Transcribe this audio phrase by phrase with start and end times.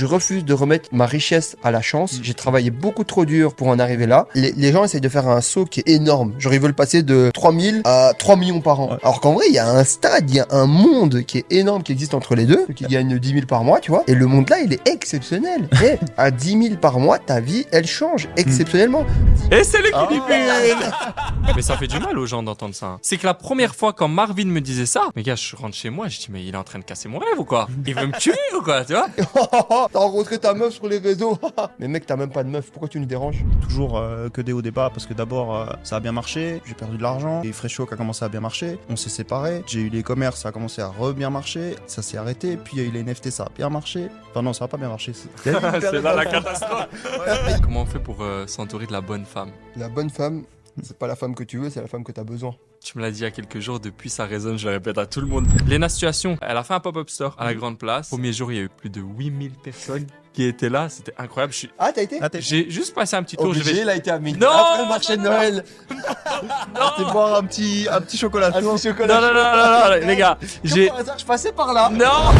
[0.00, 2.20] Je refuse de remettre ma richesse à la chance.
[2.22, 4.26] J'ai travaillé beaucoup trop dur pour en arriver là.
[4.34, 6.32] Les, les gens essayent de faire un saut qui est énorme.
[6.38, 8.92] Genre, ils veulent passer de 3000 à 3 millions par an.
[8.92, 8.96] Ouais.
[9.02, 11.44] Alors qu'en vrai, il y a un stade, il y a un monde qui est
[11.50, 14.02] énorme qui existe entre les deux, qui gagne 10 000 par mois, tu vois.
[14.06, 15.68] Et le monde là, il est exceptionnel.
[15.84, 19.04] Et à 10 000 par mois, ta vie, elle change exceptionnellement.
[19.52, 21.14] Et c'est l'équilibre Ah.
[21.56, 22.86] Mais ça fait du mal aux gens d'entendre ça.
[22.86, 22.98] hein.
[23.02, 25.90] C'est que la première fois quand Marvin me disait ça, mais gars, je rentre chez
[25.90, 27.68] moi, je dis mais il est en train de casser mon rêve ou quoi?
[27.86, 29.08] Il veut me tuer ou quoi, tu vois?
[29.92, 31.36] T'as rencontré ta meuf sur les réseaux.
[31.80, 32.70] Mais mec, t'as même pas de meuf.
[32.70, 33.44] Pourquoi tu nous déranges?
[33.62, 36.74] Toujours euh, que des hauts débats parce que d'abord euh, ça a bien marché, j'ai
[36.74, 39.80] perdu de l'argent, et Fresh Show a commencé à bien marcher, on s'est séparés, j'ai
[39.80, 42.82] eu les commerces, ça a commencé à re bien marcher, ça s'est arrêté, puis il
[42.82, 44.08] y a eu les NFT, ça a bien marché.
[44.30, 45.12] Enfin non, ça a pas bien marché.
[45.42, 45.50] c'est-
[45.80, 46.86] C'est là la catastrophe.
[47.62, 49.50] Comment on fait pour euh, s'entourer de la bonne femme?
[49.76, 50.44] La bonne femme,
[50.82, 52.54] c'est pas la femme que tu veux, c'est la femme que t'as besoin.
[52.82, 54.96] Tu me l'as dit il y a quelques jours, depuis ça résonne, je le répète
[54.98, 55.46] à tout le monde.
[55.66, 58.08] Léna Situation, elle a fait un pop-up store à la Grande Place.
[58.08, 61.52] Premier jour, il y a eu plus de 8000 personnes qui étaient là, c'était incroyable.
[61.52, 63.80] Je suis- Ah, t'as été Ah, J'ai juste passé un petit tour, je Obligé, vais...
[63.82, 64.38] il a été à midi.
[64.38, 65.64] Non Après le marché de Noël.
[66.96, 69.20] T'es boire un petit, un petit chocolat Un petit chocolat.
[69.20, 70.86] Non, non, non, non, non, les gars, j'ai...
[70.86, 71.90] par hasard, je passais par là.
[71.90, 72.30] Non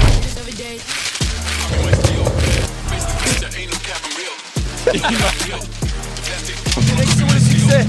[6.81, 7.87] Direction le succès.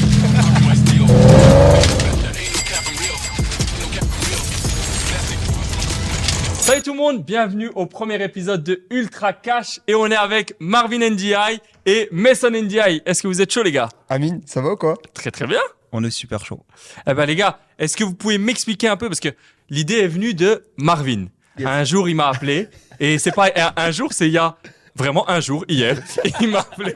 [6.59, 10.53] Salut tout le monde, bienvenue au premier épisode de Ultra Cash et on est avec
[10.59, 13.01] Marvin NDI et Mason NDI.
[13.05, 13.89] Est-ce que vous êtes chaud les gars?
[14.07, 14.95] Amine, ça va ou quoi?
[15.13, 15.59] Très très bien.
[15.91, 16.63] On est super chaud.
[17.05, 19.09] Eh ben les gars, est-ce que vous pouvez m'expliquer un peu?
[19.09, 19.29] Parce que
[19.69, 21.25] l'idée est venue de Marvin.
[21.59, 21.67] Yes.
[21.67, 22.69] Un jour il m'a appelé
[23.01, 24.55] et c'est pas un, un jour, c'est il y a
[24.95, 26.01] vraiment un jour hier.
[26.41, 26.93] Il m'a appelé.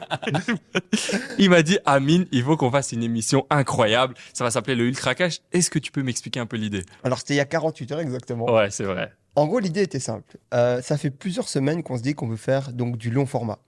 [1.38, 4.14] Il m'a dit Amine, il faut qu'on fasse une émission incroyable.
[4.32, 5.40] Ça va s'appeler le Ultra Cash.
[5.52, 6.84] Est-ce que tu peux m'expliquer un peu l'idée?
[7.04, 8.52] Alors, c'était il y a 48 heures exactement.
[8.52, 9.12] Ouais, c'est vrai.
[9.34, 10.38] En gros, l'idée était simple.
[10.54, 13.58] Euh, ça fait plusieurs semaines qu'on se dit qu'on veut faire donc du long format.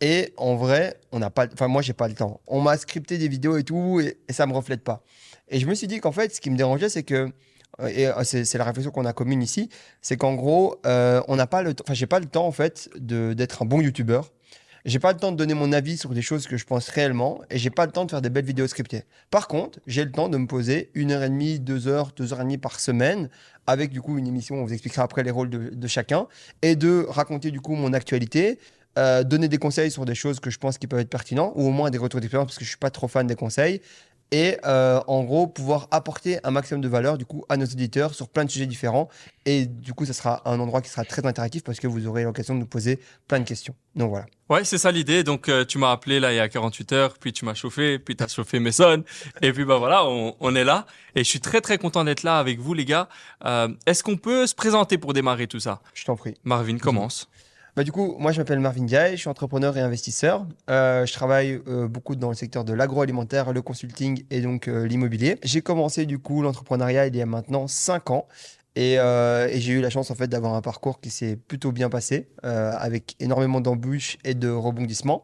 [0.00, 2.40] Et en vrai, on n'a pas, enfin moi j'ai pas le temps.
[2.46, 5.02] On m'a scripté des vidéos et tout, et, et ça me reflète pas.
[5.48, 7.30] Et je me suis dit qu'en fait, ce qui me dérangeait, c'est que
[7.88, 9.68] et euh, c'est la réflexion qu'on a commune ici,
[10.02, 12.90] c'est qu'en gros, euh, on n'a pas le enfin j'ai pas le temps en fait
[12.96, 14.30] d'être un bon youtubeur.
[14.86, 17.42] J'ai pas le temps de donner mon avis sur des choses que je pense réellement,
[17.50, 19.04] et j'ai pas le temps de faire des belles vidéos scriptées.
[19.30, 22.32] Par contre, j'ai le temps de me poser une heure et demie, deux heures, deux
[22.32, 23.28] heures et demie par semaine
[23.66, 26.26] avec du coup une émission, on vous expliquera après les rôles de, de chacun,
[26.62, 28.58] et de raconter du coup mon actualité,
[28.98, 31.68] euh, donner des conseils sur des choses que je pense qui peuvent être pertinents, ou
[31.68, 33.80] au moins des retours d'expérience parce que je suis pas trop fan des conseils,
[34.32, 38.14] et euh, en gros pouvoir apporter un maximum de valeur du coup à nos auditeurs
[38.14, 39.08] sur plein de sujets différents,
[39.46, 42.24] et du coup ça sera un endroit qui sera très interactif parce que vous aurez
[42.24, 43.74] l'occasion de nous poser plein de questions.
[43.96, 44.26] Donc voilà.
[44.48, 45.22] Ouais, c'est ça l'idée.
[45.22, 48.00] Donc, euh, tu m'as appelé là il y a 48 heures, puis tu m'as chauffé,
[48.00, 49.04] puis tu as chauffé Mason.
[49.42, 50.86] Et puis, bah voilà, on, on est là.
[51.14, 53.08] Et je suis très, très content d'être là avec vous, les gars.
[53.44, 55.80] Euh, Est-ce qu'on peut se présenter pour démarrer tout ça?
[55.94, 56.34] Je t'en prie.
[56.42, 57.28] Marvin, commence.
[57.80, 60.46] Bah, du coup, moi je m'appelle Marvin Diaye, je suis entrepreneur et investisseur.
[60.68, 64.86] Euh, je travaille euh, beaucoup dans le secteur de l'agroalimentaire, le consulting et donc euh,
[64.86, 65.38] l'immobilier.
[65.44, 68.28] J'ai commencé du coup l'entrepreneuriat il y a maintenant 5 ans.
[68.76, 68.98] Et,
[69.54, 73.16] j'ai eu la chance en fait d'avoir un parcours qui s'est plutôt bien passé, avec
[73.18, 75.22] énormément d'embûches et de rebondissements.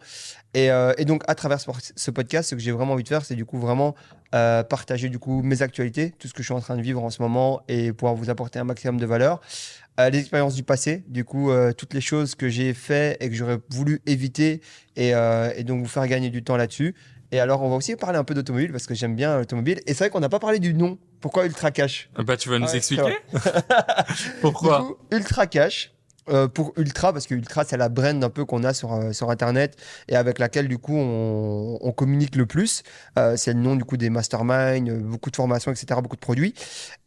[0.54, 0.70] Et,
[1.04, 3.58] donc à travers ce, podcast, ce que j'ai vraiment envie de faire, c'est du coup
[3.58, 3.94] vraiment
[4.30, 7.10] partager du coup mes actualités, tout ce que je suis en train de vivre en
[7.10, 9.40] ce moment et pouvoir vous apporter un maximum de valeur.
[9.98, 13.30] Euh, les expériences du passé, du coup, euh, toutes les choses que j'ai fait et
[13.30, 14.60] que j'aurais voulu éviter
[14.94, 16.94] et, euh, et donc vous faire gagner du temps là-dessus.
[17.32, 19.80] Et alors, on va aussi parler un peu d'automobile parce que j'aime bien l'automobile.
[19.86, 20.98] Et c'est vrai qu'on n'a pas parlé du nom.
[21.20, 22.10] Pourquoi Ultra Cash?
[22.16, 23.16] Bah, tu vas nous expliquer?
[24.40, 24.80] Pourquoi?
[24.80, 25.92] Du coup, Ultra Cash.
[26.28, 29.12] Euh, pour Ultra, parce que Ultra, c'est la brand un peu qu'on a sur, euh,
[29.12, 29.76] sur Internet
[30.08, 32.82] et avec laquelle, du coup, on, on communique le plus.
[33.18, 36.20] Euh, c'est le nom, du coup, des masterminds, euh, beaucoup de formations, etc., beaucoup de
[36.20, 36.54] produits.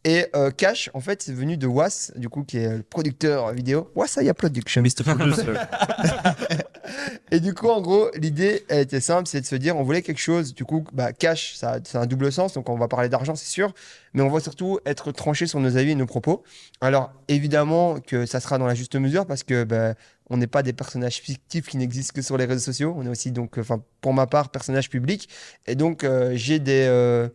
[0.04, 3.52] Et euh, Cash, en fait, c'est venu de Was, du coup, qui est le producteur
[3.52, 3.90] vidéo.
[3.94, 4.82] Wasaya Production.
[4.82, 5.04] Mr.
[5.04, 5.52] Producer.
[7.30, 10.02] Et du coup, en gros, l'idée elle était simple, c'est de se dire, on voulait
[10.02, 13.08] quelque chose, du coup, bah, cash, ça, c'est un double sens, donc on va parler
[13.08, 13.72] d'argent, c'est sûr,
[14.12, 16.42] mais on va surtout être tranché sur nos avis et nos propos.
[16.80, 19.94] Alors, évidemment que ça sera dans la juste mesure, parce que bah,
[20.28, 23.08] on n'est pas des personnages fictifs qui n'existent que sur les réseaux sociaux, on est
[23.08, 25.28] aussi, donc, enfin, pour ma part, personnage public,
[25.66, 26.86] et donc, euh, j'ai des...
[26.88, 27.28] euh,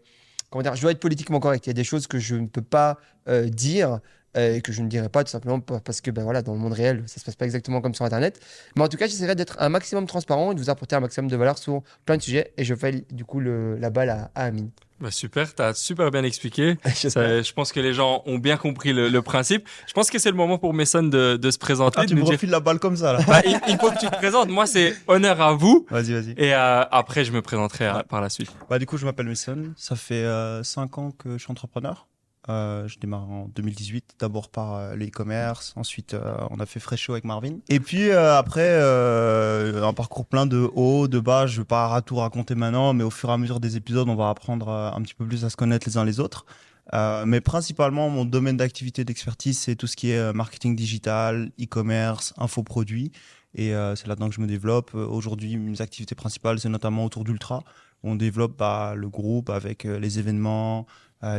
[0.49, 1.65] comment dire, je dois être politiquement correct.
[1.65, 2.97] Il y a des choses que je ne peux pas
[3.27, 3.99] euh, dire
[4.35, 6.59] et que je ne dirai pas tout simplement pa- parce que ben voilà, dans le
[6.59, 8.39] monde réel, ça se passe pas exactement comme sur Internet.
[8.75, 11.29] Mais en tout cas, j'essaierai d'être un maximum transparent et de vous apporter un maximum
[11.29, 12.53] de valeur sur plein de sujets.
[12.57, 14.69] Et je fais du coup le- la balle à, à Amine.
[15.01, 16.77] Bah, super, t'as super bien expliqué.
[16.95, 19.67] Ça, je pense que les gens ont bien compris le, le principe.
[19.87, 21.97] Je pense que c'est le moment pour Mason de, de se présenter.
[21.99, 23.19] Ah, de tu me nous dire- refiles la balle comme ça là.
[23.27, 24.47] Bah, il, il faut que tu te présentes.
[24.49, 25.85] Moi, c'est honneur à vous.
[25.89, 26.31] Vas-y, vas-y.
[26.37, 28.49] Et euh, après, je me présenterai euh, par la suite.
[28.69, 29.73] Bah, du coup, je m'appelle Mason.
[29.75, 30.25] Ça fait
[30.63, 32.07] 5 ans que je suis entrepreneur.
[32.49, 36.79] Euh, je démarre en 2018, d'abord par euh, le e-commerce, ensuite euh, on a fait
[36.79, 37.57] Fresho avec Marvin.
[37.69, 42.17] Et puis euh, après, un parcours plein de hauts, de bas, je vais pas tout
[42.17, 45.13] raconter maintenant, mais au fur et à mesure des épisodes, on va apprendre un petit
[45.13, 46.45] peu plus à se connaître les uns les autres.
[46.93, 53.11] Mais principalement, mon domaine d'activité d'expertise, c'est tout ce qui est marketing digital, e-commerce, infoproduits.
[53.55, 54.93] Et c'est là-dedans que je me développe.
[54.93, 57.63] Aujourd'hui, mes activités principales, c'est notamment autour d'Ultra.
[58.03, 60.85] On développe bah, le groupe avec les événements,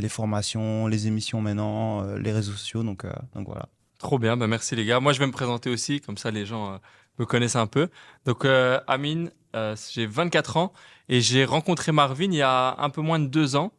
[0.01, 2.83] les formations, les émissions maintenant, euh, les réseaux sociaux.
[2.83, 3.69] Donc, euh, donc voilà.
[3.99, 5.01] Trop bien, bah merci les gars.
[5.01, 6.79] Moi, je vais me présenter aussi, comme ça les gens euh,
[7.19, 7.89] me connaissent un peu.
[8.27, 10.73] Donc, euh, Amine, euh, j'ai 24 ans
[11.09, 13.73] et j'ai rencontré Marvin il y a un peu moins de deux ans.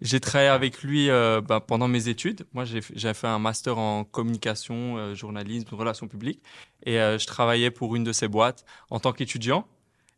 [0.00, 2.46] J'ai travaillé avec lui euh, bah, pendant mes études.
[2.54, 6.42] Moi, j'ai fait un master en communication, euh, journalisme, relations publiques.
[6.84, 9.66] Et euh, je travaillais pour une de ces boîtes en tant qu'étudiant.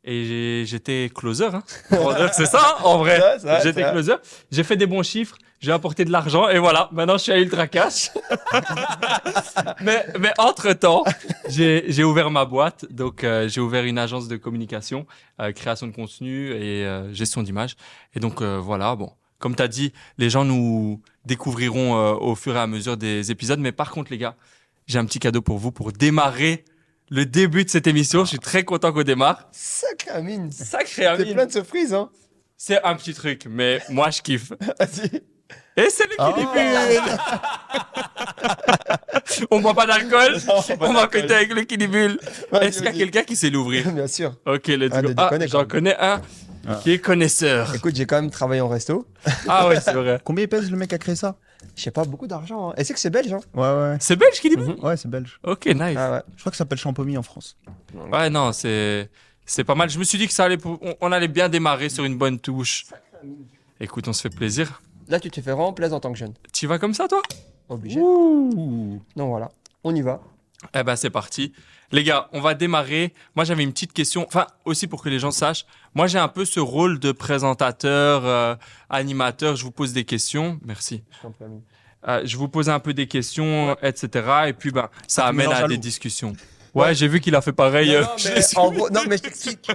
[0.05, 1.47] Et j'ai- j'étais closer.
[1.47, 1.63] Hein.
[2.33, 3.21] C'est ça, hein, en vrai.
[3.63, 4.15] J'étais closer.
[4.51, 5.37] J'ai fait des bons chiffres.
[5.61, 6.49] J'ai apporté de l'argent.
[6.49, 8.11] Et voilà, maintenant, je suis à Ultra Cash.
[9.81, 11.05] mais, mais entre-temps,
[11.49, 12.85] j'ai j'ai ouvert ma boîte.
[12.91, 15.07] Donc, euh, j'ai ouvert une agence de communication,
[15.41, 17.77] euh, création de contenu et euh, gestion d'image.
[18.15, 19.13] Et donc, voilà, bon.
[19.39, 23.59] Comme tu as dit, les gens nous découvriront au fur et à mesure des épisodes.
[23.59, 24.37] Mais par contre, les gars,
[24.87, 26.65] j'ai un petit cadeau pour vous pour démarrer
[27.13, 28.25] le début de cette émission.
[28.25, 29.47] Je suis très content qu'on démarre.
[29.53, 30.51] Sacré Amine.
[30.51, 31.35] Sacré T'es Amine.
[31.35, 32.09] plein de surprises, hein.
[32.57, 34.51] C'est un petit truc, mais moi, je kiffe.
[34.79, 35.21] Vas-y.
[35.77, 36.33] Et c'est le Ah.
[36.33, 37.11] Kidibule
[39.51, 40.37] On boit pas d'alcool,
[40.81, 42.19] on va côté avec le Kidibule.
[42.51, 44.35] Vas-y, Est-ce qu'il y a quelqu'un qui sait l'ouvrir Bien sûr.
[44.47, 45.09] Ok, let's Ah, go.
[45.17, 46.21] Ah, j'en connais un
[46.67, 46.81] Ah.
[46.83, 47.75] qui est connaisseur.
[47.75, 49.07] Écoute, j'ai quand même travaillé en resto.
[49.49, 50.19] Ah ouais, c'est vrai.
[50.25, 51.37] Combien il pèse le mec qui a créé ça?
[51.75, 52.71] Je sais pas, beaucoup d'argent.
[52.71, 52.75] Hein.
[52.77, 53.41] Et c'est que c'est belge, hein.
[53.55, 53.97] Ouais, ouais.
[54.01, 55.41] C'est belge Kidibule Ouais, c'est belge.
[55.43, 55.97] Ok, nice.
[55.97, 56.23] Ah ouais.
[56.37, 57.57] Je crois que ça s'appelle Champomy en France.
[58.13, 59.09] Ouais, non, c'est
[59.47, 59.89] c'est pas mal.
[59.91, 62.17] Je me suis dit que ça allait, pour- on, on allait bien démarrer sur une
[62.19, 62.87] bonne touche.
[63.81, 64.83] Écoute, on se fait plaisir.
[65.09, 66.35] Là, tu te fais vraiment plaisir en tant que jeune.
[66.53, 67.23] Tu vas comme ça, toi?
[67.69, 68.01] Obligé.
[68.01, 69.01] Ouh.
[69.17, 69.51] Donc voilà,
[69.83, 70.21] on y va.
[70.75, 71.53] Eh ben c'est parti.
[71.93, 73.13] Les gars, on va démarrer.
[73.37, 75.67] Moi j'avais une petite question, enfin aussi pour que les gens sachent.
[75.95, 78.55] Moi j'ai un peu ce rôle de présentateur, euh,
[78.89, 79.57] animateur.
[79.57, 80.59] Je vous pose des questions.
[80.65, 81.05] Merci.
[81.23, 81.29] Je.
[82.09, 84.27] Euh, je vous pose un peu des questions, etc.
[84.49, 86.35] Et puis ben ça amène à des discussions.
[86.75, 87.91] Ouais, j'ai vu qu'il a fait pareil.
[87.91, 89.71] Non, euh, non, mais en gros, non, mais je t'explique.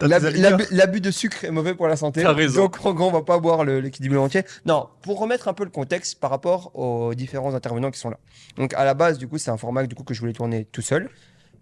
[0.00, 2.22] L'abus de sucre est mauvais pour la santé.
[2.22, 2.64] T'as raison.
[2.64, 4.42] Donc, en gros, on va pas boire le l'équilibre entier.
[4.66, 8.18] Non, pour remettre un peu le contexte par rapport aux différents intervenants qui sont là.
[8.56, 10.66] Donc, à la base, du coup, c'est un format du coup, que je voulais tourner
[10.66, 11.08] tout seul.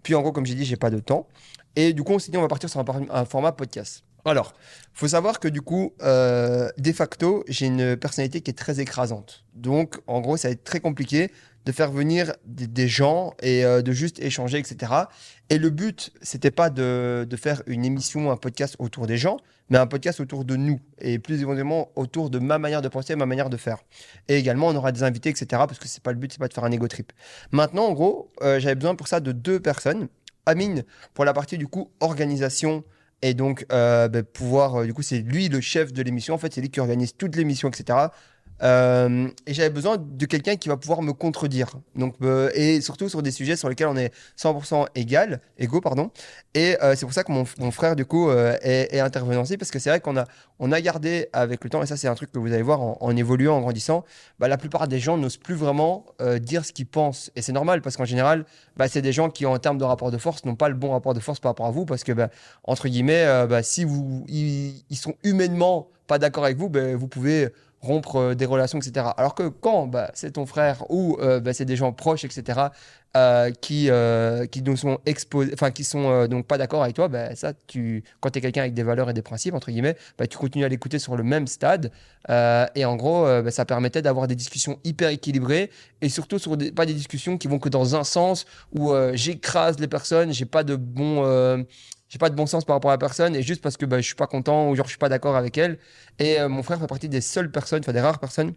[0.05, 1.27] Puis, en gros, comme j'ai dit, j'ai pas de temps.
[1.75, 2.79] Et du coup, on s'est dit, on va partir sur
[3.09, 4.03] un, format podcast.
[4.23, 4.53] Alors,
[4.93, 9.45] faut savoir que du coup, euh, de facto, j'ai une personnalité qui est très écrasante.
[9.55, 11.31] Donc, en gros, ça va être très compliqué
[11.65, 14.91] de faire venir des, gens et euh, de juste échanger, etc.
[15.49, 19.37] Et le but, c'était pas de, de faire une émission, un podcast autour des gens,
[19.69, 23.15] mais un podcast autour de nous et plus éventuellement autour de ma manière de penser,
[23.15, 23.79] ma manière de faire.
[24.27, 25.45] Et également, on aura des invités, etc.
[25.51, 27.11] Parce que c'est pas le but, c'est pas de faire un ego trip.
[27.51, 30.07] Maintenant, en gros, euh, j'avais besoin pour ça de deux personnes.
[30.45, 30.83] Amine
[31.15, 32.83] pour la partie du coup organisation
[33.21, 36.53] et donc euh, ben, pouvoir du coup c'est lui le chef de l'émission en fait
[36.53, 38.09] c'est lui qui organise toute l'émission etc
[38.63, 41.71] Euh, et j'avais besoin de quelqu'un qui va pouvoir me contredire.
[41.95, 46.11] Donc euh, et surtout sur des sujets sur lesquels on est 100% égal égaux pardon.
[46.53, 49.71] Et euh, c'est pour ça que mon, frère du coup est, est intervenant aussi parce
[49.71, 50.25] que c'est vrai qu'on a
[50.59, 52.81] on a gardé avec le temps et ça c'est un truc que vous allez voir
[52.81, 54.05] en, évoluant en grandissant
[54.39, 56.05] bah, la plupart des gens n'osent plus vraiment
[56.39, 57.31] dire ce qu'ils pensent.
[57.35, 58.45] Et c'est normal parce qu'en général
[58.77, 60.91] bah, c'est des gens qui, en termes de rapport de force, n'ont pas le bon
[60.91, 62.29] rapport de force par rapport à vous, parce que, bah,
[62.63, 67.07] entre guillemets, bah, si vous, ils, ils sont humainement pas d'accord avec vous, bah, vous
[67.07, 67.49] pouvez
[67.85, 69.07] rompre euh, des relations, etc.
[69.17, 72.59] Alors que quand bah, c'est ton frère ou euh, bah, c'est des gens proches, etc.,
[73.15, 73.89] euh, qui,
[74.51, 78.03] qui nous sont exposés, enfin, qui sont donc pas d'accord avec toi, bah, ça, tu,
[78.19, 79.95] quand tu es quelqu'un avec des valeurs et des principes, entre guillemets,
[80.29, 81.91] tu continues à l'écouter sur le même stade.
[82.27, 85.69] Et en gros, ça permettait d'avoir des discussions hyper équilibrées
[86.01, 88.45] et surtout sur pas des discussions qui vont que dans un sens
[88.77, 91.23] où j'écrase les personnes, j'ai pas de bon,
[92.09, 93.97] j'ai pas de bon sens par rapport à la personne et juste parce que bah,
[93.99, 95.79] je suis pas content ou genre je suis pas d'accord avec elle.
[96.19, 98.53] Et euh, mon frère fait partie des seules personnes, enfin des rares personnes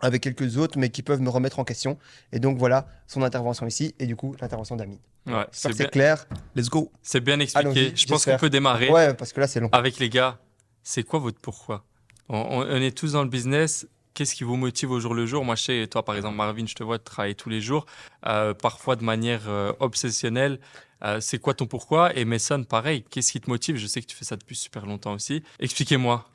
[0.00, 1.98] avec quelques autres, mais qui peuvent me remettre en question.
[2.32, 4.98] Et donc voilà son intervention ici et du coup l'intervention d'Amine.
[5.26, 6.26] Ouais, c'est bien, clair.
[6.54, 6.92] Let's go.
[7.02, 7.92] c'est bien expliqué.
[7.96, 9.70] Je pense qu'on peut démarrer Ouais, parce que là c'est long.
[9.72, 10.38] avec les gars.
[10.82, 11.84] C'est quoi votre pourquoi?
[12.28, 13.86] On, on- on est tous dans le business.
[14.14, 15.44] Qu'est-ce qui vous motive au jour le jour?
[15.44, 17.84] Moi, je sais, toi, par exemple, Marvin, je te vois travailler tous les jours,
[18.26, 20.60] euh, parfois de manière euh, obsessionnelle.
[21.02, 22.16] Euh, c'est quoi ton pourquoi?
[22.16, 23.04] Et Mason, pareil.
[23.10, 23.76] Qu'est-ce qui te motive?
[23.76, 25.42] Je sais que tu fais ça depuis super longtemps aussi.
[25.58, 26.28] Expliquez-moi.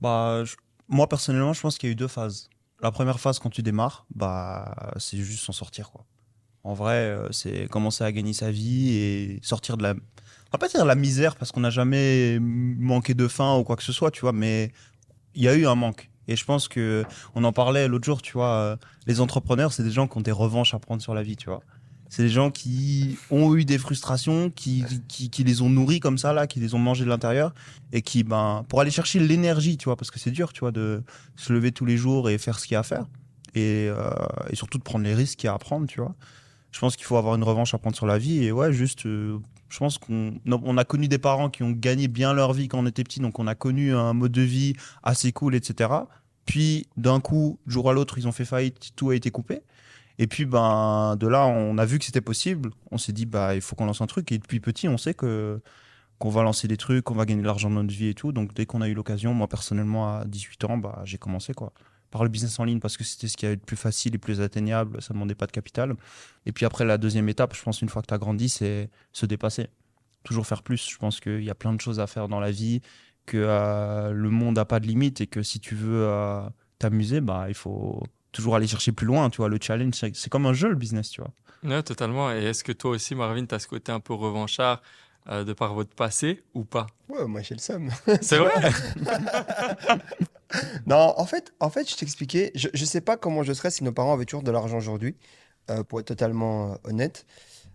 [0.00, 0.44] Bah,
[0.88, 2.48] moi personnellement, je pense qu'il y a eu deux phases.
[2.80, 6.06] La première phase, quand tu démarres, bah, c'est juste s'en sortir, quoi.
[6.62, 9.90] En vrai, c'est commencer à gagner sa vie et sortir de la.
[9.90, 13.76] On va pas dire la misère parce qu'on n'a jamais manqué de faim ou quoi
[13.76, 14.72] que ce soit, tu vois, mais
[15.34, 16.10] il y a eu un manque.
[16.28, 17.04] Et je pense que
[17.34, 18.76] on en parlait l'autre jour, tu vois, euh,
[19.06, 21.46] les entrepreneurs, c'est des gens qui ont des revanches à prendre sur la vie, tu
[21.48, 21.60] vois.
[22.08, 26.32] C'est des gens qui ont eu des frustrations, qui, qui, les ont nourris comme ça,
[26.32, 27.52] là, qui les ont mangés de l'intérieur,
[27.92, 30.70] et qui, ben, pour aller chercher l'énergie, tu vois, parce que c'est dur, tu vois,
[30.70, 31.02] de
[31.34, 33.06] se lever tous les jours et faire ce qu'il y a à faire,
[33.54, 34.10] et, euh,
[34.48, 36.14] et surtout de prendre les risques qu'il y a à prendre, tu vois.
[36.70, 39.06] Je pense qu'il faut avoir une revanche à prendre sur la vie, et ouais, juste,
[39.06, 39.38] euh,
[39.74, 42.86] je pense qu'on a connu des parents qui ont gagné bien leur vie quand on
[42.86, 45.90] était petit, donc on a connu un mode de vie assez cool, etc.
[46.46, 49.62] Puis d'un coup, jour à l'autre, ils ont fait faillite, tout a été coupé.
[50.18, 52.70] Et puis ben de là, on a vu que c'était possible.
[52.92, 54.30] On s'est dit bah il faut qu'on lance un truc.
[54.30, 55.60] Et depuis petit, on sait que
[56.20, 58.30] qu'on va lancer des trucs, qu'on va gagner de l'argent dans notre vie et tout.
[58.30, 61.72] Donc dès qu'on a eu l'occasion, moi personnellement à 18 ans, bah j'ai commencé quoi
[62.14, 64.18] par le business en ligne parce que c'était ce qui avait le plus facile et
[64.18, 65.02] plus atteignable.
[65.02, 65.96] Ça demandait pas de capital.
[66.46, 68.88] Et puis après la deuxième étape, je pense une fois que tu as grandi, c'est
[69.12, 69.66] se dépasser.
[70.22, 70.88] Toujours faire plus.
[70.88, 72.82] Je pense qu'il y a plein de choses à faire dans la vie,
[73.26, 76.40] que euh, le monde n'a pas de limite et que si tu veux euh,
[76.78, 79.48] t'amuser, bah il faut toujours aller chercher plus loin, tu vois.
[79.48, 81.82] Le challenge, c'est comme un jeu, le business, tu vois.
[81.82, 82.30] Totalement.
[82.30, 84.82] Et est-ce que toi aussi, Marvin, tu as ce côté un peu revanchard
[85.28, 86.86] euh, de par votre passé ou pas?
[87.08, 87.90] Ouais, moi j'ai le seum.
[88.20, 88.52] C'est vrai?
[90.86, 93.82] Non, en fait, en fait, je t'expliquais, je, je sais pas comment je serais si
[93.84, 95.16] nos parents avaient toujours de l'argent aujourd'hui,
[95.70, 97.26] euh, pour être totalement euh, honnête.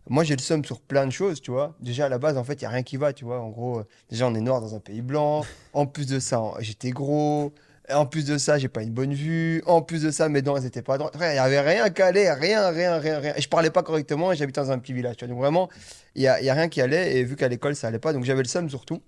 [0.07, 1.75] Moi, j'ai le seum sur plein de choses, tu vois.
[1.81, 3.41] Déjà, à la base, en fait, il n'y a rien qui va, tu vois.
[3.41, 5.45] En gros, déjà, on est noir dans un pays blanc.
[5.73, 7.53] En plus de ça, j'étais gros.
[7.93, 9.63] En plus de ça, j'ai pas une bonne vue.
[9.65, 11.15] En plus de ça, mes dents, elles étaient pas droites.
[11.15, 13.33] Il y avait rien qui allait, rien, rien, rien, rien.
[13.37, 15.17] Je parlais pas correctement et j'habitais dans un petit village.
[15.17, 15.69] Donc vraiment,
[16.15, 17.17] il y a, rien qui allait.
[17.17, 19.01] Et vu qu'à l'école, ça allait pas, donc j'avais le seum surtout.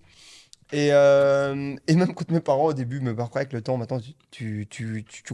[0.73, 3.99] Et, euh, et même quand mes parents au début, mais après avec le temps, maintenant
[4.31, 4.67] tu,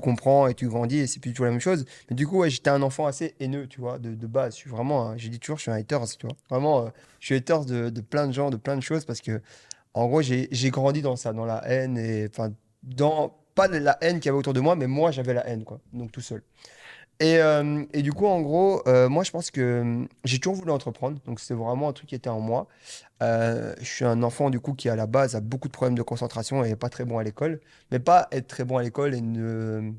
[0.02, 1.86] comprends et tu grandis et c'est plus tout la même chose.
[2.10, 4.54] Mais du coup, j'étais un enfant assez haineux, tu vois, de, base.
[4.54, 6.36] Je suis vraiment, j'ai dit toujours, je suis un haters, tu vois.
[6.50, 6.90] Vraiment, euh,
[7.20, 9.40] je suis haters de, plein de gens, de plein de choses parce que,
[9.94, 12.30] en gros, j'ai grandi dans ça, dans la haine et,
[13.56, 15.64] pas de la haine qu'il y avait autour de moi, mais moi j'avais la haine,
[15.64, 15.80] quoi.
[15.94, 16.44] Donc tout seul.
[17.20, 20.56] Et, euh, et du coup, en gros, euh, moi, je pense que euh, j'ai toujours
[20.56, 21.20] voulu entreprendre.
[21.26, 22.68] Donc, c'est vraiment un truc qui était en moi.
[23.22, 26.04] Je suis un enfant, du coup, qui, à la base, a beaucoup de problèmes de
[26.04, 27.60] concentration et n'est pas très bon à l'école.
[27.92, 29.92] Mais pas être très bon à l'école et ne...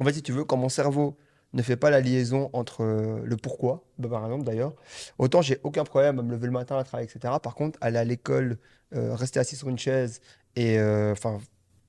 [0.00, 1.16] En fait, si tu veux, quand mon cerveau
[1.52, 2.84] ne fait pas la liaison entre
[3.24, 4.74] le pourquoi, bah, par exemple, d'ailleurs,
[5.18, 7.34] autant j'ai aucun problème à me lever le matin, à travailler, etc.
[7.42, 8.58] Par contre, aller à l'école,
[8.92, 10.20] rester assis sur une chaise
[10.56, 11.38] et, enfin,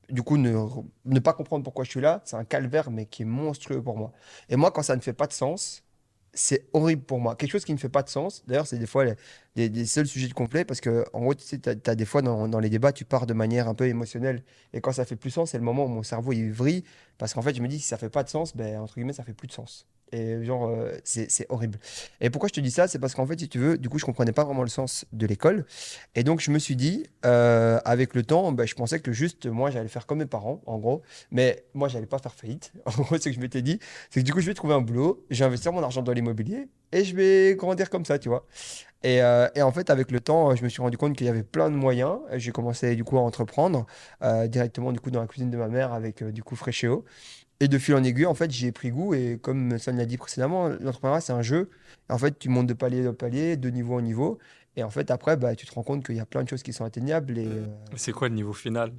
[0.09, 3.25] du coup, ne, pas comprendre pourquoi je suis là, c'est un calvaire, mais qui est
[3.25, 4.11] monstrueux pour moi.
[4.49, 5.83] Et moi, quand ça ne fait pas de sens,
[6.33, 7.35] c'est horrible pour moi.
[7.35, 9.05] Quelque chose qui ne fait pas de sens, d'ailleurs, c'est des fois
[9.55, 12.21] les, seuls sujets de complet, parce que, en gros, tu sais, t'as, t'as des fois
[12.21, 14.43] dans, dans les débats, tu pars de manière un peu émotionnelle.
[14.73, 16.83] Et quand ça fait plus sens, c'est le moment où mon cerveau il vrille,
[17.17, 19.13] parce qu'en fait, je me dis, si ça fait pas de sens, ben, entre guillemets,
[19.13, 19.87] ça fait plus de sens.
[20.11, 21.79] Et genre, euh, c'est, horrible.
[22.21, 22.87] Et pourquoi je te dis ça?
[22.87, 25.05] C'est parce qu'en fait, si tu veux, du coup, je comprenais pas vraiment le sens
[25.11, 25.65] de l'école.
[26.15, 29.45] Et donc, je me suis dit, euh, avec le temps, ben, je pensais que juste,
[29.45, 31.03] moi, j'allais faire comme mes parents, en gros.
[31.31, 32.71] Mais moi, j'allais pas faire faillite.
[32.99, 33.79] En gros, ce que je m'étais dit.
[34.09, 36.11] C'est que du coup, je vais trouver un boulot, je vais investir mon argent dans
[36.11, 38.45] l'immobilier et je vais grandir comme ça, tu vois.
[39.03, 41.29] Et, euh, et en fait, avec le temps, je me suis rendu compte qu'il y
[41.29, 42.17] avait plein de moyens.
[42.33, 43.85] J'ai commencé du coup à entreprendre
[44.47, 47.05] directement du coup dans la cuisine de ma mère avec du coup Fréchéo.
[47.61, 49.13] Et de fil en aiguille, en fait, j'y ai pris goût.
[49.13, 51.69] Et comme Son l'a dit précédemment, l'entrepreneuriat, c'est un jeu.
[52.09, 54.39] En fait, tu montes de palier en palier, de niveau en niveau.
[54.77, 56.63] Et en fait, après, bah, tu te rends compte qu'il y a plein de choses
[56.63, 57.37] qui sont atteignables.
[57.37, 58.93] Et, euh, C'est quoi le niveau final?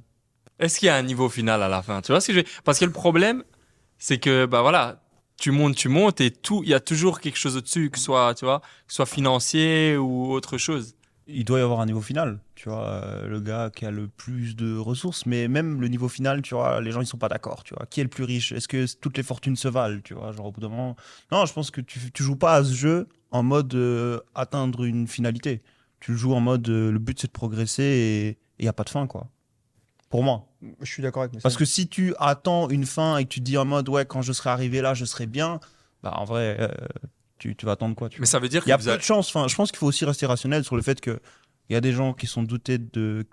[0.59, 2.01] Est-ce qu'il y a un niveau final à la fin?
[2.01, 3.43] Tu vois ce que je Parce que le problème,
[3.97, 5.01] c'est que, bah voilà,
[5.37, 8.05] tu montes, tu montes et tout, il y a toujours quelque chose au-dessus, que ce
[8.05, 10.95] soit, tu vois, que ce soit financier ou autre chose.
[11.33, 14.07] Il doit y avoir un niveau final, tu vois, euh, le gars qui a le
[14.07, 17.29] plus de ressources, mais même le niveau final, tu vois, les gens ils sont pas
[17.29, 17.85] d'accord, tu vois.
[17.85, 18.51] Qui est le plus riche?
[18.51, 20.95] Est-ce que toutes les fortunes se valent, tu vois, genre au bout d'un moment
[21.31, 24.83] Non, je pense que tu, tu joues pas à ce jeu en mode euh, atteindre
[24.83, 25.61] une finalité.
[25.99, 28.73] Tu le joues en mode euh, le but c'est de progresser et il y a
[28.73, 29.29] pas de fin quoi.
[30.09, 30.49] Pour moi.
[30.81, 33.45] je suis d'accord avec Parce que si tu attends une fin et que tu te
[33.45, 35.61] dis en mode ouais quand je serai arrivé là je serai bien,
[36.03, 36.67] bah en vrai euh,
[37.41, 38.97] tu, tu vas attendre quoi tu Mais ça veut dire il y a peu avez-
[38.97, 39.27] de chance.
[39.29, 41.19] Enfin, je pense qu'il faut aussi rester rationnel sur le fait que
[41.69, 43.25] il y a des gens qui sont doutés de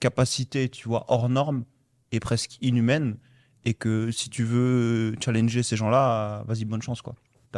[0.00, 1.64] capacités, tu vois, hors normes
[2.12, 3.16] et presque inhumaines,
[3.64, 7.14] et que si tu veux challenger ces gens-là, vas-y, bonne chance, quoi.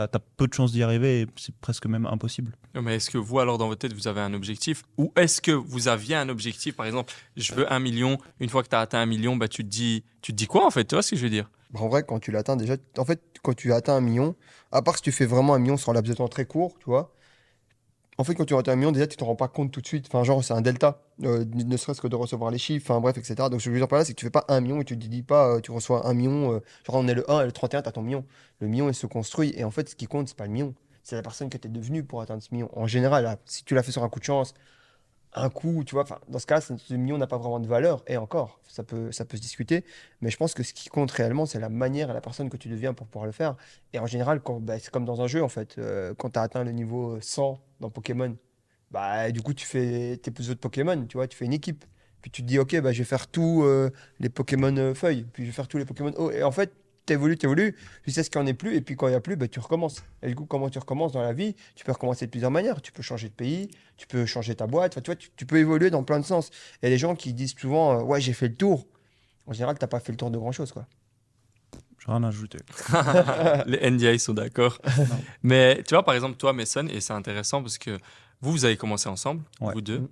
[0.07, 2.55] T'as as peu de chances d'y arriver, et c'est presque même impossible.
[2.75, 4.85] Mais est-ce que vous, alors, dans votre tête, vous avez un objectif?
[4.97, 6.76] Ou est-ce que vous aviez un objectif?
[6.76, 8.19] Par exemple, je veux un million.
[8.40, 10.47] Une fois que tu as atteint un million, bah, tu, te dis, tu te dis
[10.47, 10.85] quoi, en fait?
[10.85, 11.50] Tu vois ce que je veux dire?
[11.73, 14.35] Bah, En vrai, quand tu l'atteins déjà, en fait, quand tu atteins un million,
[14.73, 16.76] à part si tu fais vraiment un million sur un laps de temps très court,
[16.78, 17.12] tu vois,
[18.21, 19.87] en fait, quand tu atteins un million, déjà, tu te rends pas compte tout de
[19.87, 20.07] suite.
[20.09, 23.17] Enfin, genre, c'est un delta, euh, ne serait-ce que de recevoir les chiffres, enfin, bref,
[23.17, 23.37] etc.
[23.49, 24.81] Donc, ce que je veux dire par là, c'est que tu fais pas un million
[24.81, 27.31] et tu te dis pas, euh, tu reçois un million, euh, genre, on est le
[27.31, 28.25] 1 et le 31, tu as ton million.
[28.61, 29.55] Le million, il se construit.
[29.57, 31.69] Et en fait, ce qui compte, c'est pas le million, c'est la personne que tu
[31.69, 32.69] es devenue pour atteindre ce million.
[32.75, 34.53] En général, si tu l'as fait sur un coup de chance,
[35.35, 36.02] un coup, tu vois.
[36.04, 38.02] Enfin, dans ce cas, ce million n'a pas vraiment de valeur.
[38.06, 39.85] Et encore, ça peut, ça peut se discuter.
[40.20, 42.56] Mais je pense que ce qui compte réellement, c'est la manière et la personne que
[42.56, 43.56] tu deviens pour pouvoir le faire.
[43.92, 45.76] Et en général, quand, bah, c'est comme dans un jeu, en fait.
[45.78, 48.37] Euh, quand tu as atteint le niveau 100 dans Pokémon,
[48.90, 51.85] bah, du coup, tu fais tes autres Pokémon, tu vois, tu fais une équipe.
[52.23, 55.25] Puis tu te dis, ok, bah, je vais faire tous euh, les Pokémon euh, feuilles,
[55.32, 56.30] puis je vais faire tous les Pokémon eau.
[56.30, 56.73] Et en fait,
[57.09, 57.75] t'évolues, t'évolues,
[58.05, 59.37] tu sais ce qu'il n'y en est plus, et puis quand il n'y a plus,
[59.37, 60.05] bah, tu recommences.
[60.23, 62.81] Et du coup, comment tu recommences dans la vie Tu peux recommencer de plusieurs manières.
[62.83, 65.59] Tu peux changer de pays, tu peux changer ta boîte, enfin, tu, vois, tu, peux
[65.59, 66.50] évoluer dans plein de sens.
[66.83, 68.87] Et les gens qui disent souvent, euh, ouais, j'ai fait le tour,
[69.47, 70.73] en général, tu n'as pas fait le tour de grand-chose.
[70.73, 70.87] quoi.
[71.99, 72.59] J'ai rien à ajouter.
[73.67, 74.79] les NDI sont d'accord.
[75.43, 77.99] Mais tu vois, par exemple, toi, Mason, et c'est intéressant parce que
[78.41, 80.00] vous, vous avez commencé ensemble, vous deux.
[80.00, 80.09] Mm.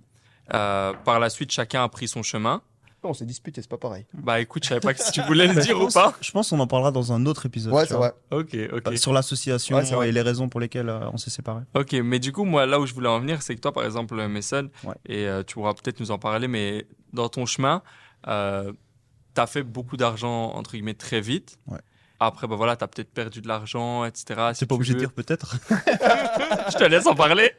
[0.53, 2.61] Euh, par la suite, chacun a pris son chemin.
[3.07, 4.05] On s'est disputé, c'est pas pareil.
[4.13, 6.13] Bah écoute, je savais pas si tu voulais le dire ou pas.
[6.21, 7.73] Je pense qu'on en parlera dans un autre épisode.
[7.73, 8.13] Ouais, c'est vrai.
[8.31, 8.97] Ok, ok.
[8.97, 11.63] Sur l'association et les raisons pour lesquelles euh, on s'est séparés.
[11.75, 13.85] Ok, mais du coup, moi, là où je voulais en venir, c'est que toi, par
[13.85, 14.69] exemple, Mason,
[15.05, 17.81] et euh, tu pourras peut-être nous en parler, mais dans ton chemin,
[18.23, 21.57] tu as fait beaucoup d'argent, entre guillemets, très vite.
[21.67, 21.79] Ouais.
[22.19, 24.51] Après, bah voilà, tu as peut-être perdu de l'argent, etc.
[24.53, 25.57] C'est pas obligé de dire peut-être.
[26.71, 27.51] je te laisse en parler.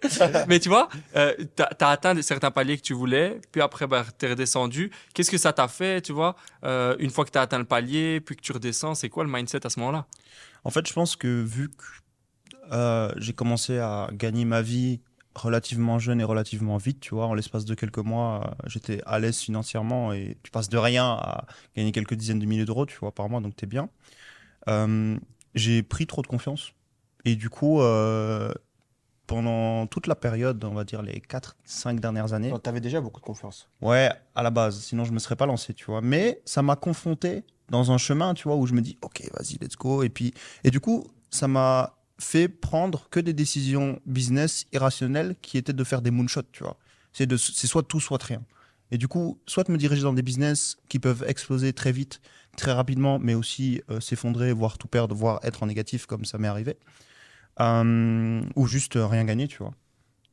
[0.48, 4.04] Mais tu vois, euh, tu as, atteint certains paliers que tu voulais, puis après, bah,
[4.18, 4.90] tu es redescendu.
[5.14, 7.64] Qu'est-ce que ça t'a fait, tu vois, euh, une fois que tu as atteint le
[7.64, 10.06] palier, puis que tu redescends, c'est quoi le mindset à ce moment-là?
[10.64, 11.84] En fait, je pense que vu que
[12.72, 15.00] euh, j'ai commencé à gagner ma vie
[15.34, 19.38] relativement jeune et relativement vite, tu vois, en l'espace de quelques mois, j'étais à l'aise
[19.38, 21.44] financièrement et tu passes de rien à
[21.76, 23.88] gagner quelques dizaines de milliers d'euros, tu vois, par mois, donc tu es bien.
[24.68, 25.16] Euh,
[25.54, 26.72] j'ai pris trop de confiance.
[27.25, 28.52] Et du coup, euh,
[29.26, 32.52] pendant toute la période, on va dire les 4-5 dernières années.
[32.62, 33.68] Tu avais déjà beaucoup de confiance.
[33.82, 36.00] Ouais, à la base, sinon je me serais pas lancé, tu vois.
[36.00, 39.58] Mais ça m'a confronté dans un chemin, tu vois, où je me dis, ok, vas-y,
[39.60, 40.02] let's go.
[40.02, 40.32] Et puis,
[40.64, 45.84] et du coup, ça m'a fait prendre que des décisions business irrationnelles qui étaient de
[45.84, 46.76] faire des moonshots, tu vois.
[47.12, 48.42] C'est de, c'est soit tout, soit rien.
[48.90, 52.20] Et du coup, soit me diriger dans des business qui peuvent exploser très vite
[52.58, 56.36] très rapidement, mais aussi euh, s'effondrer, voire tout perdre, voire être en négatif, comme ça
[56.38, 56.76] m'est arrivé.
[57.60, 59.72] Euh, ou juste rien gagner, tu vois.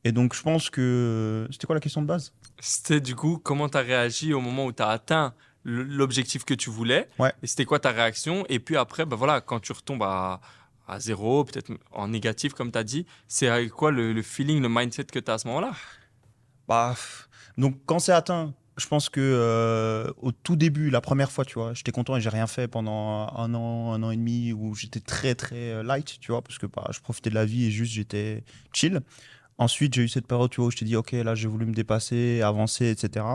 [0.03, 1.48] Et donc, je pense que.
[1.51, 2.34] C'était quoi la question de base?
[2.60, 5.34] C'était du coup, comment tu as réagi au moment où tu as atteint
[5.64, 7.09] l'objectif que tu voulais?
[7.18, 7.33] Ouais.
[7.42, 8.46] Et c'était quoi ta réaction?
[8.50, 10.42] Et puis après, bah voilà, quand tu retombes à,
[10.88, 14.70] à zéro, peut-être en négatif, comme tu as dit, c'est quoi le, le, feeling, le
[14.70, 15.74] mindset que tu as à ce moment-là?
[16.68, 16.96] Bah.
[17.57, 21.53] Donc, quand c'est atteint, je pense que euh, au tout début, la première fois, tu
[21.53, 24.75] vois, j'étais content et j'ai rien fait pendant un an, un an et demi où
[24.75, 27.66] j'étais très très euh, light, tu vois, parce que bah, je profitais de la vie
[27.66, 29.01] et juste j'étais chill.
[29.57, 32.42] Ensuite, j'ai eu cette période, où je t'ai dit, ok, là, j'ai voulu me dépasser,
[32.42, 33.25] avancer, etc.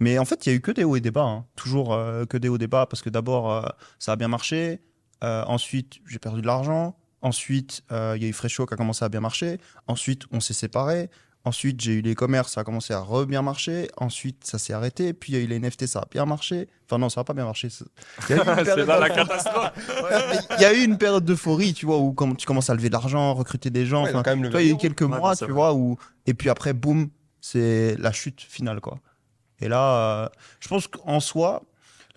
[0.00, 1.46] Mais en fait, il y a eu que des hauts et des bas, hein.
[1.54, 4.80] toujours euh, que des hauts et des bas, parce que d'abord, ça a bien marché.
[5.22, 6.96] ensuite, j'ai perdu de l'argent.
[7.22, 9.58] Ensuite, il y a eu Fresho qui a commencé à bien marcher.
[9.86, 11.10] Ensuite, on s'est séparés.
[11.44, 13.88] Ensuite, j'ai eu les commerces, ça a commencé à re bien marcher.
[13.96, 15.14] Ensuite, ça s'est arrêté.
[15.14, 16.68] Puis il y a eu les NFT, ça a bien marché.
[16.86, 17.68] Enfin, non, ça n'a pas bien marché.
[18.28, 19.72] Il y a eu une la catastrophe.
[20.58, 22.92] il y a eu une période d'euphorie, tu vois, où tu commences à lever de
[22.92, 24.04] l'argent, recruter des gens.
[24.04, 25.96] toi, il y a eu quelques mois, tu vois, où.
[26.26, 27.08] Et puis après, boum,
[27.40, 28.98] c'est la chute finale, quoi.
[29.60, 30.28] Et là, euh,
[30.60, 31.62] je pense qu'en soi,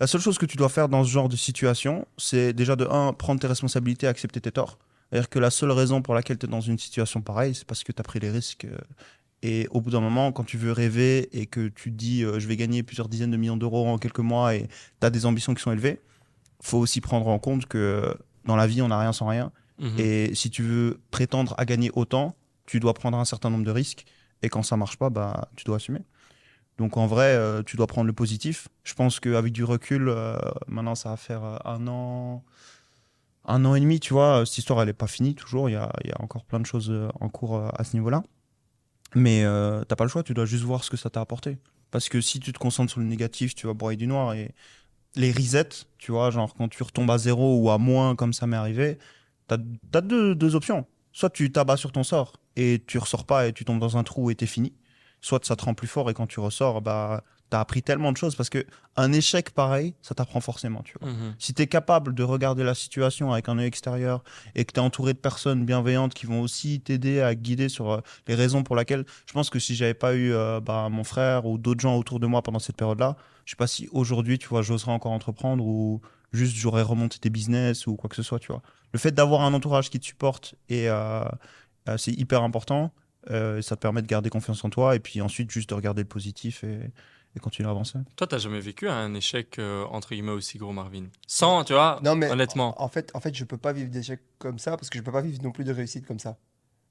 [0.00, 2.86] la seule chose que tu dois faire dans ce genre de situation, c'est déjà de
[2.86, 4.78] un, prendre tes responsabilités, accepter tes torts.
[5.14, 7.84] C'est-à-dire que la seule raison pour laquelle tu es dans une situation pareille, c'est parce
[7.84, 8.64] que tu as pris les risques.
[8.64, 8.76] Euh,
[9.42, 12.48] et au bout d'un moment, quand tu veux rêver et que tu dis euh, je
[12.48, 14.66] vais gagner plusieurs dizaines de millions d'euros en quelques mois et
[15.00, 16.00] tu as des ambitions qui sont élevées,
[16.60, 18.12] faut aussi prendre en compte que
[18.44, 19.52] dans la vie, on n'a rien sans rien.
[19.78, 20.00] Mhm.
[20.00, 22.34] Et si tu veux prétendre à gagner autant,
[22.66, 24.06] tu dois prendre un certain nombre de risques.
[24.42, 26.00] Et quand ça marche pas, bah, tu dois assumer.
[26.76, 28.66] Donc en vrai, euh, tu dois prendre le positif.
[28.82, 30.12] Je pense qu'avec du recul,
[30.66, 32.42] maintenant ça va faire un an,
[33.46, 35.68] un an et demi, tu vois, cette histoire, elle n'est pas finie toujours.
[35.68, 38.22] Il y a, encore plein de choses euh, en cours euh, à ce niveau-là.
[39.14, 41.58] Mais euh, t'as pas le choix, tu dois juste voir ce que ça t'a apporté.
[41.90, 44.34] Parce que si tu te concentres sur le négatif, tu vas broyer du noir.
[44.34, 44.52] Et
[45.14, 48.46] les resets, tu vois, genre quand tu retombes à zéro ou à moins, comme ça
[48.46, 48.98] m'est arrivé,
[49.46, 49.58] t'as
[49.92, 50.86] as deux, deux options.
[51.12, 54.02] Soit tu t'abats sur ton sort et tu ressors pas et tu tombes dans un
[54.02, 54.72] trou et t'es fini.
[55.20, 58.16] Soit ça te rend plus fort et quand tu ressors, bah t'as appris tellement de
[58.16, 58.64] choses parce que
[58.96, 61.10] un échec pareil, ça t'apprend forcément, tu vois.
[61.10, 61.34] Mhm.
[61.38, 64.22] Si t'es capable de regarder la situation avec un œil extérieur
[64.54, 68.00] et que t'es entouré de personnes bienveillantes qui vont aussi t'aider à guider sur euh,
[68.28, 71.46] les raisons pour lesquelles, je pense que si j'avais pas eu euh, bah, mon frère
[71.46, 74.48] ou d'autres gens autour de moi pendant cette période-là, je sais pas si aujourd'hui, tu
[74.48, 76.00] vois, j'oserais encore entreprendre ou
[76.32, 78.62] juste j'aurais remonté des business ou quoi que ce soit, tu vois.
[78.92, 81.24] Le fait d'avoir un entourage qui te supporte et euh,
[81.96, 82.92] c'est hyper important.
[83.28, 86.08] ça te permet de garder confiance en toi et puis ensuite juste de regarder le
[86.08, 86.92] positif et,
[87.36, 87.98] et continuer à avancer.
[88.16, 91.04] Toi, tu n'as jamais vécu un échec euh, entre guillemets aussi gros, Marvin?
[91.26, 92.80] Sans, tu vois, non, mais honnêtement.
[92.82, 95.12] En, fait, en fait, je peux pas vivre d'échecs comme ça parce que je peux
[95.12, 96.36] pas vivre non plus de réussite comme ça.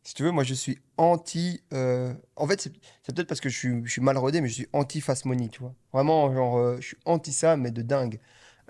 [0.06, 1.62] Si tu veux, moi, je suis anti.
[1.74, 2.74] euh, En fait, c'est
[3.14, 5.48] peut-être parce que je suis, je suis mal rodé, mais je suis anti fast money,
[5.48, 5.74] tu vois.
[5.94, 8.20] Vraiment, genre, euh, je suis anti ça, mais de dingue.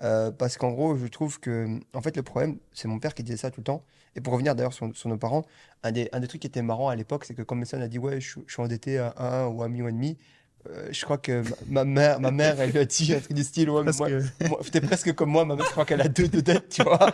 [0.02, 1.80] Euh, parce qu'en gros, je trouve que.
[1.92, 3.84] En fait, le problème, c'est mon père qui disait ça tout le temps.
[4.16, 5.44] Et pour revenir d'ailleurs sur, sur nos parents,
[5.82, 7.88] un des, un des trucs qui était marrant à l'époque, c'est que quand Messon a
[7.88, 10.16] dit Ouais, je, suis- je suis endetté à 1 ou 1 million et demi,
[10.70, 13.34] euh, je crois que ma, ma mère, ma mère, elle lui a dit un truc
[13.34, 15.70] du style Ouais, mais Parce moi, que- moi, T'es presque comme moi, ma mère, je
[15.72, 17.10] crois qu'elle a deux de tu vois.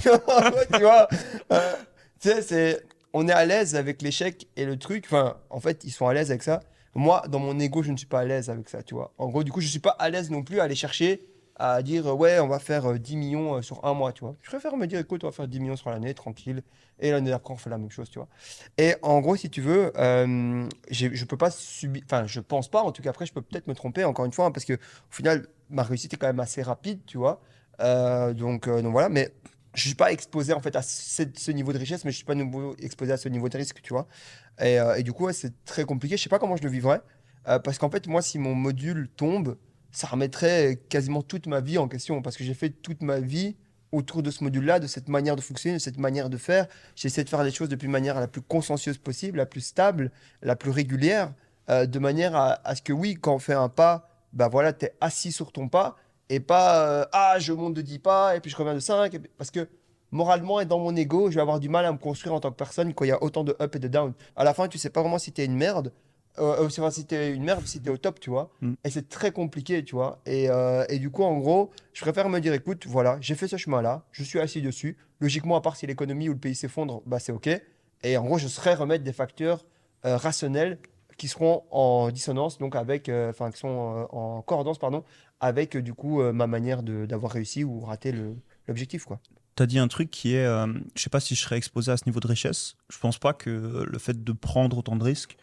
[0.00, 1.08] tu vois
[1.52, 1.72] euh,
[2.20, 2.84] Tu sais, c'est.
[3.14, 5.04] On est à l'aise avec l'échec et le truc.
[5.06, 6.60] Enfin, en fait, ils sont à l'aise avec ça.
[6.94, 9.12] Moi, dans mon ego, je ne suis pas à l'aise avec ça, tu vois.
[9.18, 11.22] En gros, du coup, je suis pas à l'aise non plus à aller chercher
[11.58, 14.20] à dire euh, ouais, on va faire euh, 10 millions euh, sur un mois, tu
[14.24, 14.34] vois.
[14.42, 16.62] Je préfère me dire écoute, on va faire 10 millions sur l'année, tranquille.
[17.00, 18.28] Et l'année d'après, on fait la même chose, tu vois.
[18.76, 22.02] Et en gros, si tu veux, euh, je peux pas subir.
[22.04, 22.82] Enfin, je pense pas.
[22.82, 24.74] En tout cas, après, je peux peut-être me tromper encore une fois, hein, parce que
[24.74, 24.78] au
[25.10, 27.40] final, ma réussite est quand même assez rapide, tu vois.
[27.80, 29.08] Euh, donc, euh, donc voilà.
[29.08, 29.32] Mais
[29.74, 32.34] je suis pas exposé en fait à ce, niveau de richesse, mais je suis pas
[32.34, 34.08] nouveau exposé à ce niveau de risque, tu vois.
[34.60, 36.16] Et, euh, et du coup, c'est très compliqué.
[36.16, 37.00] Je sais pas comment je le vivrais,
[37.48, 39.56] euh, parce qu'en fait, moi, si mon module tombe,
[39.90, 43.56] ça remettrait quasiment toute ma vie en question, parce que j'ai fait toute ma vie
[43.92, 46.66] autour de ce module-là, de cette manière de fonctionner, de cette manière de faire.
[46.94, 50.10] J'ai essayé de faire les choses depuis manière la plus consciencieuse possible, la plus stable,
[50.42, 51.32] la plus régulière,
[51.70, 54.86] euh, de manière à, ce que oui, quand on fait un pas, bah voilà, tu
[54.86, 55.96] es assis sur ton pas
[56.28, 59.14] et pas euh, ah, je monte de 10 pas et puis je reviens de 5.
[59.14, 59.68] et puis- parce que
[60.10, 62.50] moralement et dans mon ego, je vais avoir du mal à me construire en tant
[62.50, 64.12] que personne quand il y a autant de up et de down.
[64.36, 65.92] À la fin, tu sais pas vraiment si tu es une merde.
[66.38, 68.50] Euh, euh, si t'es une merde, si t'es au top, tu vois.
[68.60, 68.74] Mm.
[68.84, 70.20] Et c'est très compliqué, tu vois.
[70.26, 73.48] Et, euh, et du coup, en gros, je préfère me dire, écoute, voilà, j'ai fait
[73.48, 74.96] ce chemin-là, je suis assis dessus.
[75.20, 77.48] Logiquement, à part si l'économie ou le pays s'effondre, bah c'est OK.
[78.02, 79.64] Et en gros, je serai remettre des facteurs
[80.04, 80.78] euh, rationnels
[81.16, 85.02] qui seront en dissonance, donc avec, enfin, qui sont en coordonnance, pardon,
[85.40, 88.14] avec du coup ma manière d'avoir réussi ou raté
[88.68, 89.18] l'objectif, quoi.
[89.58, 91.96] T'as dit un truc qui est, euh, je sais pas si je serais exposé à
[91.96, 92.76] ce niveau de richesse.
[92.90, 95.36] Je pense pas que le fait de prendre autant de risques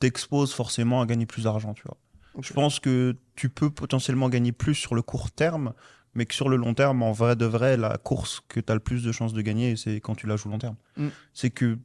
[0.00, 1.96] t'expose forcément à gagner plus d'argent, tu vois.
[2.40, 5.72] Je pense que tu peux potentiellement gagner plus sur le court terme,
[6.14, 8.74] mais que sur le long terme, en vrai de vrai, la course que tu as
[8.74, 10.76] le plus de chances de gagner, c'est quand tu la joues long terme.
[10.96, 11.08] Mm.
[11.32, 11.78] C'est que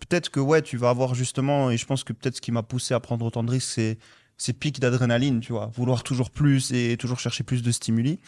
[0.00, 2.62] peut-être que ouais, tu vas avoir justement, et je pense que peut-être ce qui m'a
[2.62, 3.98] poussé à prendre autant de risques, c'est
[4.36, 8.20] ces pics d'adrénaline, tu vois, vouloir toujours plus et toujours chercher plus de stimuli.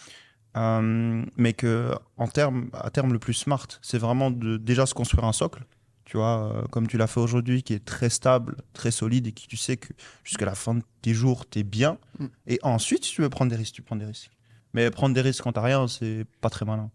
[0.57, 4.95] Euh, mais que en terme, à terme, le plus smart, c'est vraiment de déjà se
[4.95, 5.65] construire un socle,
[6.11, 9.33] tu vois, euh, comme tu l'as fait aujourd'hui, qui est très stable, très solide et
[9.33, 9.93] qui tu sais que
[10.25, 11.99] jusqu'à la fin de tes jours, tu es bien.
[12.19, 12.27] Mm.
[12.49, 14.33] Et ensuite, si tu veux prendre des risques, tu prends des risques.
[14.75, 16.91] Mais prendre des risques quand t'as rien, c'est pas très malin.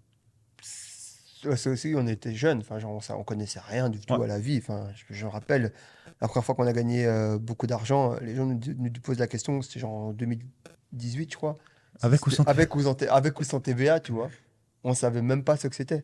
[0.62, 4.26] C'est aussi, on était jeunes, enfin, genre, on, on connaissait rien du tout Ouais.
[4.26, 4.58] à la vie.
[4.58, 5.72] Enfin, je, je me rappelle,
[6.20, 9.28] la première fois qu'on a gagné euh, beaucoup d'argent, les gens nous, nous posent la
[9.28, 11.58] question, c'était genre en 2018, je crois.
[12.02, 14.30] Avec ou sans avec ou, sans avec ou sans TVA, tu vois.
[14.84, 16.04] On savait même pas ce que c'était.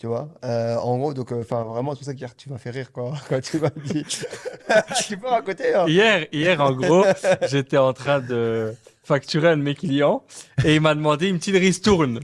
[0.00, 2.70] Tu vois Euh, En gros, donc, enfin, vraiment, c'est pour ça hier, tu m'as fait
[2.70, 3.12] rire, quoi.
[3.28, 4.04] Quand tu m'as dit.
[5.06, 7.04] tu peux raconter, hein Hier, hier, en gros,
[7.48, 10.24] j'étais en train de facturer un de mes clients
[10.64, 12.20] et il m'a demandé une petite ristourne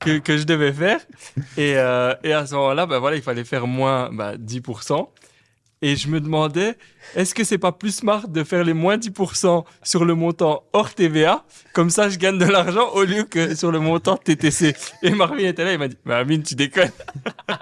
[0.00, 1.00] que, que je devais faire.
[1.56, 5.08] Et, euh, et à ce moment-là, ben voilà, il fallait faire moins ben, 10%.
[5.82, 6.76] Et je me demandais,
[7.16, 10.92] est-ce que c'est pas plus smart de faire les moins 10% sur le montant hors
[10.94, 14.74] TVA Comme ça, je gagne de l'argent au lieu que sur le montant TTC.
[15.02, 16.90] Et Marvin était là, il m'a dit, mais Amine, tu déconnes.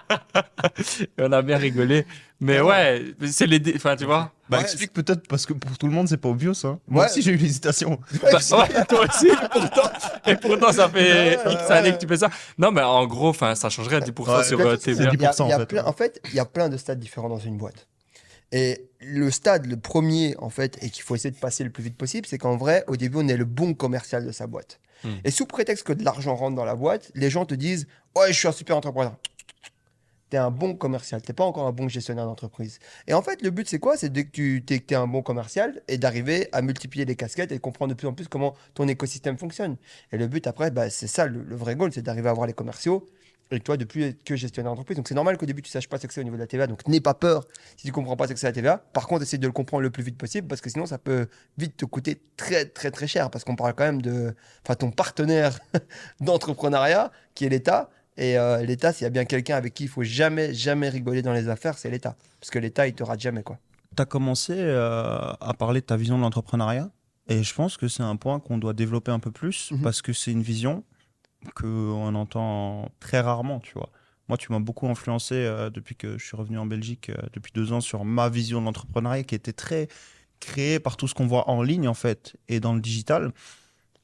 [1.01, 2.07] et on a bien rigolé.
[2.41, 3.61] Mais ouais, c'est les...
[3.61, 6.17] dé- Enfin, tu vois Bah, Ouais, explique peut-être parce que pour tout le monde, c'est
[6.17, 6.55] pas obvious.
[6.65, 6.81] Hein.
[6.89, 7.09] Moi Ouais.
[7.11, 8.01] aussi, j'ai eu l'hésitation.
[8.23, 9.91] Bah, ouais, toi aussi, et pourtant,
[10.27, 12.31] et pourtant, ça fait Ouais, X années que tu fais ça.
[12.59, 15.11] Non, mais en gros, enfin, ça changerait à 10% Ouais, sur euh, TVA.
[15.15, 15.89] il y a- 10% il y a en fait, plein- ouais.
[15.89, 17.87] en fait, il y a plein de stades différents dans une boîte.
[18.53, 21.83] Et le stade, le premier, en fait, et qu'il faut essayer de passer le plus
[21.83, 24.79] vite possible, c'est qu'en vrai, au début, on est le bon commercial de sa boîte.
[25.05, 25.15] Hmm.
[25.25, 28.29] Et sous prétexte que de l'argent rentre dans la boîte, les gens te disent Ouais,
[28.29, 29.17] je suis un super entrepreneur.
[30.31, 32.79] Tu es un bon commercial, tu pas encore un bon gestionnaire d'entreprise.
[33.07, 33.97] Et en fait, le but, c'est quoi?
[33.97, 37.57] C'est dès que tu es, un bon commercial et d'arriver à multiplier les casquettes et
[37.57, 39.77] de comprendre de plus en plus comment ton écosystème fonctionne.
[40.13, 42.47] Et le but, après, bah, c'est ça, le, le vrai goal, c'est d'arriver à avoir
[42.47, 43.07] les commerciaux
[43.55, 44.97] et que toi, de plus être que gestionnaire d'entreprise.
[44.97, 46.47] Donc, c'est normal qu'au début, tu saches pas ce que c'est au niveau de la
[46.47, 46.67] TVA.
[46.67, 48.79] Donc, n'aie pas peur si tu comprends pas ce que c'est la TVA.
[48.93, 51.29] Par contre, essaye de le comprendre le plus vite possible parce que sinon, ça peut
[51.59, 54.35] vite te coûter très, très, très cher parce qu'on parle quand même de
[54.65, 55.59] enfin, ton partenaire
[56.21, 57.91] d'entrepreneuriat qui est l'État.
[58.17, 61.23] Et euh, l'État, s'il y a bien quelqu'un avec qui il faut jamais, jamais rigoler
[61.23, 62.17] dans les affaires, c'est l'État.
[62.41, 63.59] Parce que l'État, il te rate jamais, quoi.
[63.97, 66.91] Tu as commencé euh, à parler de ta vision de l'entrepreneuriat.
[67.29, 69.83] Et je pense que c'est un point qu'on doit développer un peu plus Mhm.
[69.83, 70.85] parce que c'est une vision
[71.55, 73.91] qu'on entend très rarement, tu vois.
[74.29, 77.53] Moi, tu m'as beaucoup influencé euh, depuis que je suis revenu en Belgique euh, depuis
[77.55, 79.89] deux ans sur ma vision de l'entrepreneuriat qui était très
[80.41, 83.33] créée par tout ce qu'on voit en ligne, en fait, et dans le digital.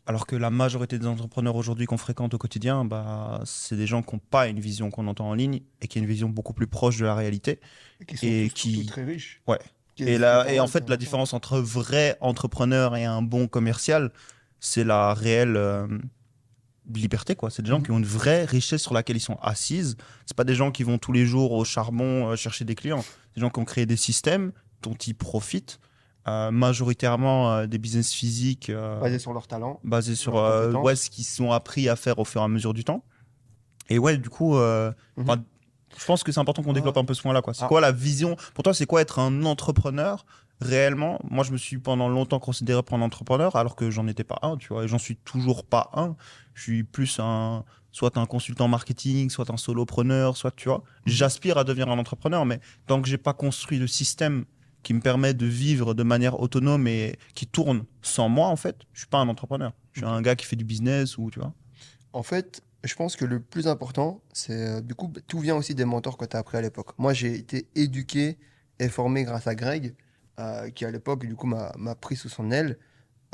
[0.06, 4.02] Alors que la majorité des entrepreneurs aujourd'hui qu'on fréquente au quotidien, bah, c'est des gens
[4.02, 6.54] qui n'ont pas une vision qu'on entend en ligne et qui ont une vision beaucoup
[6.54, 7.60] plus proche de la réalité.
[8.06, 9.42] Qui sont Et tous- qui- tous très riches.
[9.46, 9.58] Ouais.
[9.96, 13.48] Qui- Et, là, qui- et en fait, la différence entre vrai entrepreneur et un bon
[13.48, 14.10] commercial,
[14.60, 15.86] c'est la réelle euh,
[16.94, 17.34] liberté.
[17.36, 17.50] quoi.
[17.50, 19.96] C'est des gens qui ont une vraie richesse sur laquelle ils sont assises.
[20.26, 23.02] C'est pas des gens qui vont tous les jours au charbon euh, chercher des clients.
[23.02, 25.78] C'est des gens qui ont créé des systèmes dont ils profitent.
[26.26, 28.70] euh, majoritairement euh, des business physiques
[29.00, 29.80] basés sur leur talent.
[29.82, 32.84] basés sur ouais, ce qu'ils sont appris à faire au fur et à mesure du
[32.84, 33.02] temps.
[33.88, 34.94] Et ouais, du coup, Mhm.
[35.96, 37.40] je pense que c'est important qu'on développe un peu ce point-là.
[37.40, 37.54] quoi.
[37.54, 37.68] C'est Ah.
[37.68, 38.36] quoi la vision?
[38.52, 40.26] Pour toi, c'est quoi être un entrepreneur?
[40.60, 44.24] Réellement Moi, je me suis pendant longtemps considéré comme un entrepreneur, alors que j'en étais
[44.24, 46.16] pas un, tu vois, et j'en suis toujours pas un.
[46.54, 50.82] Je suis plus un, soit un consultant marketing, soit un solopreneur, soit, tu vois.
[51.06, 54.44] J'aspire à devenir un entrepreneur, mais tant que j'ai pas construit le système
[54.82, 58.76] qui me permet de vivre de manière autonome et qui tourne sans moi, en fait,
[58.92, 59.72] je suis pas un entrepreneur.
[59.92, 61.52] Je suis un gars qui fait du business ou, tu vois.
[62.12, 65.74] En fait, je pense que le plus important, c'est euh, du coup, tout vient aussi
[65.74, 66.92] des mentors que tu as appris à l'époque.
[66.98, 68.38] Moi, j'ai été éduqué
[68.78, 69.94] et formé grâce à Greg,
[70.38, 72.78] euh, qui à l'époque, du coup, m'a pris sous son aile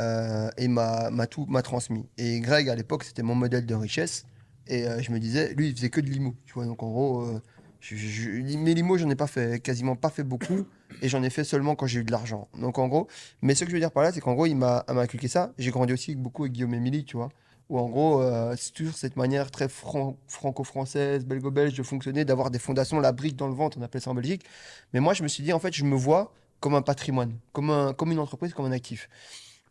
[0.01, 2.07] euh, et m'a tout m'a transmis.
[2.19, 4.27] Et Greg, à l'époque, c'était mon modèle de richesse.
[4.67, 6.35] Et euh, je me disais, lui, il faisait que de l'IMO.
[6.47, 7.41] Tu vois, donc en gros,
[7.81, 10.67] je, je, mes j'en ai pas fait, quasiment pas fait beaucoup.
[11.03, 12.49] Et j'en ai fait seulement quand j'ai eu de l'argent.
[12.59, 13.09] Donc en gros,
[13.43, 15.53] mais ce que je veux dire par là, c'est qu'en gros, il m'a inculqué ça.
[15.59, 17.31] J'ai grandi aussi beaucoup avec Guillaume Émilie, tu vois
[17.71, 18.23] où en gros,
[18.57, 23.37] c'est toujours cette manière très fran- franco-française, belgo-belge de fonctionner, d'avoir des fondations, la brique
[23.37, 24.45] dans le ventre, on appelle ça en Belgique.
[24.93, 27.69] Mais moi, je me suis dit, en fait, je me vois comme un patrimoine, comme,
[27.69, 29.11] un, comme une entreprise, comme un actif.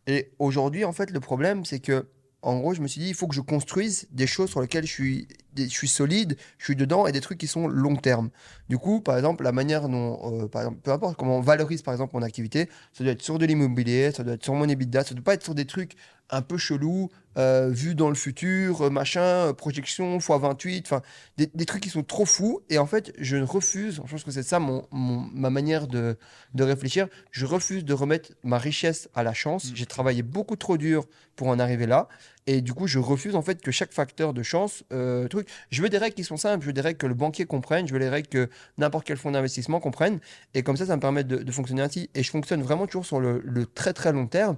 [0.06, 2.06] Et aujourd'hui, en fait, le problème, c'est que,
[2.40, 4.86] en gros, je me suis dit, il faut que je construise des choses sur lesquelles
[4.86, 8.30] je suis, je suis solide, je suis dedans, et des trucs qui sont long terme.
[8.68, 11.82] Du coup, par exemple, la manière dont, euh, par exemple, peu importe comment on valorise,
[11.82, 14.68] par exemple, mon activité, ça doit être sur de l'immobilier, ça doit être sur mon
[14.68, 15.96] EBITDA, ça doit pas être sur des trucs
[16.34, 21.02] un peu chelous, euh, vus dans le futur, euh, machin, euh, projection x28, enfin,
[21.36, 22.60] des, des trucs qui sont trop fous.
[22.70, 26.16] Et en fait, je refuse, je pense que c'est ça mon, mon- ma manière de,
[26.54, 29.70] de réfléchir, je refuse de remettre ma richesse à la chance.
[29.70, 29.76] Mm.
[29.76, 32.08] J'ai travaillé beaucoup trop dur pour en arriver là.
[32.46, 35.82] Et du coup, je refuse en fait que chaque facteur de chance, euh, truc, je
[35.82, 37.92] veux des règles qui sont simples, je veux des règles que le banquier comprenne, je
[37.92, 40.20] veux les règles que n'importe quel fonds d'investissement comprenne.
[40.52, 42.10] Et comme ça, ça me permet de, de fonctionner ainsi.
[42.14, 44.56] Et je fonctionne vraiment toujours sur le, le très très long terme.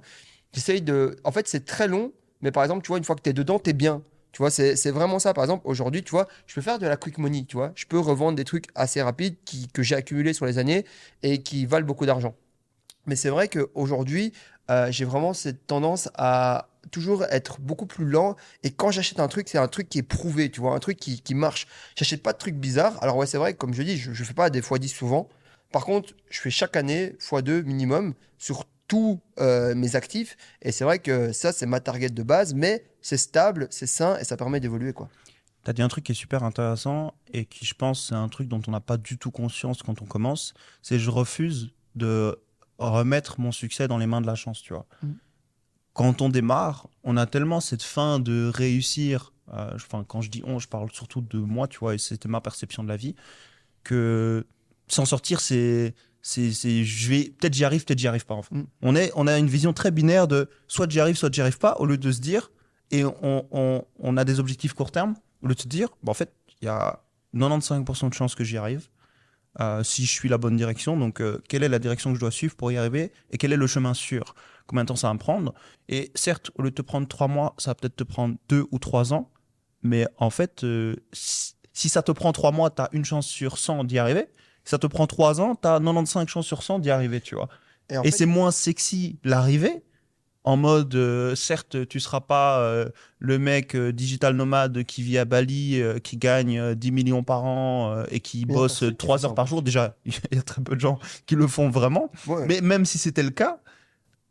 [0.53, 1.17] J'essaye de.
[1.23, 3.33] En fait, c'est très long, mais par exemple, tu vois, une fois que tu es
[3.33, 4.01] dedans, tu es bien.
[4.31, 5.33] Tu vois, c'est vraiment ça.
[5.33, 7.71] Par exemple, aujourd'hui, tu vois, je peux faire de la quick money, tu vois.
[7.75, 10.85] Je peux revendre des trucs assez rapides qui, que j'ai accumulés sur les années
[11.23, 12.35] et qui valent beaucoup d'argent.
[13.07, 14.33] Mais c'est vrai qu'aujourd'hui,
[14.69, 18.35] euh, j'ai vraiment cette tendance à toujours être beaucoup plus lent.
[18.63, 20.97] Et quand j'achète un truc, c'est un truc qui est prouvé, tu vois, un truc
[20.97, 21.67] qui, qui marche.
[21.95, 23.01] J'achète pas de trucs bizarres.
[23.01, 25.29] Alors, ouais, c'est vrai, comme je dis, je, je fais pas des x10 souvent.
[25.71, 30.37] Par contre, je fais chaque année x2 minimum sur tous euh, mes actifs.
[30.61, 34.17] Et c'est vrai que ça, c'est ma target de base, mais c'est stable, c'est sain
[34.17, 35.09] et ça permet d'évoluer, quoi.
[35.63, 38.29] Tu as dit un truc qui est super intéressant et qui, je pense, c'est un
[38.29, 40.53] truc dont on n'a pas du tout conscience quand on commence.
[40.81, 42.37] C'est je refuse de
[42.77, 44.85] remettre mon succès dans les mains de la chance, tu vois.
[45.03, 45.11] Mm.
[45.93, 49.33] Quand on démarre, on a tellement cette fin de réussir.
[49.53, 52.29] euh, Enfin, quand je dis on, je parle surtout de moi, tu vois, et c'était
[52.29, 53.15] ma perception de la vie,
[53.83, 54.45] que
[54.87, 55.95] s'en sortir, c'est
[56.27, 58.53] c'est c'est je vais peut-être j'y arrive peut-être j'y arrive pas en fait.
[58.53, 58.65] Mm.
[58.81, 61.57] on est on a une vision très binaire de soit j'y arrive soit j'y arrive
[61.57, 62.51] pas au lieu de se dire
[62.91, 66.11] et on, on, on a des objectifs court terme au lieu de se dire bah,
[66.11, 67.01] en fait il y a
[67.33, 68.89] 95% de chances que j'y arrive
[69.61, 72.19] euh, si je suis la bonne direction donc euh, quelle est la direction que je
[72.19, 74.35] dois suivre pour y arriver et quel est le chemin sûr?
[74.65, 75.53] Combien de temps ça va me prendre?
[75.87, 78.65] Et certes au lieu de te prendre trois mois ça va peut-être te prendre deux
[78.71, 79.31] ou trois ans
[79.81, 83.27] mais en fait euh, si, si ça te prend trois mois tu as une chance
[83.27, 84.27] sur 100 d'y arriver
[84.69, 87.49] ça te prend 3 ans, tu as 95 chances sur 100 d'y arriver, tu vois.
[87.91, 89.83] en Et c'est moins sexy l'arrivée,
[90.47, 92.87] en mode, euh, certes, tu seras pas euh,
[93.19, 97.43] le mec euh, digital nomade qui vit à Bali, qui gagne euh, 10 millions par
[97.43, 99.61] an et qui bosse personne qui 3 fait ça, heures par jour.
[99.61, 102.09] Déjà, il y a très peu de gens qui le font vraiment.
[102.27, 102.45] ouais.
[102.47, 103.59] Mais même si c'était le cas,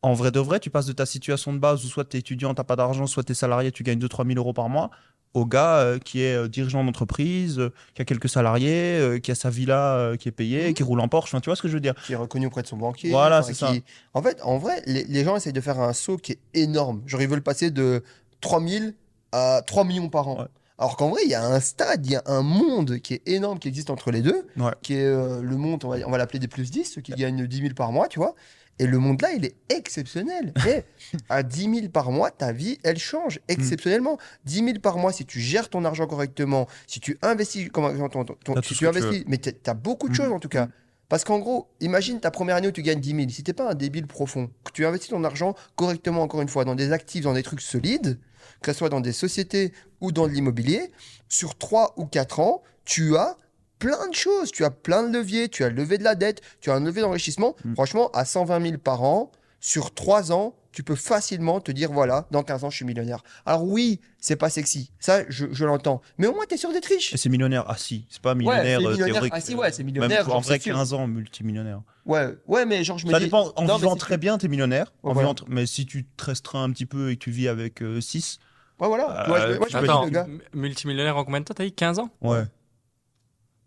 [0.01, 2.21] en vrai de vrai, tu passes de ta situation de base où soit tu es
[2.21, 4.91] étudiant, tu pas d'argent, soit tu es salarié, tu gagnes 2-3 000 euros par mois,
[5.37, 9.35] au gars euh, qui est euh, dirigeant d'entreprise, euh, qui a quelques salariés, qui a
[9.35, 10.75] sa villa qui est payée, Mhm.
[10.75, 11.31] qui roule en Porsche.
[11.35, 13.11] Enfin, tu vois ce que je veux dire qui est reconnu auprès de son banquier.
[13.11, 13.69] Voilà, enfin, c'est ça.
[13.73, 16.39] qui- En fait, en vrai, les, les gens essayent de faire un saut qui est
[16.55, 17.03] énorme.
[17.07, 18.03] Genre, ils veulent passer de
[18.41, 18.95] 3000
[19.33, 20.39] à 3 millions par an.
[20.41, 20.47] Ouais.
[20.79, 23.23] Alors qu'en vrai, il y a un stade, il y a un monde qui est
[23.27, 24.73] énorme qui existe entre les deux, Ouais.
[24.83, 27.13] qui est euh, le monde, on va, on va l'appeler des plus 10, ceux qui
[27.13, 28.35] gagnent 10 000 par mois, tu vois.
[28.79, 30.53] Et le monde là, il est exceptionnel.
[30.69, 30.83] Et
[31.29, 34.19] à 10 000 par mois, ta vie, elle change exceptionnellement.
[34.45, 38.25] 10 000 par mois, si tu gères ton argent correctement, si tu investis, comment, ton,
[38.25, 40.17] ton- ton- T'as si tu investis, mais tu as beaucoup de Mhm.
[40.17, 40.69] choses en tout cas.
[41.09, 43.29] Parce qu'en gros, imagine ta première année où tu gagnes 10 000.
[43.31, 46.65] Si t'es pas un débile profond, que tu investis ton argent correctement, encore une fois,
[46.65, 48.19] dans des actifs, dans des trucs solides,
[48.61, 50.91] que ce soit dans des sociétés ou dans de l'immobilier,
[51.29, 53.37] sur 3 ou 4 ans, tu as
[53.79, 54.51] plein de choses.
[54.51, 57.03] Tu as plein de leviers, tu as levé de la dette, tu as un levier
[57.03, 57.55] d'enrichissement.
[57.65, 57.75] Mm.
[57.75, 62.27] Franchement, à 120 000 par an, sur 3 ans, tu peux facilement te dire, voilà,
[62.31, 63.23] dans 15 ans, je suis millionnaire.
[63.47, 64.91] Alors oui, c'est pas sexy.
[65.01, 66.03] Ça, je, je l'entends.
[66.19, 67.15] Mais au moins, tu es sûr d'être riche.
[67.15, 67.65] Et c'est millionnaire.
[67.67, 69.15] Ah si, c'est pas millionnaire, c'est euh, millionnaire.
[69.15, 69.33] théorique.
[69.35, 70.75] Ah si, ouais, c'est Même millionnaire, en vrai, c'est sûr.
[70.75, 71.81] 15 ans, multimillionnaire.
[72.05, 73.25] Ouais, ouais, mais genre, je me Ça dis...
[73.25, 73.53] dépend.
[73.57, 74.93] En Non, vivant très bien, t'es millionnaire.
[75.03, 77.49] En Ouais, vivant Mais si tu te restreins un petit peu et que tu vis
[77.49, 78.39] avec 6,
[78.79, 79.25] Ouais, voilà.
[79.25, 81.73] Euh, Moi, je, moi, je me dis, Attends, multimillionnaire en combien de temps T'as dit?
[81.73, 82.11] 15 ans?
[82.21, 82.43] Ouais.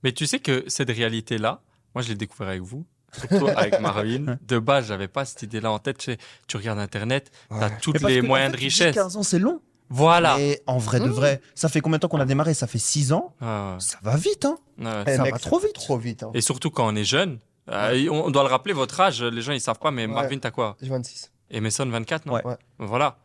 [0.03, 1.61] Mais tu sais que cette réalité-là,
[1.95, 2.85] moi je l'ai découvert avec vous,
[3.17, 4.37] surtout avec Marvin.
[4.47, 5.97] De base, j'avais pas cette idée-là en tête.
[5.97, 7.77] Tu, sais, tu regardes Internet, t'as Ouais.
[7.81, 8.95] tous Mais parce les en moyens fait, de tu richesse.
[8.95, 9.61] 15 ans, c'est long.
[9.91, 10.37] Voilà.
[10.37, 11.11] Mais en vrai de Mmh.
[11.11, 12.53] vrai, ça fait combien de temps qu'on a démarré?
[12.53, 13.33] Ça fait 6 ans.
[13.41, 15.03] Ah Ça va vite, hein ouais, ouais.
[15.07, 15.73] Eh, ça mec, va trop vite.
[15.73, 16.21] Trop vite.
[16.23, 16.31] Hein.
[16.35, 17.39] Et surtout quand on est jeune.
[17.71, 20.13] euh, on doit le rappeler, votre âge, les gens ils savent pas, mais Ouais.
[20.13, 20.77] Marvin, t'as quoi?
[20.81, 21.31] J'ai 26.
[21.49, 22.33] Emerson, 24, non?
[22.35, 22.45] Ouais.
[22.45, 22.57] Ouais.
[22.77, 23.17] Voilà.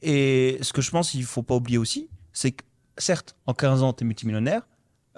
[0.00, 2.64] Et ce que je pense qu'il faut pas oublier aussi, c'est que
[2.98, 4.62] certes, en 15 ans, tu es multimillionnaire.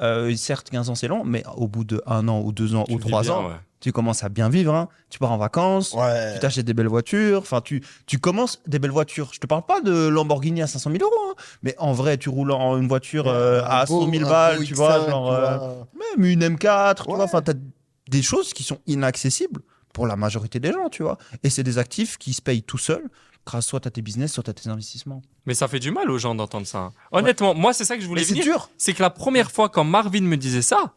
[0.00, 2.85] Euh, certes, 15 ans, c'est long, mais au bout de 1 an ou 2 ans
[2.88, 3.54] Tu ou vis 3 bien, ans, ouais.
[3.80, 4.74] tu commences à bien vivre.
[4.74, 4.88] hein.
[5.11, 6.35] Tu pars en vacances, Ouais.
[6.35, 7.38] tu t'achètes des belles voitures.
[7.40, 9.30] Enfin, tu, tu commences des belles voitures.
[9.33, 11.35] Je te parle pas de Lamborghini à 500 000 euros, hein.
[11.62, 14.28] mais en vrai, tu roules en une voiture euh, Un à beau- 100 000 un
[14.28, 15.59] balles, tu X5, vois, genre, euh,
[16.16, 17.22] même une M4, tu vois.
[17.24, 17.54] Enfin, t'as
[18.11, 19.61] des choses qui sont inaccessibles
[19.92, 21.18] pour la majorité des gens, tu vois.
[21.44, 23.09] Et c'est des actifs qui se payent tout seuls
[23.46, 25.22] grâce soit à tes business, soit à tes investissements.
[25.46, 26.92] Mais ça fait du mal aux gens d'entendre ça.
[27.12, 28.70] Honnêtement, moi c'est ça que je voulais Mais c'est dur.
[28.78, 30.94] C'est que la première fois quand Marvin me disait ça,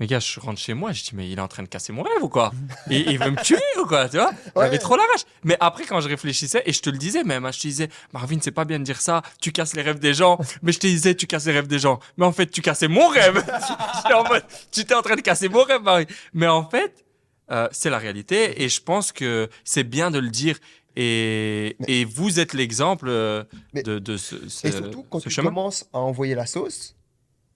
[0.00, 1.92] mais gars, je rentre chez moi, je dis mais il est en train de casser
[1.92, 2.52] mon rêve ou quoi?
[2.90, 4.32] Et il veut me tuer ou quoi, tu vois?
[4.56, 4.78] J'avais Ouais.
[4.78, 5.20] trop la rage.
[5.44, 7.88] Mais après quand je réfléchissais et je te le disais même, hein, je te disais
[8.12, 10.38] Marvin, c'est pas bien de dire ça, tu casses les rêves des gens.
[10.62, 12.00] Mais je te disais tu casses les rêves des gens.
[12.16, 13.44] Mais en fait, tu cassais mon rêve.
[14.14, 16.04] En mode, tu étais en train de casser mon rêve, Marvin.
[16.34, 17.04] Mais en fait,
[17.50, 20.56] euh, c'est la réalité et je pense que c'est bien de le dire.
[20.96, 25.24] Et, Mais- et vous êtes l'exemple euh, de, de ce, ce- Et surtout, quand ce
[25.24, 25.48] tu chemin.
[25.48, 26.94] commences à envoyer la sauce,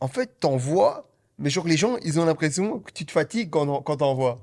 [0.01, 3.83] en fait, t'envoies, mais genre les gens, ils ont l'impression que tu te fatigues quand,
[3.83, 4.39] quand t'envoies.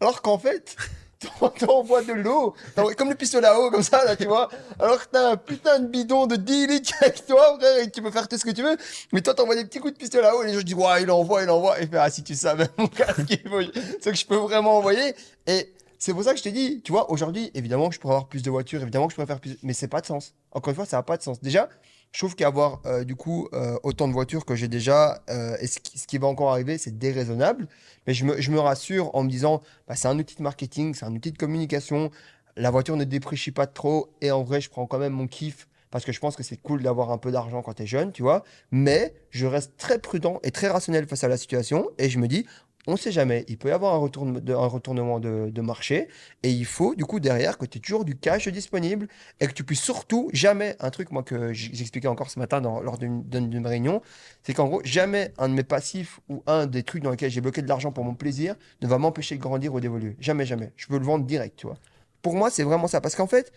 [0.00, 0.74] Alors qu'en fait,
[1.40, 2.54] t'en- t'envoies de l'eau,
[2.96, 4.48] comme le pistolet à eau, comme ça, là, tu vois.
[4.78, 8.00] Alors que t'as un putain de bidon de 10 litres avec toi, frère, et tu
[8.00, 8.76] peux faire tout ce que tu veux.
[9.12, 11.02] Mais toi, t'envoies des petits coups de pistolet à eau, et les gens disent, ouais,
[11.02, 11.78] il envoie, il envoie.
[11.78, 13.60] Et fait, ah, si tu savais, mon gars, ce qu'il faut-
[14.02, 15.14] ce que je peux vraiment envoyer.
[15.46, 18.14] Et c'est pour ça que je t'ai dit, tu vois, aujourd'hui, évidemment, que je pourrais
[18.14, 20.34] avoir plus de voitures, évidemment que je pourrais faire plus, mais c'est pas de sens.
[20.50, 21.42] Encore une fois, ça n'a pas de sens.
[21.42, 21.68] Déjà,
[22.10, 25.66] je trouve qu'avoir euh, du coup euh, autant de voitures que j'ai déjà, euh, et
[25.66, 27.68] ce qui, ce qui va encore arriver, c'est déraisonnable.
[28.06, 30.94] Mais je me, je me rassure en me disant, bah, c'est un outil de marketing,
[30.94, 32.10] c'est un outil de communication.
[32.56, 35.68] La voiture ne déprécie pas trop, et en vrai, je prends quand même mon kiff
[35.90, 38.12] parce que je pense que c'est cool d'avoir un peu d'argent quand tu es jeune,
[38.12, 38.44] tu vois.
[38.70, 42.28] Mais je reste très prudent et très rationnel face à la situation, et je me
[42.28, 42.46] dis,
[42.86, 46.08] on ne sait jamais, il peut y avoir un, un retournement de, de marché,
[46.42, 49.08] et il faut du coup derrière que tu aies toujours du cash disponible
[49.40, 52.98] et que tu puisses surtout jamais, un truc moi que j'expliquais encore ce matin lors
[52.98, 54.00] d'une réunion,
[54.42, 57.40] c'est qu'en gros, jamais un de mes passifs ou un des trucs dans lesquels j'ai
[57.40, 60.16] bloqué de l'argent pour mon plaisir ne va m'empêcher de grandir ou d'évoluer.
[60.20, 60.72] Jamais, jamais.
[60.76, 61.78] Je peux le vendre direct, tu vois.
[62.22, 63.00] Pour moi, c'est vraiment ça.
[63.00, 63.52] Parce qu'en fait,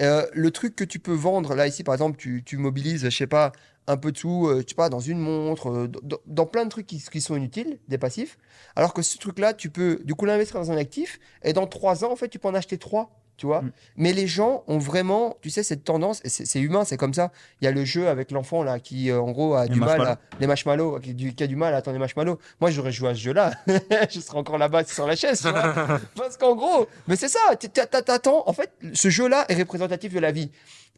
[0.00, 3.16] euh, le truc que tu peux vendre, là, ici, par exemple, tu, tu mobilises, je
[3.16, 3.52] sais pas,
[3.86, 5.88] un peu de sous, euh, je sais pas, dans une montre, euh,
[6.26, 8.38] dans, plein de trucs qui, qui sont inutiles, des passifs.
[8.76, 12.04] Alors que ce truc-là, tu peux, du coup, l'investir dans un actif et dans trois
[12.04, 13.23] ans, en fait, tu peux en acheter trois.
[13.36, 13.72] Tu vois Mm.
[13.96, 17.32] Mais les gens ont vraiment, tu sais, cette tendance, et c'est humain, c'est comme ça.
[17.60, 19.80] Il y a le jeu avec l'enfant, là, qui, euh, en gros, a Les du
[19.80, 20.18] mal à.
[20.40, 22.38] Les marshmallows, qui, du- qui a du mal à attendre les marshmallows.
[22.60, 23.52] Moi, j'aurais joué à ce jeu-là.
[24.10, 27.40] je serais encore là-bas sur la chaise, tu vois Parce qu'en gros, mais c'est ça,
[27.56, 30.50] t'attends, en fait, ce jeu-là est représentatif de la vie.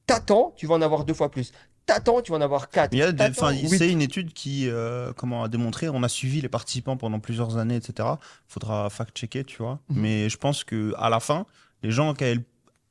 [0.07, 1.53] T'attends, tu vas en avoir deux fois plus.
[1.85, 2.93] T'attends, tu vas en avoir quatre.
[2.93, 3.69] Il y a des- T'attends, enfin, huit.
[3.79, 7.57] c'est une étude qui, euh, comment a démontré, on a suivi les participants pendant plusieurs
[7.59, 8.09] années, etc.
[8.49, 9.79] Faudra fact-checker, tu vois.
[9.89, 10.01] Mhm.
[10.03, 11.47] Mais je pense que à la fin,
[11.83, 12.25] les gens qui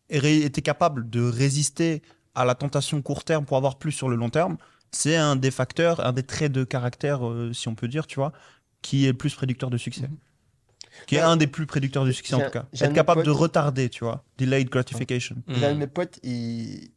[0.10, 2.02] été capables de résister
[2.36, 4.58] à la tentation court terme pour avoir plus sur le long terme,
[4.92, 8.16] c'est un des facteurs, un des traits de caractère, euh, si on peut dire, tu
[8.16, 8.32] vois,
[8.82, 10.08] qui est le plus prédicteur de succès.
[10.08, 10.18] Mhm.
[11.08, 11.26] Qui est Ouais.
[11.26, 12.66] un des plus prédicteurs de succès en tout cas.
[12.80, 14.24] Être capable de retarder, tu vois.
[14.38, 15.36] Delayed gratification.
[15.50, 16.90] J'ai un de mes potes, il.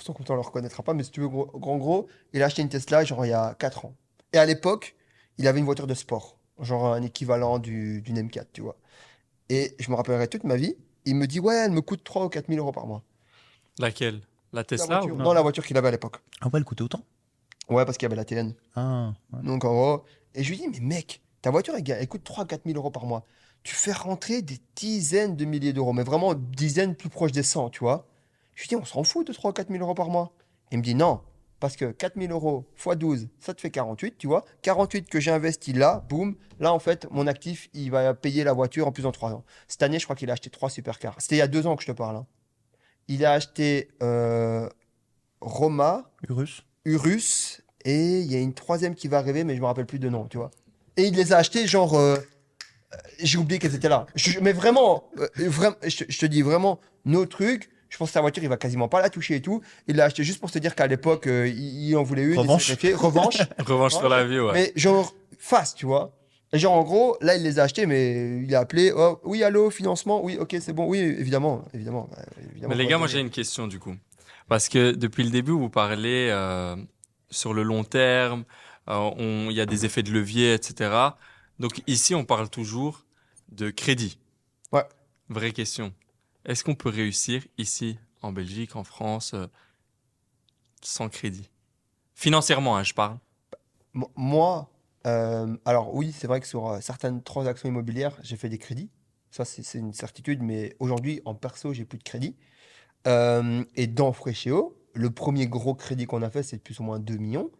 [0.00, 2.46] Sans qu'on ne le reconnaîtra pas, mais si tu veux, gros, grand gros, il a
[2.46, 3.94] acheté une Tesla, genre il y a 4 ans.
[4.32, 4.96] Et à l'époque,
[5.38, 8.76] il avait une voiture de sport, genre un équivalent du, d'une M4, tu vois.
[9.48, 10.76] Et je me rappellerai toute ma vie,
[11.08, 13.02] il me dit, ouais, elle me coûte 3 ou 4 000 euros par mois.
[13.78, 14.20] Laquelle?
[14.52, 15.18] La La Tesla voiture, ou...
[15.18, 16.16] non, la voiture qu'il avait à l'époque.
[16.40, 17.02] Ah ouais, elle coûtait autant?
[17.68, 18.54] Ouais, parce qu'il y avait la TN.
[18.76, 19.42] Ah, ouais.
[19.42, 22.46] Donc en gros, et je lui dis, mais mec, ta voiture, elle, elle coûte 3
[22.46, 23.26] 4 000 euros par mois.
[23.62, 27.70] Tu fais rentrer des dizaines de milliers d'euros, mais vraiment dizaines plus proches des 100,
[27.70, 28.06] tu vois.
[28.54, 30.32] Je lui dis, on s'en fout de 3 4 000 euros par mois.
[30.72, 31.20] Il me dit, non,
[31.60, 34.44] Parce que 4000 euros x 12, ça te fait 48, tu vois.
[34.62, 36.36] 48 que j'ai investi là, boum.
[36.60, 39.44] Là, en fait, mon actif, il va payer la voiture en plus en 3 ans.
[39.66, 41.16] Cette année, je crois qu'il a acheté 3 supercars.
[41.18, 42.16] C'était il y a 2 ans que je te parle.
[42.16, 42.26] hein.
[43.08, 44.68] Il a acheté euh,
[45.40, 46.62] Roma, Urus.
[46.84, 49.98] Urus, et il y a une troisième qui va arriver, mais je me rappelle plus
[49.98, 50.50] de nom, tu vois.
[50.96, 51.94] Et il les a achetés, genre.
[51.94, 54.06] euh, euh, j'ai oublié qu'elles étaient là.
[54.14, 55.28] Je- mais vraiment, euh,
[55.82, 57.70] je te dis vraiment, nos trucs.
[57.88, 59.62] Je pense que sa voiture, il va quasiment pas la toucher et tout.
[59.86, 62.38] Il l'a acheté juste pour se dire qu'à l'époque, euh, il, il en voulait une.
[62.38, 62.70] Revanche.
[62.94, 63.38] Revanche.
[63.58, 64.52] Revanche sur la vie, ouais.
[64.52, 66.12] Mais genre, face, tu vois.
[66.52, 68.92] Et genre, en gros, là, il les a achetés, mais il a appelé.
[68.94, 70.24] Oh, oui, allô, financement.
[70.24, 70.86] Oui, ok, c'est bon.
[70.86, 71.64] Oui, évidemment.
[71.74, 72.08] Évidemment.
[72.10, 73.94] bah, évidemment Mais les gars, moi j'ai une question du coup.
[74.48, 76.74] Parce que depuis le début, vous parlez euh,
[77.30, 78.44] sur le long terme,
[78.88, 80.90] euh, il y a des effets de levier, etc.
[81.58, 83.04] Donc ici, on parle toujours
[83.50, 84.18] de crédit.
[84.72, 84.84] Ouais.
[85.28, 85.92] Vraie question.
[86.48, 89.46] Est-ce qu'on peut réussir ici, en Belgique, en France, euh,
[90.82, 91.50] sans crédit?
[92.14, 93.18] Financièrement, hein, je parle.
[93.94, 94.70] Mo- Moi,
[95.06, 98.90] euh, alors oui, c'est vrai que sur euh, certaines transactions immobilières, j'ai fait des crédits.
[99.30, 100.42] Ça, c'est une certitude.
[100.42, 102.36] Mais aujourd'hui, en perso, j'ai plus de crédit.
[103.76, 107.16] Et dans Fréchéo, le premier gros crédit qu'on a fait, c'est plus ou moins 2
[107.16, 107.50] millions.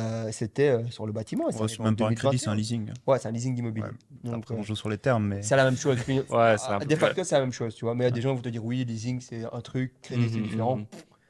[0.00, 1.46] Euh, C'était euh, sur le bâtiment.
[1.46, 2.38] Ouais, c'est même pas un crédit, 2021.
[2.38, 2.90] c'est un leasing.
[3.06, 3.86] Ouais, c'est un leasing d'immobilier.
[3.86, 3.92] Ouais.
[4.30, 5.42] Donc, Après, euh, on joue sur les termes, mais.
[5.42, 5.98] c'est la même chose.
[6.08, 7.94] Ouais, c'est un peu De facto, c'est la même chose, tu vois.
[7.94, 9.94] Mais il y a des gens qui vont te dire oui, leasing, c'est un truc,
[10.02, 10.80] crédit, c'est Mhm, différent.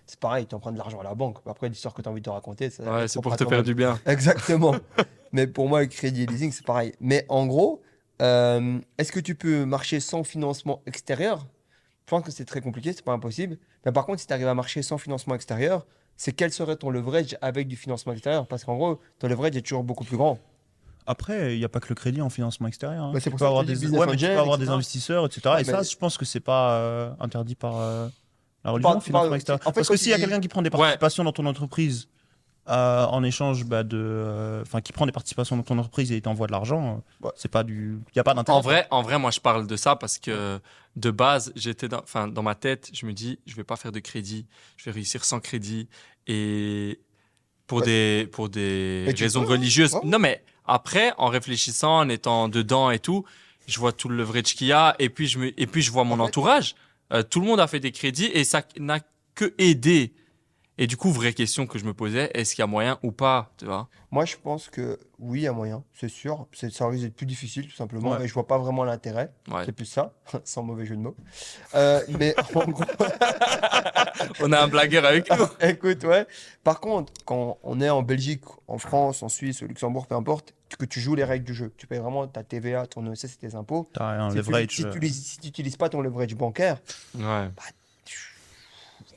[0.06, 1.38] C'est pareil, tu empruntes de l'argent à la banque.
[1.46, 3.44] Après, l'histoire que tu as envie de te raconter, ça- Ouais, c'est pour à te
[3.44, 3.98] faire du bien.
[4.06, 4.74] Exactement.
[5.32, 6.92] Mais pour moi, le crédit et leasing, c'est pareil.
[7.00, 7.80] Mais en gros,
[8.20, 11.46] euh, est-ce que tu peux marcher sans financement extérieur?
[12.06, 13.56] Je pense que c'est très compliqué, c'est pas impossible.
[13.86, 15.86] Mais par contre, si tu arrives à marcher sans financement extérieur,
[16.22, 18.46] c'est quel serait ton leverage avec du financement extérieur?
[18.46, 20.38] Parce qu'en gros, ton leverage est toujours beaucoup plus grand.
[21.06, 23.06] Après, il n'y a pas que le crédit en financement extérieur.
[23.06, 23.10] hein.
[23.14, 24.68] Bah, c'est tu pour peux avoir des, business ouais, mais tu angel, peux avoir des
[24.68, 25.40] investisseurs, etc.
[25.46, 28.08] Ouais, et ça, je pense que c'est pas euh, interdit par euh,
[28.64, 29.60] la religion, Par- le financement par- extérieur.
[29.66, 30.78] en fait, Parce que s'il y a quelqu'un qui prend des Ouais.
[30.78, 32.06] participations dans ton entreprise
[32.70, 36.20] euh, en échange bah, de, euh, enfin, qui prend des participations dans ton entreprise et
[36.20, 37.32] t'envoie de l'argent, euh, Ouais.
[37.36, 38.56] c'est pas du, il y a pas d'intérêt.
[38.56, 40.60] En vrai, en vrai, moi, je parle de ça parce que
[40.96, 43.92] de base, j'étais dans, enfin, dans ma tête, je me dis, je vais pas faire
[43.92, 44.46] de crédit,
[44.76, 45.88] je vais réussir sans crédit
[46.26, 47.00] et
[47.66, 47.84] pour Ouais.
[47.86, 49.94] des, pour des raisons peux, religieuses.
[49.94, 50.00] Ouais.
[50.04, 53.24] Non, mais après, en réfléchissant, en étant dedans et tout,
[53.66, 55.90] je vois tout le leverage qu'il y a et puis je me, et puis je
[55.92, 56.74] vois mon En fait- entourage.
[57.12, 58.98] Euh, tout le monde a fait des crédits et ça n'a
[59.34, 60.12] que aidé.
[60.82, 63.12] Et du coup, vraie question que je me posais, est-ce qu'il y a moyen ou
[63.12, 63.88] pas, tu vois?
[64.10, 66.46] Moi, je pense que oui, il y a moyen, c'est sûr.
[66.52, 68.12] C'est- Ça risque d'être plus difficile, tout simplement.
[68.12, 68.24] Ouais.
[68.24, 69.30] Et je vois pas vraiment l'intérêt.
[69.50, 69.62] Ouais.
[69.66, 70.14] C'est plus ça,
[70.44, 71.14] sans mauvais jeu de mots.
[71.74, 72.82] Euh, mais en gros,
[74.40, 75.46] On a un blagueur avec nous.
[75.60, 76.26] écoute, ouais.
[76.64, 80.54] Par contre, quand on est en Belgique, en France, en Suisse, au Luxembourg, peu importe,
[80.78, 83.54] que tu joues les règles du jeu, tu payes vraiment ta TVA, ton et tes
[83.54, 83.90] impôts.
[83.92, 84.70] T'as un Si tu- leverage.
[84.70, 86.78] Si euh, tu n'utilises pas ton leverage bancaire,
[87.16, 87.48] Ouais.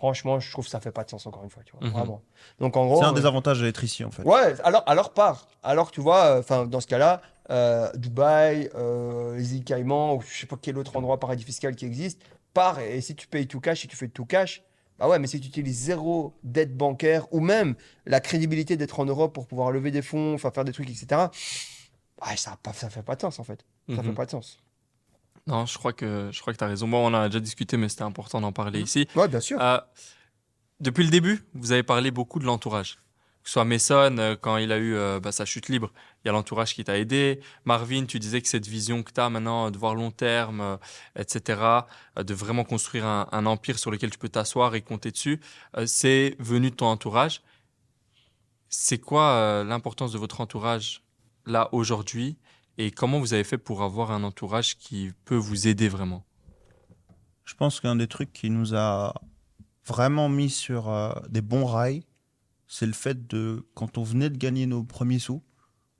[0.04, 1.64] Franchement, je trouve que ça fait pas de sens, encore une fois.
[1.64, 1.93] Tu vois, Mhm.
[1.93, 2.22] Vraiment.
[2.60, 2.97] Donc, en gros.
[2.97, 4.24] C'est un euh, des avantages d'être ici en fait.
[4.24, 5.47] Ouais, alors, alors part.
[5.64, 10.41] Alors, tu vois, enfin, dans ce cas-là, euh, Dubaï, euh, les îles Caïmans, ou je
[10.41, 12.20] sais pas quel autre endroit paradis fiscal qui existe,
[12.54, 12.80] part.
[12.82, 14.62] Et, si tu payes tout cash, si tu fais tout cash,
[14.99, 17.76] bah ouais, mais si tu utilises zéro dette bancaire, ou même
[18.06, 21.06] la crédibilité d'être en Europe pour pouvoir lever des fonds, enfin, faire des trucs, etc.,
[22.20, 23.66] bah, ça, ça fait pas de sens, en fait.
[23.89, 24.04] Ça Mhm.
[24.04, 24.60] fait pas de sens.
[25.48, 26.88] Non, je crois que je crois que tu as raison.
[26.88, 29.08] Moi, on en a déjà discuté, mais c'était important d'en parler ici.
[29.16, 29.62] Ouais, bien sûr.
[29.62, 29.78] Euh,
[30.80, 32.98] depuis le début, vous avez parlé beaucoup de l'entourage.
[33.44, 35.91] Que ce soit Mason, euh, quand il a eu euh, bah, sa chute libre,
[36.24, 37.41] il y a l'entourage qui t'a aidé.
[37.66, 40.78] Marvin, tu disais que cette vision que tu as maintenant de voir long terme, euh,
[41.18, 41.62] etc.,
[42.16, 45.41] de vraiment construire un, un empire sur lequel tu peux t'asseoir et compter dessus,
[45.86, 47.41] c'est venu de ton entourage.
[48.70, 51.04] C'est quoi l'importance de votre entourage
[51.46, 52.38] là aujourd'hui?
[52.78, 56.24] Et comment vous avez fait pour avoir un entourage qui peut vous aider vraiment?
[57.45, 59.13] Je pense qu'un des trucs qui nous a
[59.86, 62.03] vraiment mis sur euh, des bons rails,
[62.67, 65.43] c'est le fait de, quand on venait de gagner nos premiers sous,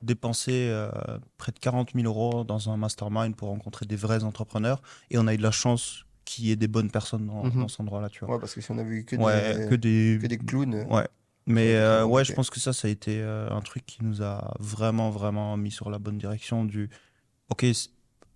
[0.02, 0.90] dépenser euh,
[1.38, 4.82] près de 40 000 euros dans un mastermind pour rencontrer des vrais entrepreneurs.
[5.10, 7.68] Et on a eu de la chance qu'il y ait des bonnes personnes dans, dans
[7.68, 8.36] cet endroit-là, tu vois.
[8.36, 10.20] Ouais, parce que si on a vu que, Ouais, des, que des...
[10.22, 10.74] que des clowns.
[10.74, 11.08] euh, Ouais.
[11.46, 13.98] Mais Ouais, euh, ouais, je pense que ça, ça a été euh, un truc qui
[14.04, 16.90] nous a vraiment, vraiment mis sur la bonne direction du
[17.50, 17.66] OK,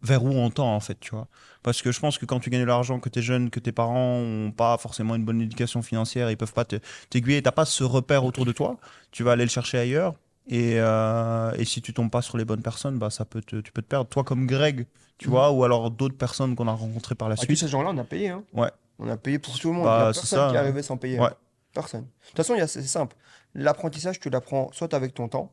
[0.02, 1.28] vers où on tend en fait, tu vois.
[1.64, 3.60] Parce que je pense que quand tu gagnes de l'argent, que tu es jeune, que
[3.60, 6.76] tes parents ont pas forcément une bonne éducation financière, ils peuvent pas te-
[7.10, 8.78] t'aiguiller, t'as pas ce repère autour de toi,
[9.12, 10.14] tu vas aller le chercher ailleurs.
[10.50, 13.58] Et, euh, et si tu tombes pas sur les bonnes personnes, bah ça peut te,
[13.58, 14.10] tu peux te perdre.
[14.10, 14.86] Toi comme Greg,
[15.18, 15.32] tu Mhm.
[15.32, 17.58] vois, ou alors d'autres personnes qu'on a rencontrées par la Ah, tous suite.
[17.60, 18.30] ces gens-là, on a payé.
[18.30, 18.44] Hein.
[18.54, 18.72] Ouais.
[19.00, 19.86] On a payé pour tout le monde.
[19.86, 20.62] Bah, Il y a personne ça, qui est hein.
[20.62, 21.20] arrivé sans payer.
[21.20, 21.30] Ouais.
[21.78, 22.06] Personne.
[22.06, 23.16] De toute façon, c'est simple.
[23.54, 25.52] L'apprentissage, tu l'apprends soit avec ton temps,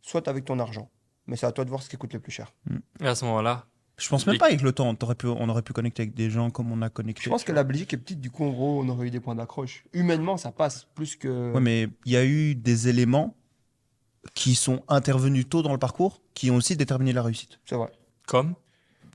[0.00, 0.90] soit avec ton argent.
[1.28, 2.52] Mais c'est à toi de voir ce qui coûte le plus cher.
[3.00, 4.92] Et à ce moment-là, Je pense même pas avec le temps.
[4.96, 7.22] T'aurais pu, on aurait pu connecter avec des gens comme on a connecté.
[7.24, 9.20] Je pense que la Belgique est petite, du coup, en gros, on aurait eu des
[9.20, 9.84] points d'accroche.
[9.92, 11.52] Humainement, ça passe plus que.
[11.52, 13.36] Ouais, mais il y a eu des éléments
[14.34, 17.60] qui sont intervenus tôt dans le parcours qui ont aussi déterminé la réussite.
[17.64, 17.92] C'est vrai.
[18.26, 18.54] Comme?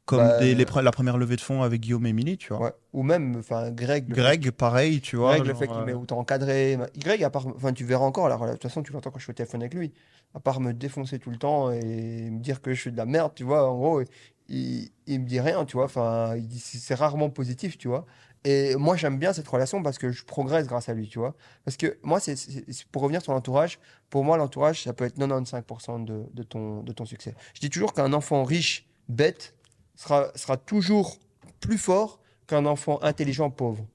[0.07, 2.47] Comme Bah, des- les pre- la première levée de fonds avec Guillaume et Émilie, tu
[2.53, 2.63] vois.
[2.67, 2.71] Ouais.
[2.93, 4.07] Ou même, enfin, Greg.
[4.07, 5.35] Greg, pareil, tu vois.
[5.35, 6.79] Greg, le fait qu'il euh, m'ait autant encadré.
[6.97, 9.25] Greg, à part, enfin, tu verras encore, alors, de toute façon, tu l'entends quand je
[9.25, 9.93] suis au téléphone avec lui,
[10.33, 13.05] à part me défoncer tout le temps et me dire que je suis de la
[13.05, 14.01] merde, tu vois, en gros,
[14.49, 18.05] il, il me dit rien, tu vois, enfin, c'est rarement positif, tu vois.
[18.45, 21.35] Et moi, j'aime bien cette relation parce que je progresse grâce à lui, tu vois.
[21.65, 23.77] Parce que moi, c'est- pour revenir sur l'entourage,
[24.09, 27.35] pour moi, l'entourage, ça peut être 95% de, de ton, de ton succès.
[27.55, 29.53] Je dis toujours qu'un enfant riche, bête,
[29.97, 31.17] sera, sera toujours
[31.59, 33.85] plus fort qu'un enfant intelligent, pauvre.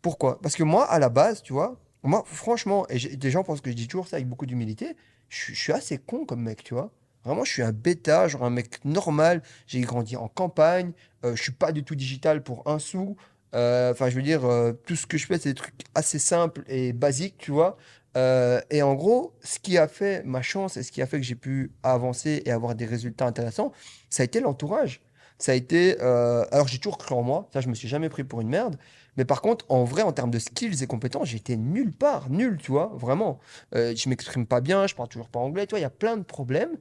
[0.00, 0.40] Pourquoi?
[0.40, 3.70] Parce que moi, à la base, tu vois, moi, franchement, et des gens pensent que
[3.70, 4.96] je dis toujours ça avec beaucoup d'humilité,
[5.28, 6.90] je suis assez con comme mec, tu vois.
[7.24, 9.42] Vraiment, je suis un bêta, genre un mec normal.
[9.66, 10.92] J'ai grandi en campagne,
[11.24, 13.16] euh, je suis pas du tout digital pour un sou.
[13.54, 16.18] Euh, Enfin, je veux dire, euh, tout ce que je fais, c'est des trucs assez
[16.18, 17.76] simples et basiques, tu vois.
[18.16, 21.18] Euh, et en gros, ce qui a fait ma chance et ce qui a fait
[21.18, 23.72] que j'ai pu avancer et avoir des résultats intéressants,
[24.10, 25.02] ça a été l'entourage.
[25.38, 25.96] Ça a été.
[26.00, 28.48] euh, alors, j'ai toujours cru en moi, ça, je me suis jamais pris pour une
[28.48, 28.76] merde.
[29.16, 32.58] Mais par contre, en vrai, en termes de skills et compétences, j'étais nulle part, nul,
[32.60, 33.40] tu vois, vraiment.
[33.74, 35.90] Euh, je m'exprime pas bien, je parle toujours pas anglais, tu vois, il y a
[35.90, 36.76] plein de problèmes.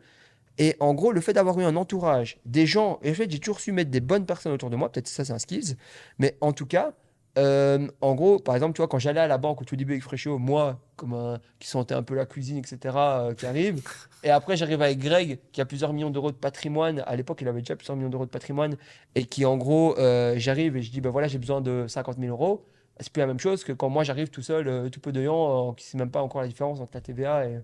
[0.60, 3.40] Et en gros, le fait d'avoir eu un entourage, des gens, et en fait, j'ai
[3.40, 5.76] toujours su mettre des bonnes personnes autour de moi, peut-être ça, c'est un skills,
[6.20, 6.94] mais en tout cas,
[7.38, 9.94] euh, en gros, par exemple, tu vois, quand j'allais à la banque au tout début
[9.94, 13.82] avec Fréchot, moi, comme un, qui sentait un peu la cuisine, etc., euh, qui arrive,
[14.24, 17.48] et après, j'arrive avec Greg, qui a plusieurs millions d'euros de patrimoine, à l'époque, il
[17.48, 18.76] avait déjà plusieurs millions d'euros de patrimoine,
[19.14, 22.18] et qui, en gros, euh, j'arrive et je dis, ben voilà, j'ai besoin de 50
[22.18, 22.66] 000 euros.
[23.00, 25.70] C'est plus la même chose que quand moi, j'arrive tout seul, tout peu de gens,
[25.70, 27.60] euh, qui ne sait même pas encore la différence entre la TVA et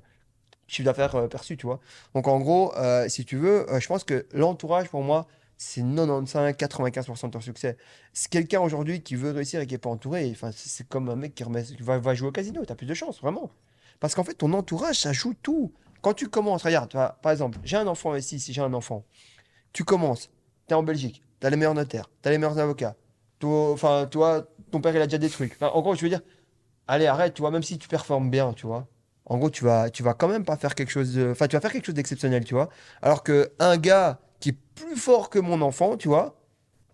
[0.67, 1.79] chiffre d'affaires perçu, tu vois.
[2.13, 2.73] Donc en gros,
[3.07, 5.27] si tu veux, je pense que l'entourage pour moi,
[5.63, 7.77] c'est 95-95% de ton succès.
[8.11, 10.29] C'est quelqu'un aujourd'hui qui veut réussir et qui n'est pas entouré.
[10.31, 12.65] Enfin, c'est comme un mec qui va, jouer au casino.
[12.65, 13.49] Tu as plus de chance, vraiment.
[13.99, 15.71] Parce qu'en fait, ton entourage, ça joue tout.
[16.01, 19.05] Quand tu commences, regarde, par exemple, j'ai un enfant ici, si j'ai un enfant,
[19.71, 20.29] tu commences,
[20.67, 22.95] tu es en Belgique, tu as les meilleurs notaires, tu as les meilleurs avocats.
[23.41, 25.61] Enfin, toi, ton père, il a déjà des trucs.
[25.61, 26.21] En gros, je veux dire,
[26.87, 28.87] allez, arrête, tu vois, même si tu performes bien, tu vois.
[29.25, 31.31] En gros, tu vas, tu vas quand même pas faire quelque chose de.
[31.31, 32.69] Enfin, tu vas faire quelque chose d'exceptionnel, tu vois.
[33.01, 34.19] Alors que un gars
[34.75, 36.39] plus fort que mon enfant, tu vois,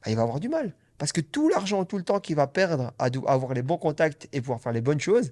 [0.03, 0.73] bah, il va avoir du mal.
[0.97, 4.27] Parce que tout l'argent, tout le temps qu'il va perdre à, avoir les bons contacts
[4.33, 5.31] et pouvoir faire les bonnes choses,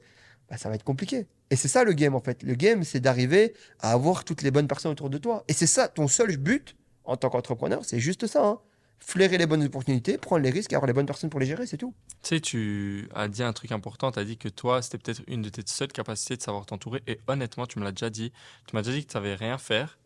[0.49, 1.27] bah, ça va être compliqué.
[1.49, 2.43] Et c'est ça le game, en fait.
[2.43, 5.43] Le game, c'est d'arriver à avoir toutes les bonnes personnes autour de toi.
[5.47, 8.45] Et c'est ça, ton seul but en tant qu'entrepreneur, c'est juste ça.
[8.45, 8.59] hein.
[8.99, 11.67] Flairer les bonnes opportunités, prendre les risques et avoir les bonnes personnes pour les gérer,
[11.67, 11.93] c'est tout.
[12.23, 14.11] Tu sais, tu as dit un truc important.
[14.11, 17.03] Tu as dit que toi, c'était peut-être une de tes seules capacités de savoir t'entourer.
[17.07, 18.31] Et honnêtement, tu me l'as déjà dit.
[18.67, 19.99] Tu m'as déjà dit que tu savais rien faire.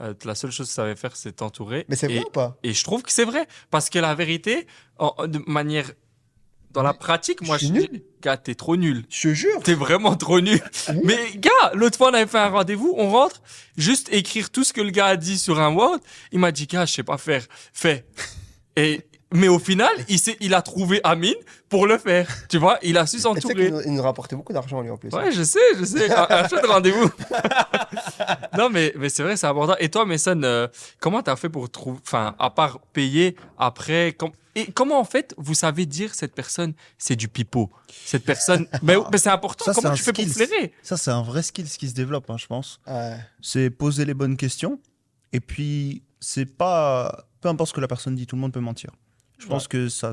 [0.00, 1.84] Euh, la seule chose que tu savais faire, c'est t'entourer.
[1.88, 2.56] Mais c'est vrai ou pas?
[2.62, 3.46] Et je trouve que c'est vrai.
[3.70, 4.66] Parce que la vérité,
[4.98, 5.90] en- de manière.
[6.70, 9.06] Dans la pratique, moi, je je suis dis, gars, t'es trop nul.
[9.08, 9.62] Je te jure.
[9.62, 10.60] T'es vraiment trop nul.
[10.90, 11.00] Oui.
[11.02, 13.40] Mais gars, l'autre fois, on avait fait un rendez-vous, on rentre,
[13.78, 15.98] juste écrire tout ce que le gars a dit sur un Word.
[16.30, 17.44] Il m'a dit, gars, je sais pas faire.
[17.72, 18.04] Fais.
[18.76, 19.00] Et,
[19.32, 21.34] mais au final, il, s'est- il a trouvé Amine
[21.68, 22.26] pour le faire.
[22.48, 23.70] Tu vois, il a su s'entourer.
[23.70, 25.10] nous, il nous rapportait beaucoup d'argent, lui, en plus.
[25.10, 26.10] Ouais, je sais, je sais.
[26.10, 27.10] Un, un chouette rendez-vous.
[28.58, 29.74] non, mais, mais c'est vrai, c'est important.
[29.78, 30.68] Et toi, Mason, euh,
[31.00, 35.34] comment t'as fait pour trouver, enfin, à part payer après, com- et comment en fait
[35.38, 37.70] vous savez dire cette personne, c'est du pipeau?
[38.06, 39.64] Cette personne, mais, mais c'est important.
[39.66, 40.46] Ça, comment tu fais pour skill.
[40.46, 40.72] flairer?
[40.82, 42.80] Ça, c'est un vrai skill qui se développe, hein, je pense.
[42.86, 43.16] Ouais.
[43.40, 44.80] C'est poser les bonnes questions.
[45.32, 47.24] Et puis, c'est pas.
[47.40, 48.90] Peu importe ce que la personne dit, tout le monde peut mentir.
[49.38, 50.12] Je pense que ça.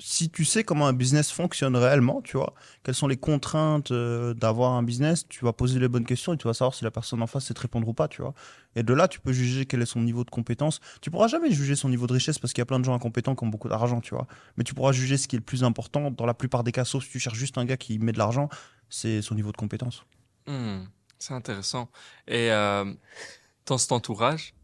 [0.00, 2.54] Si tu sais comment un business fonctionne réellement, tu vois,
[2.84, 6.36] quelles sont les contraintes euh, d'avoir un business, tu vas poser les bonnes questions et
[6.36, 8.32] tu vas savoir si la personne en face sait te répondre ou pas, tu vois.
[8.76, 10.78] Et de là, tu peux juger quel est son niveau de compétence.
[11.00, 12.94] Tu pourras jamais juger son niveau de richesse parce qu'il y a plein de gens
[12.94, 14.28] incompétents qui ont beaucoup d'argent, tu vois.
[14.56, 16.84] Mais tu pourras juger ce qui est le plus important dans la plupart des cas,
[16.84, 18.48] sauf si tu cherches juste un gars qui met de l'argent,
[18.88, 20.04] c'est son niveau de compétence.
[20.46, 20.84] Hmm,
[21.18, 21.90] C'est intéressant.
[22.28, 22.84] Et euh,
[23.66, 24.54] dans cet entourage,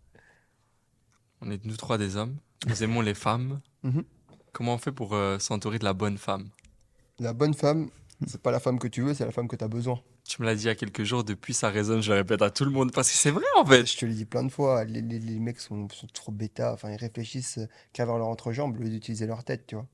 [1.40, 2.36] on est nous trois des hommes,
[2.68, 3.60] nous aimons les femmes.
[3.84, 4.04] Mhm.
[4.52, 6.48] Comment on fait pour euh, s'entourer de la bonne femme?
[7.18, 7.90] La bonne femme,
[8.26, 10.00] c'est pas la femme que tu veux, c'est la femme que tu as besoin.
[10.26, 12.40] Tu me l'as dit il y a quelques jours, depuis ça résonne, je le répète
[12.42, 13.84] à tout le monde, parce que c'est vrai en fait.
[13.86, 16.72] Je te l'ai dit plein de fois, les, les- les mecs sont, sont trop bêta,
[16.72, 17.60] enfin ils réfléchissent
[17.92, 19.86] qu'à vers leur entrejambe au lieu d'utiliser leur tête, tu vois.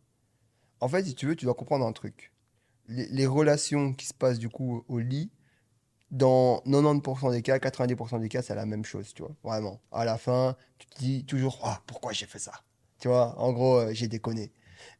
[0.80, 2.32] En fait, si tu veux, tu dois comprendre un truc.
[2.88, 5.30] Les, les relations qui se passent du coup au lit,
[6.10, 9.32] dans 90% des cas, 90% des cas, c'est la même chose, tu vois.
[9.44, 9.80] Vraiment.
[9.92, 12.52] À la fin, tu te dis toujours, ah, pourquoi j'ai fait ça?
[13.00, 14.52] Tu vois, en gros, euh, j'ai déconné.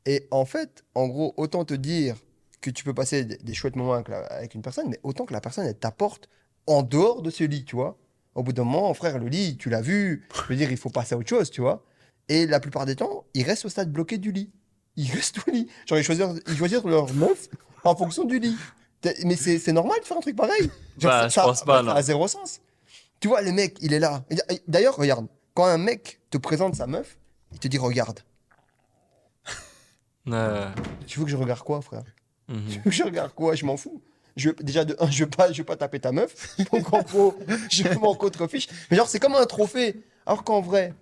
[0.06, 2.16] Et en fait, en gros, autant te dire
[2.60, 5.24] que tu peux passer des, des chouettes moments avec, la- avec une personne, mais autant
[5.26, 6.28] que la personne, elle t'apporte
[6.66, 7.98] en dehors de ce lit, tu vois.
[8.34, 10.26] Au bout d'un moment, frère, le lit, tu l'as vu.
[10.34, 11.84] Je veux dire, il faut passer à autre chose, tu vois.
[12.28, 14.50] Et la plupart des temps, ils restent au stade bloqué du lit.
[14.96, 15.68] Ils restent au lit.
[15.86, 17.48] Genre, ils choisissent, ils choisissent leur meuf
[17.84, 18.56] en fonction du lit.
[19.24, 20.62] Mais c'est normal de faire un truc pareil.
[20.98, 22.60] Genre, Bah, ça- je pense pas, ça a zéro sens.
[23.20, 24.24] Tu vois, le mec, il est là.
[24.68, 27.18] D'ailleurs, regarde, quand un mec te présente sa meuf,
[27.52, 28.20] il te dit regarde.
[30.28, 30.68] Euh,
[31.06, 32.02] Tu veux que je regarde quoi, frère?
[32.48, 32.62] Mhm.
[32.68, 33.54] Tu veux que je regarde quoi?
[33.54, 34.02] Je m'en fous.
[34.36, 36.56] Je, déjà, de un, je veux pas, je veux pas taper ta meuf.
[36.72, 37.34] Donc, en gros,
[37.70, 38.68] je m'en contrefiche.
[38.90, 40.04] Mais genre, c'est comme un trophée.
[40.26, 40.94] Alors qu'en vrai,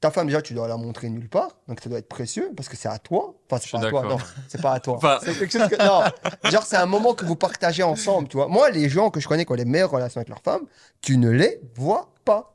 [0.00, 1.56] ta femme, déjà, tu dois la montrer nulle part.
[1.68, 3.34] Donc, ça doit être précieux parce que c'est à toi.
[3.48, 4.02] Enfin, c'est pas à toi.
[4.04, 4.96] Non, c'est pas à toi.
[4.96, 5.76] Enfin- C'est quelque chose que.
[5.86, 6.50] Non.
[6.50, 8.48] Genre, c'est un moment que vous partagez ensemble, tu vois.
[8.48, 10.62] Moi, les gens que je connais qui ont les meilleures relations avec leur femme,
[11.02, 12.48] tu ne les vois pas.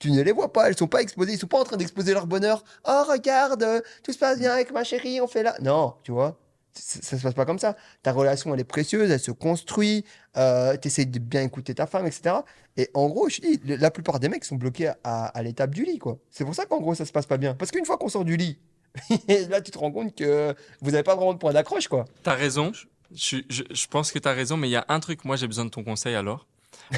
[0.00, 2.12] Tu ne les vois pas, elles sont pas exposées, ils sont pas en train d'exposer
[2.14, 2.64] leur bonheur.
[2.88, 3.64] Oh, regarde,
[4.02, 5.54] tout se passe bien avec ma chérie, on fait là.
[5.60, 6.38] Non, tu vois,
[6.74, 7.76] c- ça se passe pas comme ça.
[8.02, 10.04] Ta relation, elle est précieuse, elle se construit,
[10.38, 12.36] euh, tu de bien écouter ta femme, etc.
[12.78, 15.84] Et en gros, je dis, la plupart des mecs sont bloqués à, à l'étape du
[15.84, 16.18] lit, quoi.
[16.30, 17.54] C'est pour ça qu'en gros, ça se passe pas bien.
[17.54, 18.58] Parce qu'une fois qu'on sort du lit,
[19.50, 22.06] là, tu te rends compte que vous n'avez pas vraiment de point d'accroche, quoi.
[22.22, 22.72] T'as raison.
[23.12, 25.46] Je, je, je pense que t'as raison, mais il y a un truc, moi j'ai
[25.48, 26.46] besoin de ton conseil alors.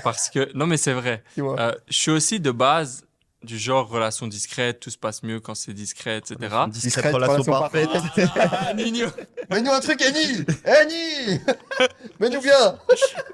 [0.05, 1.23] Parce que, non mais c'est vrai.
[1.39, 3.05] Euh, je suis aussi de base
[3.43, 6.37] du genre relation discrète, tout se passe mieux quand c'est discret, etc.
[6.39, 7.91] Discrète Discrète, relation relation parfaite.
[8.37, 9.09] Ah, Nino.
[9.51, 11.41] Mets-nous un truc, Annie Annie
[12.21, 12.79] Mets-nous bien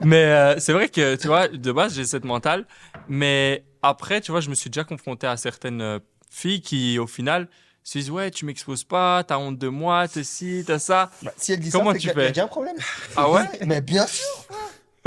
[0.00, 2.64] Mais euh, c'est vrai que, tu vois, de base, j'ai cette mentale.
[3.08, 5.98] Mais après, tu vois, je me suis déjà confronté à certaines euh,
[6.30, 7.46] filles qui, au final,
[7.84, 11.10] se disent Ouais, tu m'exposes pas, t'as honte de moi, t'es ci, t'as ça.
[11.22, 12.28] Bah, Si elle dit Comment ça, tu y a- y fais?
[12.28, 12.76] déjà un problème.
[13.16, 13.44] Ah ouais?
[13.66, 14.24] Mais bien sûr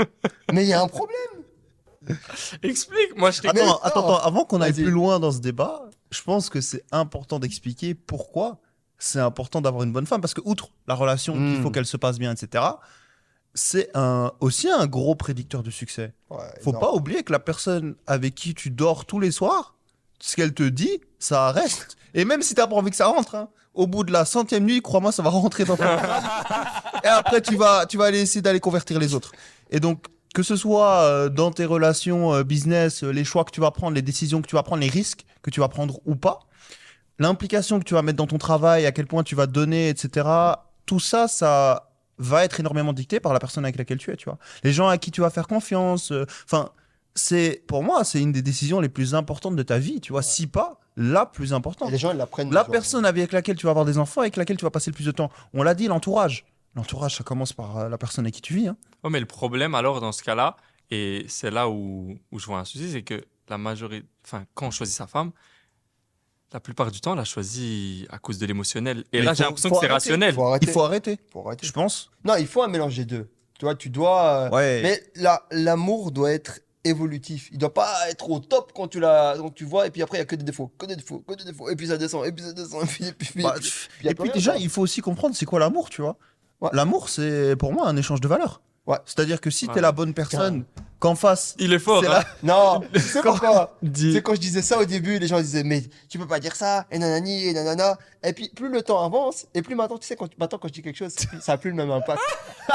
[0.52, 1.18] Mais il y a un problème
[2.62, 3.60] Explique, moi je Ah, t'écoute.
[3.60, 6.84] Attends, attends, attends, avant qu'on aille plus loin dans ce débat, je pense que c'est
[6.90, 8.58] important d'expliquer pourquoi
[8.98, 10.20] c'est important d'avoir une bonne femme.
[10.20, 11.62] Parce que, outre la relation, Mm.
[11.62, 12.64] faut qu'elle se passe bien, etc.,
[13.54, 16.12] c'est un, aussi un gros prédicteur de succès.
[16.30, 16.80] Ouais, Faut non.
[16.80, 19.74] pas oublier que la personne avec qui tu dors tous les soirs,
[20.20, 21.96] ce qu'elle te dit, ça reste.
[22.14, 24.64] Et même si t'as pas envie que ça rentre, hein, au bout de la centième
[24.64, 25.96] nuit, crois-moi, ça va rentrer dans ta
[27.04, 29.32] Et après, tu vas, tu vas aller essayer d'aller convertir les autres.
[29.72, 30.04] Et donc,
[30.34, 33.70] que ce soit euh, dans tes relations euh, business, euh, les choix que tu vas
[33.72, 36.38] prendre, les décisions que tu vas prendre, les risques que tu vas prendre ou pas,
[37.18, 40.28] l'implication que tu vas mettre dans ton travail, à quel point tu vas donner, etc.
[40.86, 44.26] Tout ça, ça va être énormément dicté par la personne avec laquelle tu es, tu
[44.26, 44.38] vois.
[44.64, 46.12] Les gens à qui tu vas faire confiance.
[46.12, 46.70] euh, Enfin,
[47.14, 50.22] c'est pour moi, c'est une des décisions les plus importantes de ta vie, tu vois.
[50.22, 51.88] Si pas la plus importante.
[51.88, 52.52] Et les gens, ils la prennent.
[52.52, 54.94] La personne avec laquelle tu vas avoir des enfants, avec laquelle tu vas passer le
[54.94, 55.30] plus de temps.
[55.54, 56.44] On l'a dit, l'entourage.
[56.74, 58.68] L'entourage, ça commence par la personne avec qui tu vis.
[58.68, 58.76] hein.
[59.04, 60.56] Ouais, mais le problème alors dans ce cas-là,
[60.90, 64.66] et c'est là où, où je vois un souci, c'est que la majorité, enfin, quand
[64.66, 65.32] on choisit sa femme,
[66.52, 69.04] la plupart du temps, on la choisit à cause de l'émotionnel.
[69.12, 70.34] Et Mais là, j'ai l'impression que c'est rationnel.
[70.34, 70.66] Faut arrêter.
[70.66, 71.66] Il faut arrêter, Faut arrêter.
[71.66, 72.10] je pense.
[72.24, 73.30] Non, il faut un mélange des deux.
[73.58, 74.24] Tu vois, tu dois.
[74.46, 74.80] euh, Ouais.
[74.82, 77.48] Mais la- l'amour doit être évolutif.
[77.52, 80.18] Il doit pas être au top quand tu la, quand tu vois, et puis après
[80.18, 81.96] il y a que des défauts, que des défauts, que des défauts, et puis ça
[81.96, 84.22] descend, et puis ça descend, et puis, et puis, et puis- Bah, et puis- et
[84.24, 84.60] rien, déjà, quoi.
[84.60, 86.18] il faut aussi comprendre c'est quoi l'amour, tu vois.
[86.60, 86.70] Ouais.
[86.72, 88.60] L'amour, c'est pour moi un échange de valeurs.
[88.86, 88.98] Ouais.
[89.06, 89.74] C'est-à-dire que si Ouais.
[89.74, 90.64] t'es la bonne personne,
[90.98, 92.20] qu'en face, Il est fort, c'est hein.
[92.20, 95.40] la- Non, tu sais pourquoi Dis- C'est quand je disais ça au début, les gens
[95.40, 97.96] disaient mais tu peux pas dire ça, et nanani, et nanana.
[98.24, 100.72] Et puis plus le temps avance, et plus maintenant, tu sais, quand, maintenant quand je
[100.74, 102.20] dis quelque chose, ça a plus le même impact.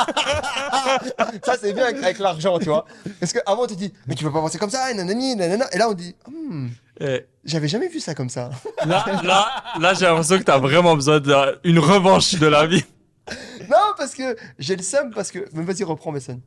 [1.44, 2.86] ça c'est bien avec, avec l'argent, tu vois.
[3.20, 5.36] Parce qu'avant on te dit mais tu peux pas penser comme ça, et nanani, et
[5.36, 5.66] nanana.
[5.74, 6.68] Et là on dit Hmm,
[7.00, 8.50] Eh, j'avais jamais vu ça comme ça.
[8.86, 9.48] là, là,
[9.80, 12.84] là j'ai l'impression que t'as vraiment besoin d'une revanche de la vie.
[13.70, 15.48] non, parce que j'ai le seum, parce que.
[15.54, 16.42] Mais vas-y, reprends mes sons.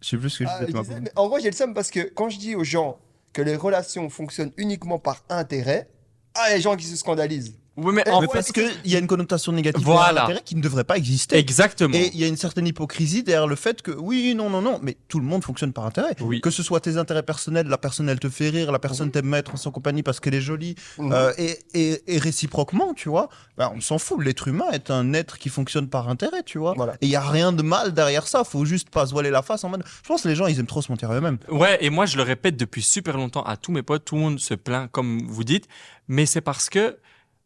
[0.00, 1.74] je sais plus ce que je Ah, je disais, mais en gros, j'ai le seum
[1.74, 2.98] parce que quand je dis aux gens
[3.32, 5.88] que les relations fonctionnent uniquement par intérêt,
[6.34, 7.58] ah, les gens qui se scandalisent.
[7.78, 10.22] Oui, mais en Mais ouais, parce qu'il y a une connotation négative Voilà.
[10.22, 11.36] l'intérêt qui ne devrait pas exister.
[11.36, 11.94] Exactement.
[11.94, 14.80] Et il y a une certaine hypocrisie derrière le fait que oui, non, non, non,
[14.82, 16.16] mais tout le monde fonctionne par intérêt.
[16.20, 16.40] Oui.
[16.40, 19.26] Que ce soit tes intérêts personnels, la personne elle te fait rire, la personne t'aime
[19.26, 23.28] mettre en son compagnie parce qu'elle est jolie, euh, et, et, et réciproquement, tu vois,
[23.56, 24.20] bah, on s'en fout.
[24.24, 26.74] L'être humain est un être qui fonctionne par intérêt, tu vois.
[26.76, 26.94] Voilà.
[26.94, 28.42] Et il y a rien de mal derrière ça.
[28.42, 29.84] Faut juste pas se voiler la face en mode.
[30.02, 31.38] Je pense que les gens ils aiment trop se mentir eux-mêmes.
[31.48, 34.20] Ouais, et moi je le répète depuis super longtemps à tous mes potes, tout le
[34.22, 35.68] monde se plaint comme vous dites,
[36.08, 36.96] mais c'est parce que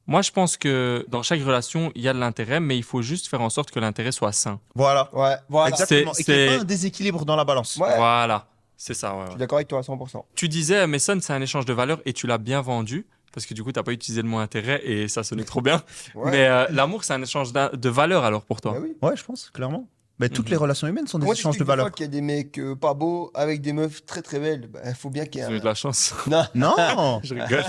[0.06, 3.02] moi je pense que dans chaque relation il y a de l'intérêt, mais il faut
[3.02, 4.60] juste faire en sorte que l'intérêt soit sain.
[4.74, 5.08] Voilà.
[5.12, 5.70] Ouais, voilà.
[5.70, 6.12] Exactement.
[6.14, 7.76] C'est- Et qu'il n'y ait pas un déséquilibre dans la balance.
[7.76, 7.96] Ouais.
[7.96, 8.46] Voilà,
[8.76, 9.14] c'est ça.
[9.14, 10.24] Ouais, Je suis d'accord avec toi à 100%.
[10.34, 13.06] Tu disais, Mason, c'est un échange de valeurs et tu l'as bien vendu.
[13.34, 15.82] Parce que du coup, t'as pas utilisé le mot intérêt et ça sonnait trop bien.
[16.14, 16.30] Ouais.
[16.30, 18.72] Mais euh, l'amour, c'est un échange de valeurs alors pour toi.
[18.72, 18.94] Bah oui.
[19.00, 19.86] Ouais, je pense, clairement.
[20.22, 20.50] Mais toutes Mhm.
[20.52, 21.90] les relations humaines sont des Moi, échanges de valeurs.
[21.90, 24.68] qu'il y a des mecs euh, pas beaux avec des meufs très très belles.
[24.72, 25.60] Bah, Il faut bien qu'il y ait J'ai eu un...
[25.60, 26.14] de la chance.
[26.28, 27.64] Non, Non Je rigole.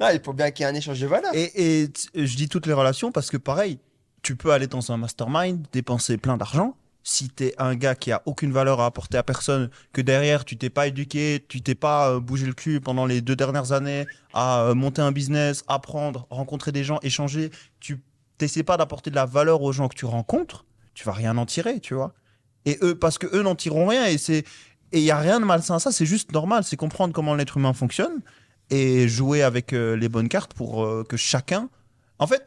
[0.00, 1.32] non, il faut bien qu'il y ait un échange de valeurs.
[1.34, 3.78] Et, je dis toutes les relations parce que pareil,
[4.22, 6.76] tu peux aller dans un mastermind, dépenser plein d'argent.
[7.02, 10.56] si t'es un gars qui a aucune valeur à apporter à personne, que derrière tu
[10.58, 14.04] t'es pas éduqué, tu t'es pas euh, bougé le cul pendant les deux dernières années
[14.34, 18.02] à euh, monter un business, apprendre, rencontrer des gens, échanger, tu
[18.36, 20.66] t'essaies pas d'apporter de la valeur aux gens que tu rencontres,
[20.98, 22.12] tu vas rien en tirer, tu vois.
[22.64, 24.38] Et eux, parce que eux n'en tireront rien et c'est
[24.90, 27.36] et il y a rien de malsain à ça, c'est juste normal, c'est comprendre comment
[27.36, 28.20] l'être humain fonctionne
[28.70, 31.68] et jouer avec euh, les bonnes cartes pour euh, que chacun.
[32.18, 32.44] En fait,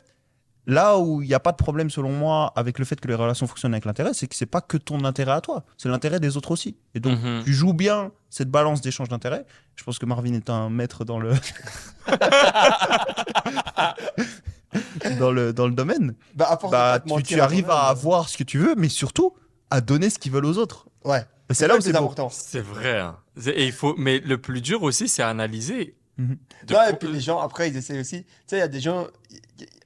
[0.68, 3.16] là où il n'y a pas de problème selon moi avec le fait que les
[3.16, 6.20] relations fonctionnent avec l'intérêt, c'est que c'est pas que ton intérêt à toi, c'est l'intérêt
[6.20, 6.76] des autres aussi.
[6.94, 7.44] Et donc Mhm.
[7.46, 9.46] tu joues bien cette balance d'échange d'intérêts.
[9.76, 11.32] Je pense que Marvin est un maître dans le
[15.20, 16.16] dans le dans le domaine.
[16.36, 18.76] Bah, à force de Bah tu, mentir tu arrives à avoir ce que tu veux,
[18.76, 19.34] mais surtout
[19.70, 20.88] à donner ce qu'ils veulent aux autres.
[21.04, 21.24] Ouais.
[21.52, 22.30] C'est là où c'est important.
[22.30, 23.00] C'est vrai.
[23.00, 23.18] hein.
[23.46, 25.96] Et il faut, mais le plus dur aussi, c'est analyser.
[26.18, 26.38] Mhm.
[26.68, 28.24] De Ouais, et puis les gens, après, ils essaient aussi.
[28.24, 29.08] Tu sais, il y a des gens.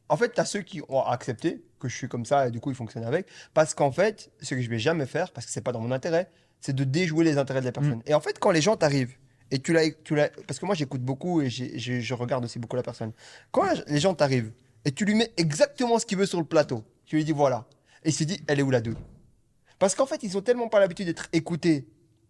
[0.09, 2.59] En fait, tu as ceux qui ont accepté que je suis comme ça et du
[2.59, 3.27] coup, ils fonctionnent avec.
[3.53, 5.91] Parce qu'en fait, ce que je vais jamais faire, parce que c'est pas dans mon
[5.91, 6.29] intérêt,
[6.61, 8.01] c'est de déjouer les intérêts de la personne.
[8.05, 9.15] Et en fait, quand les gens t'arrivent,
[9.51, 10.29] et tu l'as.
[10.47, 13.11] Parce que moi, j'écoute beaucoup et je regarde aussi beaucoup la personne.
[13.51, 14.51] Quand les gens t'arrivent
[14.85, 17.65] et tu lui mets exactement ce qu'il veut sur le plateau, tu lui dis voilà.
[18.03, 18.95] Et il se dit, elle est où la deux
[19.79, 21.87] Parce qu'en fait, ils ont tellement pas l'habitude d'être écoutés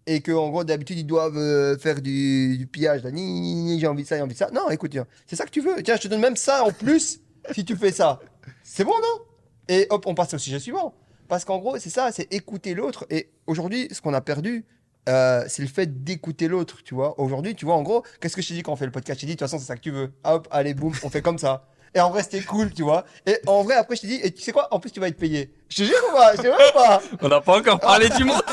[0.07, 4.03] et que en gros d'habitude ils doivent euh, faire du, du pillage là, j'ai envie
[4.03, 4.49] de ça j'ai envie de ça.
[4.51, 4.95] Non écoute
[5.25, 5.81] c'est ça que tu veux.
[5.83, 8.19] Tiens je te donne même ça en plus si tu fais ça.
[8.63, 9.25] C'est bon non?
[9.67, 10.93] Et hop on passe au sujet suivant.
[11.27, 13.05] Parce qu'en gros c'est ça c'est écouter l'autre.
[13.09, 14.65] Et aujourd'hui ce qu'on a perdu
[15.07, 17.19] euh, c'est le fait d'écouter l'autre tu vois.
[17.19, 19.19] Aujourd'hui tu vois en gros qu'est-ce que je t'ai dit quand on fait le podcast?
[19.19, 20.11] Je t'ai dit de toute façon c'est ça que tu veux.
[20.23, 23.39] Hop allez boum on fait comme ça et en vrai c'était cool tu vois et
[23.47, 24.67] en vrai après je t'ai dit et tu sais quoi?
[24.71, 26.31] En plus tu vas être payé je te jure ou pas?
[26.33, 28.43] Je te jure ou pas On n'a pas encore parlé du montant.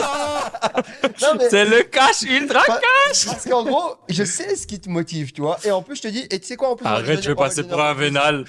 [1.38, 2.62] mais C'est le cash ultra.
[2.66, 2.80] Pa-
[3.26, 5.58] Parce qu'en gros, je sais ce qui te motive, tu vois.
[5.64, 6.86] Et en plus, je te dis, et tu sais quoi, en plus.
[6.86, 8.44] Arrête, te je vais passer pour un vénal.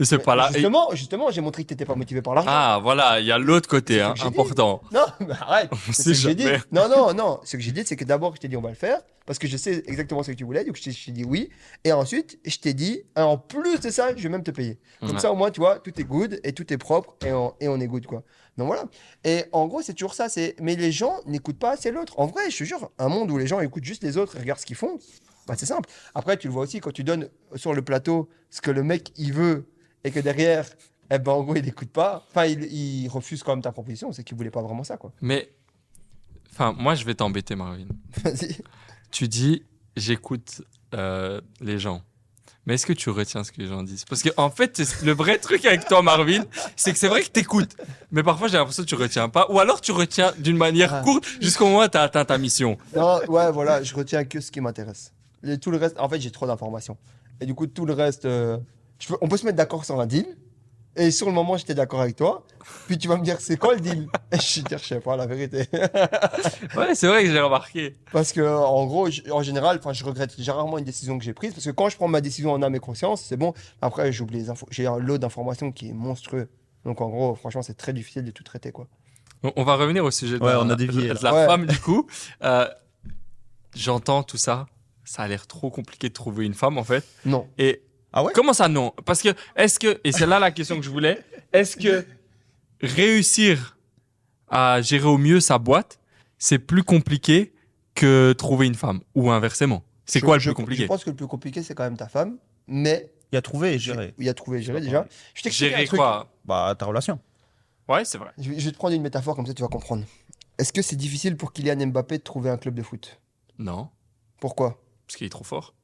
[0.00, 0.50] C'est pas là.
[0.52, 2.50] Justement, justement, j'ai montré que t'étais pas motivé par l'argent.
[2.52, 4.22] Ah, voilà, il y a l'autre côté, hein, dit.
[4.22, 4.82] important.
[4.92, 5.70] Non, mais arrête.
[5.92, 6.42] C'est ce que j'ai dit.
[6.44, 6.60] jamais.
[6.70, 7.40] Non, non, non.
[7.44, 9.00] Ce que j'ai dit, c'est que d'abord, je t'ai dit, on va le faire.
[9.24, 10.64] Parce que je sais exactement ce que tu voulais.
[10.64, 11.48] Donc, je t'ai je t'ai dit oui.
[11.84, 14.78] Et ensuite, je t'ai dit, en plus de ça, je vais même te payer.
[15.00, 15.18] Comme Ouais.
[15.18, 17.66] ça, au moins, tu vois, tout est good et tout est propre et on, et
[17.68, 18.22] on est good, quoi.
[18.58, 18.84] Donc voilà.
[19.24, 20.28] Et en gros, c'est toujours ça.
[20.28, 22.18] C'est Mais les gens n'écoutent pas assez l'autre.
[22.20, 24.40] En vrai, je te jure, un monde où les gens écoutent juste les autres et
[24.40, 24.98] regardent ce qu'ils font,
[25.46, 25.88] bah, c'est simple.
[26.14, 29.12] Après, tu le vois aussi quand tu donnes sur le plateau ce que le mec
[29.16, 29.66] il veut
[30.06, 30.64] et que derrière,
[31.10, 32.24] eh ben, en gros, il n'écoute pas.
[32.30, 34.12] Enfin, il, il refuse quand même ta proposition.
[34.12, 35.12] C'est qu'il voulait pas vraiment ça, quoi.
[35.20, 35.48] Mais,
[36.52, 37.86] enfin, moi, je vais t'embêter, Marvin.
[38.24, 38.56] Vas-y.
[39.10, 39.64] Tu dis,
[39.96, 40.62] j'écoute
[40.94, 42.02] euh, les gens.
[42.66, 44.04] Mais est-ce que tu retiens ce que les gens disent?
[44.04, 46.42] Parce que en fait, le vrai truc avec toi, Marvin,
[46.74, 47.76] c'est que c'est vrai que t'écoutes.
[48.10, 49.46] Mais parfois, j'ai l'impression que tu retiens pas.
[49.50, 51.00] Ou alors, tu retiens d'une manière Ah.
[51.02, 52.76] courte jusqu'au moment où tu as atteint ta mission.
[52.96, 55.12] Non, ouais, voilà, je retiens que ce qui m'intéresse.
[55.44, 56.96] Et Tout le reste, en fait, j'ai trop d'informations.
[57.40, 58.58] Et du coup, tout le reste, euh,
[58.98, 60.26] je peux- on peut se mettre d'accord sur un deal.
[60.98, 62.46] Et sur le moment, j'étais d'accord avec toi.
[62.86, 64.08] Puis tu vas me dire, c'est quoi le deal?
[64.32, 65.66] Et je vais te dire, je sais pas, la vérité.
[66.74, 67.96] Ouais, c'est vrai que j'ai remarqué.
[68.12, 71.24] Parce que, en gros, je- en général, enfin, je regrette j'ai rarement une décision que
[71.24, 71.52] j'ai prise.
[71.52, 73.52] Parce que quand je prends ma décision en âme et conscience, c'est bon.
[73.82, 74.66] Après, j'oublie les infos.
[74.70, 76.48] J'ai un lot d'informations qui est monstrueux.
[76.86, 78.86] Donc, en gros, franchement, c'est très difficile de tout traiter, quoi.
[79.42, 81.20] On va revenir au sujet de Ouais, la, on a dévié, de là.
[81.22, 81.46] la Ouais.
[81.46, 82.06] femme, du coup.
[82.42, 82.66] Euh,
[83.74, 84.66] J'entends tout ça.
[85.04, 87.04] Ça a l'air trop compliqué de trouver une femme, en fait.
[87.26, 87.46] Non.
[87.58, 87.82] Et
[88.18, 88.32] Ah ouais?
[88.34, 88.92] Comment ça, non?
[89.04, 92.06] Parce que, est-ce que, et c'est là la question que je voulais, est-ce que
[92.80, 93.76] réussir
[94.48, 95.98] à gérer au mieux sa boîte,
[96.38, 97.52] c'est plus compliqué
[97.94, 99.00] que trouver une femme?
[99.14, 100.82] Ou inversement C'est quoi le je- plus compliqué?
[100.82, 102.38] Je pense que le plus compliqué, c'est quand même ta femme.
[102.66, 104.14] Mais Il y a trouvé et géré.
[104.18, 105.06] il y a trouvé et géré déjà.
[105.34, 105.98] Je t'explique un Gérer truc.
[105.98, 106.28] quoi?
[106.44, 107.18] Bah, ta relation.
[107.88, 108.30] Ouais, c'est vrai.
[108.38, 110.04] Je vais te prendre une métaphore comme ça, tu vas comprendre.
[110.58, 113.20] Est-ce que c'est difficile pour Kylian Mbappé de trouver un club de foot?
[113.58, 113.88] Non,
[114.40, 114.80] Pourquoi?
[115.06, 115.74] Parce qu'il est trop fort.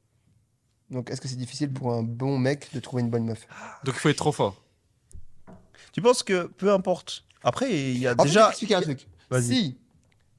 [0.93, 3.47] Donc, est-ce que c'est difficile pour un bon mec de trouver une bonne meuf?
[3.85, 4.57] Donc il faut être trop fort.
[5.93, 7.25] Tu penses que peu importe.
[7.45, 8.47] Après, il y a En fait, je vais déjà.
[8.47, 9.07] t'expliquer un truc.
[9.31, 9.43] Vas-y.
[9.43, 9.79] Si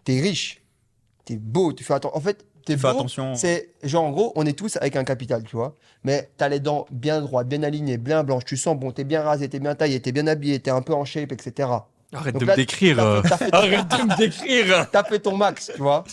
[0.03, 0.61] t'es riche,
[1.25, 2.17] t'es beau, tu fais attention.
[2.17, 2.87] En fait, t'es Fais beau.
[2.99, 3.35] attention.
[3.35, 5.75] C'est genre en gros, on est tous avec un capital, tu vois.
[6.03, 9.21] Mais t'as les dents bien droites, bien alignées, bien blanches, tu sens bon, t'es bien
[9.21, 11.69] rasé, t'es bien taillé, t'es bien habillé, t'es un peu en shape, etc.
[12.13, 12.97] Arrête Donc de là, me décrire.
[12.97, 14.89] T'as fait- t'as fait- Arrête de me décrire.
[14.91, 16.03] t'as fait ton max, tu vois.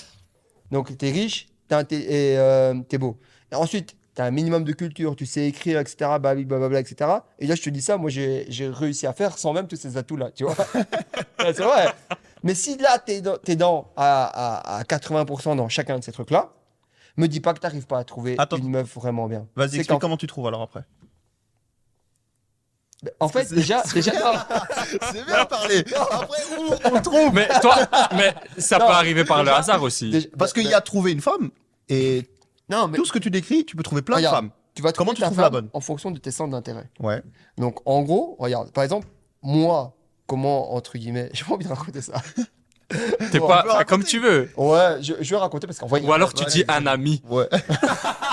[0.70, 3.16] Donc, t'es riche t'as un- t'es et, euh, t'es beau.
[3.52, 7.10] Et ensuite, un minimum de culture, tu sais écrire, etc., blablabla, etc.
[7.38, 9.96] Et là, je te dis ça, moi, j'ai réussi à faire sans même tous ces
[9.96, 10.54] atouts-là, tu vois.
[11.40, 11.88] C'est vrai.
[12.42, 16.12] Mais si là, t'es dans, t'es dans à, à, à 80% dans chacun de ces
[16.12, 16.50] trucs-là,
[17.16, 18.56] me dis pas que t'arrives pas à trouver Attends.
[18.56, 19.46] une meuf vraiment bien.
[19.56, 20.84] Vas-y, explique comment tu trouves alors après.
[23.18, 24.02] En fait, déjà, C'est
[25.26, 25.82] bien parlé.
[26.10, 27.32] Après, où on trouve?
[27.32, 27.76] Mais toi,
[28.14, 30.10] mais ça Non, peut arriver par le hasard aussi.
[30.10, 31.50] déjà- Parce qu'il y a trouvé une femme
[31.88, 32.28] et
[32.70, 34.34] Non, mais tout ce que tu décris, tu peux trouver plein Regarde.
[34.36, 34.50] de femmes.
[34.74, 36.88] tu vas comment trouver tu ta trouves la bonne en fonction de tes centres d'intérêt.
[37.00, 37.22] Ouais.
[37.58, 39.06] Donc, en gros, regarde, par exemple,
[39.42, 39.96] moi,
[40.26, 42.14] comment, entre guillemets, j'ai pas envie de raconter ça.
[43.30, 44.50] T'es Bon, pas ah, comme tu veux.
[44.56, 46.02] Ouais, je, je vais raconter parce qu'en vrai.
[46.02, 47.22] Ou alors tu dis un ami.
[47.28, 47.48] Ouais.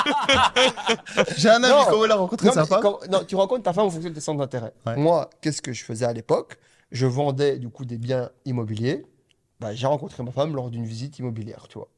[1.38, 1.85] J'ai un ami, Non.
[1.89, 3.89] comment il a rencontré Non, sa mais femme quand- non, tu rencontres ta femme en
[3.89, 4.73] fonction de tes centres d'intérêt.
[4.85, 4.95] Ouais.
[4.95, 6.57] Moi, qu'est-ce que je faisais à l'époque?
[6.91, 9.05] Je vendais du coup des biens immobiliers.
[9.59, 11.89] Bah, j'ai rencontré ma femme lors d'une visite immobilière, tu vois.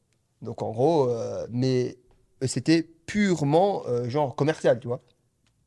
[0.42, 1.98] Donc en gros, euh, mais
[2.46, 5.00] c'était purement euh, genre commercial, tu vois.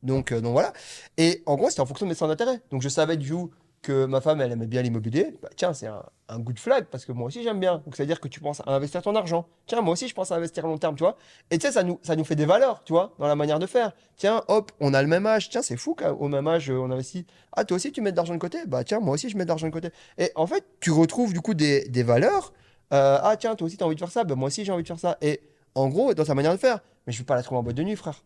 [0.04, 0.74] Donc, euh, donc voilà.
[1.18, 2.62] Et en gros, c'était en fonction de mes centres d'intérêt.
[2.72, 3.52] Donc je savais du coup
[3.84, 5.36] que ma femme, elle aimait bien l'immobilier.
[5.42, 6.04] Bah, tiens, c'est un,
[6.40, 7.84] good flag parce que moi aussi j'aime bien.
[7.86, 9.46] Donc ça veut dire que tu penses à investir ton argent.
[9.68, 11.16] Tiens, moi aussi je pense à investir à long terme, tu vois.
[11.52, 13.60] Et tu sais, ça nous, ça nous fait des valeurs, tu vois, dans la manière
[13.60, 13.92] de faire.
[14.16, 15.50] Tiens, hop, on a le même âge.
[15.50, 17.28] Tiens, c'est fou qu'au même âge, euh, on investit.
[17.52, 18.60] Ah, toi aussi, tu mets de l'argent de côté?
[18.66, 19.90] Bah, tiens, moi aussi, je mets de l'argent de côté.
[20.18, 22.54] Et en fait, tu retrouves du coup des, des valeurs.
[22.94, 24.24] Euh, ah, tiens, toi aussi, tu as envie de faire ça?
[24.24, 25.18] Bah, moi aussi, j'ai envie de faire ça.
[25.22, 25.42] Et
[25.76, 26.80] en gros, dans sa manière de faire.
[27.08, 28.24] Mais je vais pas la trouver en boîte de nuit, frère.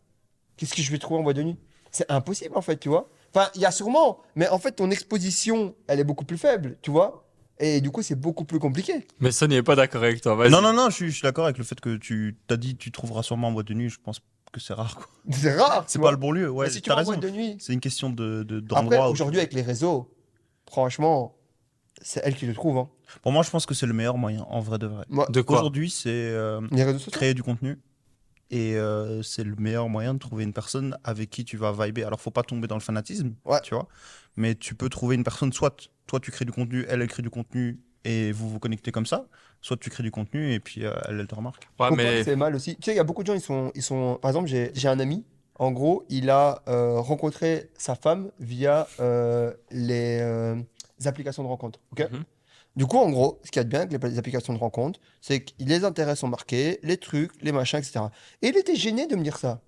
[0.58, 1.58] Qu'est-ce que je vais trouver en boîte de nuit?
[1.92, 3.10] C'est impossible, en fait, tu vois.
[3.34, 6.78] Enfin, il y a sûrement, mais en fait, ton exposition, elle est beaucoup plus faible,
[6.82, 7.24] tu vois.
[7.60, 9.08] Et du coup, c'est beaucoup plus compliqué.
[9.20, 10.36] Mais Son n'est pas d'accord avec toi.
[10.36, 10.52] Vas-y.
[10.52, 12.76] Non, non, non, je suis, je suis d'accord avec le fait que tu t'as dit
[12.78, 13.90] tu trouveras sûrement en boîte de nuit.
[13.90, 14.20] Je pense
[14.54, 14.96] que c'est rare.
[14.96, 15.08] quoi.
[15.32, 15.84] C'est rare.
[15.88, 16.50] C'est pas le bon lieu.
[16.50, 17.12] Ouais, Mais si tu vas en raison.
[17.14, 17.58] boîte de nuit.
[17.60, 19.10] C'est une question de de- Après, d'endroit.
[19.10, 20.14] où- aujourd'hui, avec les réseaux,
[20.70, 21.36] franchement,
[22.02, 22.78] c'est elle qui le trouve.
[22.78, 22.90] Hein.
[23.22, 25.06] Pour moi, je pense que c'est le meilleur moyen, en vrai de vrai.
[25.10, 26.62] Moi, De quoi Aujourd'hui, c'est euh,
[27.12, 27.80] créer du contenu.
[28.50, 32.04] Et euh, c'est le meilleur moyen de trouver une personne avec qui tu vas vibrer.
[32.04, 33.60] Alors, faut pas tomber dans le fanatisme, Ouais.
[33.62, 33.88] tu vois.
[34.38, 37.24] Mais tu peux trouver une personne, soit toi tu crées du contenu, elle elle crée
[37.24, 39.26] du contenu et vous vous connectez comme ça,
[39.62, 41.68] soit tu crées du contenu et puis euh, elle elle te remarque.
[41.80, 42.76] Ouais, mais c'est mal aussi?
[42.78, 44.18] Tu sais, il y a beaucoup de gens, ils sont, ils sont.
[44.22, 45.26] Par exemple, j'ai j'ai un ami.
[45.60, 50.56] En gros, il a euh, rencontré sa femme via euh, les, euh,
[51.06, 51.80] applications de rencontre.
[51.92, 52.24] ok Mhm.
[52.76, 55.00] Du coup, en gros, ce qu'il y a de bien avec les, applications de rencontre,
[55.20, 58.06] c'est que les intérêts sont marqués, les trucs, les machins, etc.
[58.44, 59.62] Et il était gêné de me dire ça.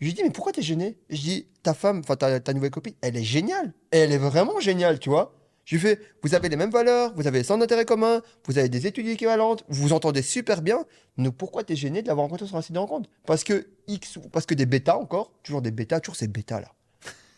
[0.00, 0.98] Je lui dis, mais pourquoi t'es gêné?
[1.08, 3.72] Je dis, ta femme, enfin ta, ta nouvelle copine, elle est géniale.
[3.92, 5.32] Elle est vraiment géniale, tu vois.
[5.64, 8.58] Je lui fais, vous avez les mêmes valeurs, vous avez les centres d'intérêt communs, vous
[8.58, 10.84] avez des études équivalentes, vous vous entendez super bien.
[11.18, 13.08] Donc pourquoi t'es gêné de l'avoir rencontré sur un site de rencontre?
[13.26, 16.60] Parce que X, ou- parce que des bêtas encore, toujours des bêtas, toujours ces bêtas
[16.60, 16.72] là.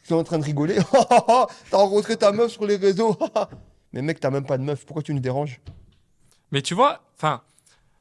[0.08, 0.76] Sont en train de rigoler?
[1.70, 3.16] T'as rencontré ta meuf sur les réseaux?
[3.92, 4.86] mais mec, t'as même pas de meuf.
[4.86, 5.60] Pourquoi tu nous déranges?
[6.50, 7.42] Mais tu vois, enfin,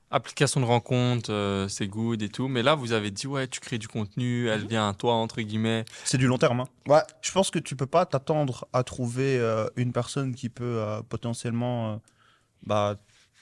[0.10, 2.48] application de rencontre, euh, c'est good et tout.
[2.48, 5.42] Mais là, vous avez dit, ouais, tu crées du contenu, elle vient à toi, entre
[5.42, 5.84] guillemets.
[6.06, 6.62] C'est du long terme.
[6.62, 6.68] hein.
[6.88, 7.02] Ouais.
[7.22, 11.02] Je pense que tu peux pas t'attendre à trouver euh, une personne qui peut euh,
[11.02, 11.96] potentiellement euh,
[12.66, 12.96] bah,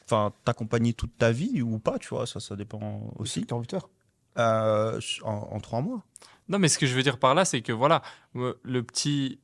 [0.05, 3.45] enfin, t'accompagner toute ta vie ou pas, tu vois, ça, ça dépend aussi.
[3.45, 3.87] T'as envie de faire
[4.39, 6.01] Euh, en, en trois mois.
[6.47, 8.01] Non, mais ce que je veux dire par là, c'est que voilà,
[8.35, 9.39] euh, le petit.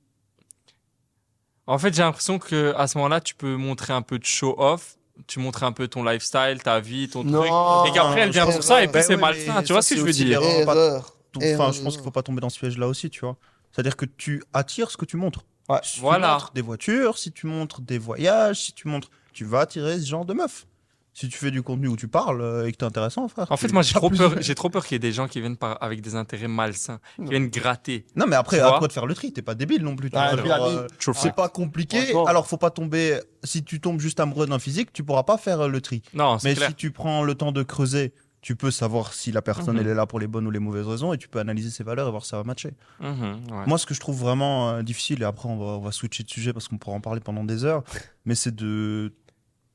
[1.67, 4.97] En fait, j'ai l'impression que à ce moment-là, tu peux montrer un peu de show-off,
[5.27, 7.35] tu montres un peu ton lifestyle, ta vie, ton truc.
[7.87, 9.63] Et qu'après, elle vient pour ça, et puis Ben c'est ouais, malsain.
[9.63, 10.41] Tu vois ce que je veux dire?
[10.41, 13.37] Enfin, je pense qu'il faut pas tomber dans ce piège-là aussi, tu vois.
[13.71, 15.45] C'est-à-dire que tu attires ce que tu montres.
[15.69, 15.79] Ouais.
[15.83, 16.33] Si tu Voilà.
[16.33, 20.05] montres des voitures, si tu montres des voyages, si tu montres, tu vas attirer ce
[20.05, 20.65] genre de meuf.
[21.13, 23.45] Si tu fais du contenu où tu parles euh, et que t'es intéressant, frère.
[23.51, 24.35] En fait, moi, j'ai trop peur.
[24.41, 26.99] J'ai trop peur qu'il y ait des gens qui viennent par- avec des intérêts malsains,
[27.17, 27.29] qui Non.
[27.29, 28.05] viennent gratter.
[28.15, 29.33] Non, mais après, à toi de faire le tri.
[29.33, 30.07] T'es pas débile non plus.
[30.07, 32.13] vie, euh, c'est pas compliqué.
[32.27, 33.19] Alors, faut pas tomber.
[33.43, 36.01] Si tu tombes juste amoureux d'un physique, tu pourras pas faire euh, le tri.
[36.13, 36.69] Non, c'est Mais clair.
[36.69, 39.81] si tu prends le temps de creuser, tu peux savoir si la personne Mhm.
[39.81, 41.83] elle est là pour les bonnes ou les mauvaises raisons et tu peux analyser ses
[41.83, 42.71] valeurs et voir si ça va matcher.
[42.99, 43.65] Mhm, ouais.
[43.67, 46.23] Moi, ce que je trouve vraiment euh, difficile, et après on va, on va switcher
[46.23, 47.83] de sujet parce qu'on pourra en parler pendant des heures,
[48.25, 49.13] mais c'est de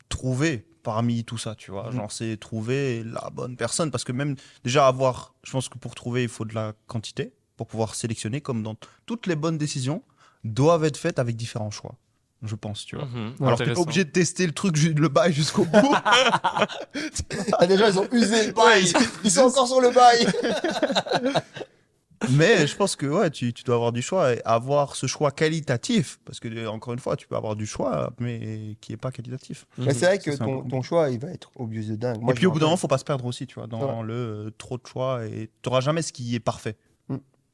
[0.08, 1.88] trouver parmi tout ça, tu vois.
[1.90, 1.96] Mhm.
[1.96, 5.94] Genre, c'est trouver la bonne personne parce que même déjà avoir, je pense que pour
[5.94, 8.76] trouver, il faut de la quantité pour pouvoir sélectionner, comme dans
[9.06, 10.02] toutes les bonnes décisions,
[10.44, 11.96] doivent être faites avec différents choix,
[12.42, 13.06] je pense, tu vois.
[13.06, 15.94] Mhm, Alors, t'es obligé de tester le truc, le bail jusqu'au bout.
[17.58, 18.92] Ah, déjà, ils ont usé le bail.
[19.24, 20.26] Ils sont encore sur le bail.
[22.30, 25.30] Mais je pense que ouais, tu, tu dois avoir du choix et avoir ce choix
[25.30, 26.18] qualitatif.
[26.24, 29.66] Parce que, encore une fois, tu peux avoir du choix, mais qui n'est pas qualitatif.
[29.78, 32.20] Mais c'est vrai que ton, ton choix, il va être obvious de dingue.
[32.20, 33.56] Moi, et je puis au bout d'un moment, rappelle- faut pas se perdre aussi, tu
[33.56, 36.76] vois, dans le euh, trop de choix et tu n'auras jamais ce qui est parfait.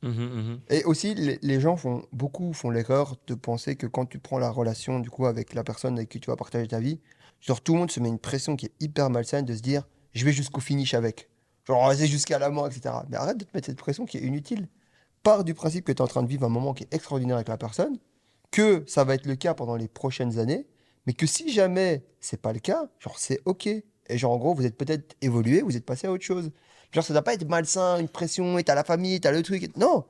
[0.04, 0.60] Mhm, mhm.
[0.68, 4.40] Et aussi, les, les gens font beaucoup font l'erreur de penser que quand tu prends
[4.40, 6.98] la relation du coup avec la personne avec qui tu vas partager ta vie,
[7.40, 9.84] genre tout le monde se met une pression qui est hyper malsaine de se dire
[10.12, 11.28] je vais jusqu'au finish avec,
[11.66, 12.94] genre c'est jusqu'à la mort, etc.
[13.08, 14.68] Mais arrête de te mettre cette pression qui est inutile.
[15.22, 17.36] Pars du principe que tu es en train de vivre un moment qui est extraordinaire
[17.36, 17.98] avec la personne,
[18.50, 20.66] que ça va être le cas pendant les prochaines années,
[21.06, 23.66] mais que si jamais c'est pas le cas, genre c'est ok.
[23.66, 26.50] Et genre en gros, vous êtes peut-être évolué, vous êtes passé à autre chose.
[26.90, 29.76] Genre ça doit pas être malsain, une pression, et t'as la famille, t'as le truc.
[29.76, 30.04] Non,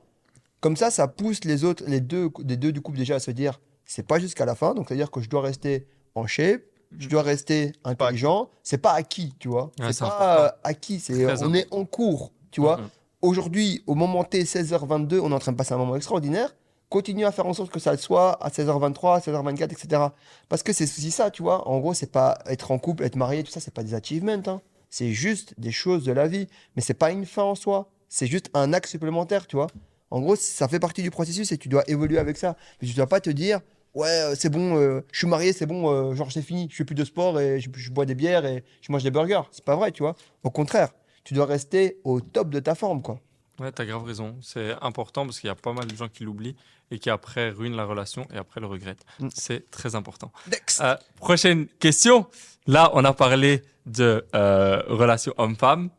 [0.63, 3.31] comme ça, ça pousse les autres, les deux, les deux du couple déjà à se
[3.31, 6.61] dire, c'est pas jusqu'à la fin, donc c'est-à-dire que je dois rester en shape,
[6.99, 9.71] je dois rester intelligent, c'est pas acquis, tu vois.
[9.79, 12.79] Ouais, c'est pas euh, acquis, c'est on est en cours, tu vois.
[13.21, 16.53] Aujourd'hui, au moment T, 16h22, on est en train de passer un moment extraordinaire
[16.93, 20.03] continue à faire en sorte que ça le soit à 16h23, à 16h24, etc.
[20.47, 21.67] Parce que c'est aussi ça, tu vois.
[21.67, 24.43] En gros, c'est pas être en couple, être marié, tout ça, c'est pas des achievements.
[24.45, 24.61] hein.
[24.91, 26.47] C'est juste des choses de la vie.
[26.75, 27.89] Mais c'est pas une fin en soi.
[28.09, 29.65] C'est juste un acte supplémentaire, tu vois.
[30.11, 32.55] En gros, ça fait partie du processus et tu dois évoluer avec ça.
[32.79, 33.61] Mais tu dois pas te dire,
[33.95, 36.75] ouais, euh, c'est bon, euh, je suis marié, c'est bon, euh, genre c'est fini, je
[36.75, 39.43] fais plus de sport et je, je bois des bières et je mange des burgers.
[39.51, 40.15] C'est pas vrai, tu vois.
[40.43, 40.89] Au contraire,
[41.23, 43.19] tu dois rester au top de ta forme, quoi.
[43.59, 44.35] Ouais, t'as grave raison.
[44.41, 46.55] C'est important parce qu'il y a pas mal de gens qui l'oublient
[46.89, 49.05] et qui après ruinent la relation et après le regrettent.
[49.19, 49.29] Mm.
[49.33, 50.31] C'est très important.
[50.49, 50.81] Next.
[50.81, 52.27] Euh, prochaine question.
[52.65, 55.89] Là, on a parlé de euh, relation homme-femme.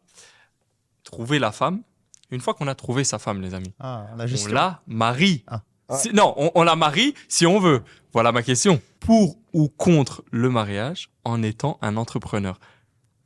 [1.04, 1.82] Trouver la femme.
[2.30, 5.44] Une fois qu'on a trouvé sa femme, les amis, Ah, on la marie.
[5.46, 5.62] Ah.
[5.90, 7.82] Si- non, on, on la marie si on veut.
[8.12, 8.80] Voilà ma question.
[9.00, 12.58] Pour ou contre le mariage en étant un entrepreneur?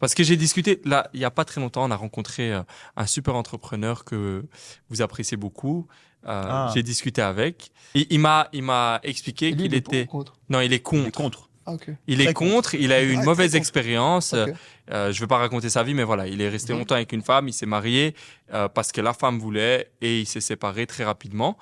[0.01, 2.63] Parce que j'ai discuté, là, il n'y a pas très longtemps, on a rencontré euh,
[2.97, 4.45] un super entrepreneur que
[4.91, 5.87] vous appréciez beaucoup.
[6.27, 6.71] Euh, Ah.
[6.75, 7.71] J'ai discuté avec.
[7.95, 10.07] Et il m'a, il m'a expliqué qu'il il est pour ou était.
[10.07, 10.35] contre?
[10.49, 11.07] Non, il est Il contre.
[11.09, 11.49] est contre.
[11.67, 11.91] Ah, ok.
[12.07, 12.75] Il est contre.
[12.75, 14.35] Il a eu une Ah, mauvaise expérience.
[14.35, 16.79] Euh, je vais pas raconter sa vie, mais voilà, il est resté Mhm.
[16.81, 18.15] longtemps avec une femme, il s'est marié
[18.55, 21.57] euh, parce que la femme voulait et il s'est séparé très rapidement.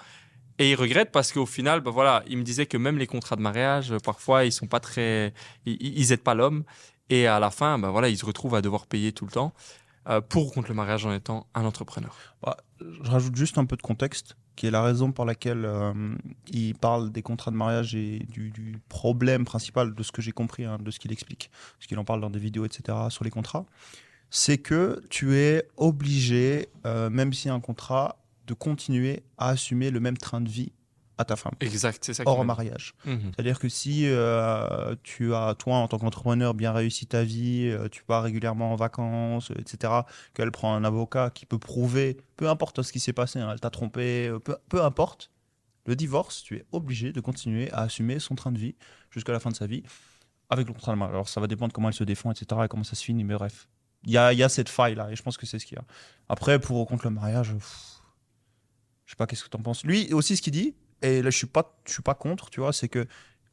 [0.59, 3.37] Et il regrette parce qu'au final, ben voilà, il me disait que même les contrats
[3.37, 5.35] de mariage, euh, parfois, ils sont pas très,
[5.67, 6.65] ils, ils aident pas l'homme.
[7.11, 9.53] Et à la fin, ben voilà, il se retrouve à devoir payer tout le temps
[10.09, 12.17] euh, pour ou contre le mariage en étant un entrepreneur.
[12.43, 16.15] Bah, je rajoute juste un peu de contexte, qui est la raison pour laquelle euh,
[16.49, 20.65] il parle des contrats de mariage et du, problème principal de ce que j'ai compris,
[20.65, 23.31] hein, de ce qu'il explique, parce qu'il en parle dans des vidéos, etc., sur les
[23.31, 23.67] contrats.
[24.31, 28.17] C'est que tu es obligé, même a un contrat,
[28.47, 30.73] de continuer à assumer le même train de vie
[31.19, 32.25] à ta femme, Exact, c'est ça.
[32.27, 32.95] hors mariage.
[33.07, 33.33] Mhm.
[33.35, 37.89] C'est-à-dire que si euh, tu as, toi, en tant qu'entrepreneur, bien réussi ta vie, euh,
[37.89, 39.95] tu pars régulièrement en vacances, etc.,
[40.35, 43.61] qu'elle prend un avocat qui peut prouver, peu importe ce qui s'est passé, hein, elle
[43.61, 45.31] t'a trompé, euh, peu, peu importe,
[45.87, 48.75] le divorce, tu es obligé de continuer à assumer son train de vie
[49.11, 49.85] jusqu'à la fin de sa vie
[50.51, 51.15] avec le contrat de mariage.
[51.15, 53.35] Alors ça va dépendre comment elle se défend, etc., et comment ça se finit, mais
[53.35, 53.69] bref.
[54.05, 55.81] Il y a, y a cette faille-là, et je pense que c'est ce qu'il y
[55.81, 55.85] a.
[56.29, 57.96] Après, pour ou contre le mariage, pff,
[59.07, 59.85] je sais pas qu'est-ce que tu en penses.
[59.85, 62.61] Lui aussi, ce qu'il dit, et là je suis pas, je suis pas contre, tu
[62.61, 63.07] vois, c'est que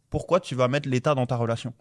[0.10, 1.74] pourquoi tu vas mettre l'État dans ta relation?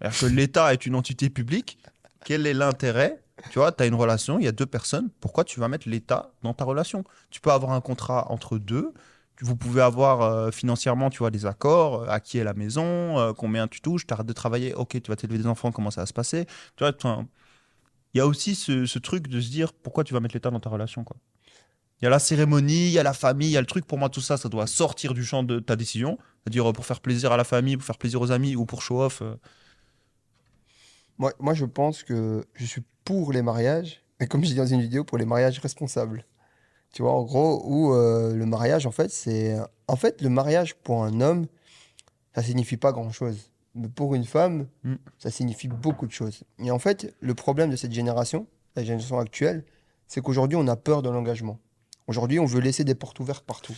[0.00, 1.78] C'est-à-dire que l'État est une entité publique.
[2.24, 3.22] Quel est l'intérêt?
[3.50, 5.10] Tu vois, tu as une relation, il y a deux personnes.
[5.20, 7.04] Pourquoi tu vas mettre l'État dans ta relation?
[7.30, 8.92] Tu peux avoir un contrat entre deux.
[9.42, 12.02] Vous pouvez avoir euh, financièrement, tu vois, des accords.
[12.02, 15.00] euh, à qui est la maison euh, Combien tu touches Tu arrêtes de travailler Ok,
[15.02, 15.72] tu vas t'élever des enfants.
[15.72, 16.46] Comment ça va se passer?
[16.76, 16.84] Tu
[18.12, 20.50] il y a aussi ce, ce truc de se dire pourquoi tu vas mettre l'État
[20.50, 21.16] dans ta relation, quoi.
[22.00, 23.84] Il y a la cérémonie, il y a la famille, il y a le truc.
[23.86, 26.18] Pour moi, tout ça, ça doit sortir du champ de ta décision.
[26.42, 28.82] C'est-à-dire euh, pour faire plaisir à la famille, pour faire plaisir aux amis ou pour
[28.82, 29.20] show off.
[29.22, 29.34] euh,
[31.18, 34.66] Moi, moi, je pense que je suis pour les mariages, et comme j'ai dit dans
[34.66, 36.24] une vidéo, pour les mariages responsables.
[36.92, 39.56] Tu vois, en gros, où euh, le mariage, en fait, c'est.
[39.86, 41.46] En fait, le mariage pour un homme,
[42.34, 43.50] ça signifie pas grand-chose.
[43.74, 44.94] Mais pour une femme, Mm.
[45.18, 46.42] ça signifie beaucoup de choses.
[46.58, 49.64] Et en fait, le problème de cette génération, la génération actuelle,
[50.08, 51.58] c'est qu'aujourd'hui, on a peur de l'engagement.
[52.10, 53.76] Aujourd'hui, on veut laisser des portes ouvertes partout.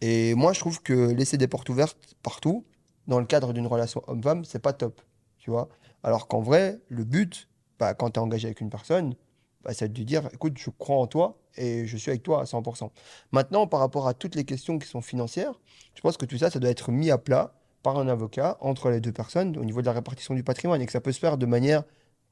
[0.00, 2.64] Et moi, je trouve que laisser des portes ouvertes partout,
[3.06, 5.00] dans le cadre d'une relation homme-femme, c'est pas top.
[5.38, 5.68] Tu vois
[6.02, 9.14] Alors qu'en vrai, le but, bah, quand tu es engagé avec une personne,
[9.62, 12.40] bah, c'est de lui dire écoute, je crois en toi et je suis avec toi
[12.40, 12.90] à 100%.
[13.30, 15.60] Maintenant, par rapport à toutes les questions qui sont financières,
[15.94, 18.90] je pense que tout ça, ça doit être mis à plat par un avocat entre
[18.90, 21.20] les deux personnes au niveau de la répartition du patrimoine et que ça peut se
[21.20, 21.84] faire de manière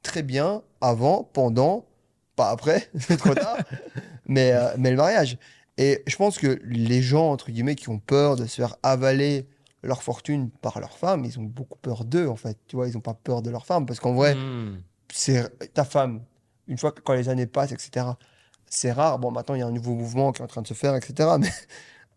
[0.03, 1.85] très bien avant, pendant,
[2.35, 3.59] pas après, c'est trop tard,
[4.27, 5.37] mais, euh, mais le mariage.
[5.77, 9.47] Et je pense que les gens, entre guillemets, qui ont peur de se faire avaler
[9.83, 12.57] leur fortune par leur femme, ils ont beaucoup peur d'eux, en fait.
[12.67, 13.85] Tu vois, ils n'ont pas peur de leur femme.
[13.85, 14.81] Parce qu'en vrai, Mhm.
[15.13, 16.21] c'est ta femme,
[16.67, 18.05] une fois que quand les années passent, etc.,
[18.67, 19.19] c'est rare.
[19.19, 20.95] Bon, maintenant, il y a un nouveau mouvement qui est en train de se faire,
[20.95, 21.13] etc.
[21.39, 21.51] Mais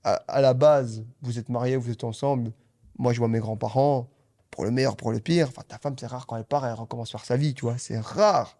[0.04, 2.52] à, à la base, vous êtes mariés, vous êtes ensemble.
[2.98, 4.08] Moi, je vois mes grands-parents,
[4.50, 5.48] pour le meilleur, pour le pire.
[5.48, 7.76] Enfin, ta femme, c'est rare quand elle part, elle recommence faire sa vie, tu vois.
[7.76, 8.56] C'est rare.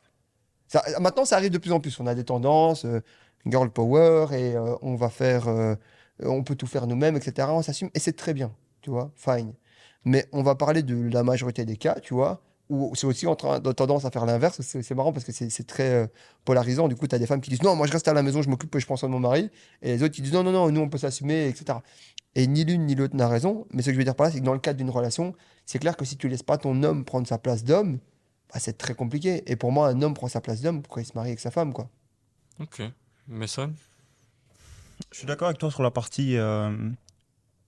[1.01, 1.99] Maintenant, ça arrive de plus en plus.
[2.01, 3.01] On a des tendances, euh,
[3.47, 5.75] girl power, et euh, on va faire, euh,
[6.23, 7.49] on peut tout faire nous-mêmes, etc.
[7.51, 8.53] On s'assume, et c'est très bien,
[8.83, 9.55] tu vois, fine.
[10.05, 13.35] Mais on va parler de la majorité des cas, tu vois, où c'est aussi en
[13.35, 14.61] train de tendance à faire l'inverse.
[14.61, 16.09] C'est marrant parce que c'est très
[16.45, 16.89] polarisant.
[16.89, 18.43] Du coup, tu as des femmes qui disent non, moi je reste à la maison,
[18.43, 19.51] je m'occupe, je pense à mon mari.
[19.83, 21.79] Et les autres qui disent non, non, non, nous on peut s'assumer, etc.
[22.35, 23.67] Et ni l'une ni l'autre n'a raison.
[23.73, 25.35] Mais ce que je veux dire par là, c'est que dans le cadre d'une relation,
[25.67, 27.99] c'est clair que si tu laisses pas ton homme prendre sa place d'homme,
[28.53, 29.43] bah, c'est très compliqué.
[29.51, 31.51] Et pour moi, un homme prend sa place d'homme pourquoi il se marie avec sa
[31.51, 31.89] femme, quoi.
[32.61, 32.83] Ok.
[33.27, 33.73] Mason?
[35.13, 36.91] Je suis d'accord avec toi sur la partie euh,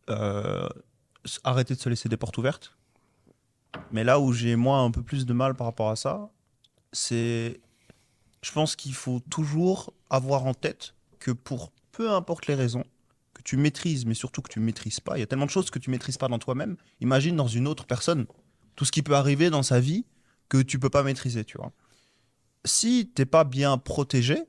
[0.09, 0.69] euh,
[1.45, 2.77] arrêter de se laisser des portes ouvertes.
[3.93, 6.31] Mais là où j'ai moi un peu plus de mal par rapport à ça,
[6.93, 7.61] c'est
[8.43, 12.85] je pense qu'il faut toujours avoir en tête que pour peu importe les raisons,
[13.33, 15.17] que que tu maîtrises, mais surtout que tu maîtrises pas.
[15.17, 16.77] Il y a tellement de choses que tu maîtrises pas dans toi-même.
[17.01, 18.27] Imagine dans une autre personne
[18.77, 20.05] tout ce qui peut arriver dans sa vie
[20.51, 21.73] que tu peux pas maîtriser, tu vois.
[22.67, 24.43] Si t'es pas bien protégé,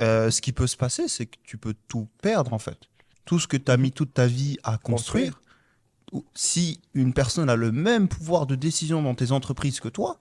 [0.00, 2.78] euh, ce qui peut se passer, c'est que tu peux tout perdre en fait.
[3.26, 5.40] Tout ce que tu as mis toute ta vie à construire.
[6.34, 10.18] Si une personne a le même pouvoir de décision dans tes entreprises que toi,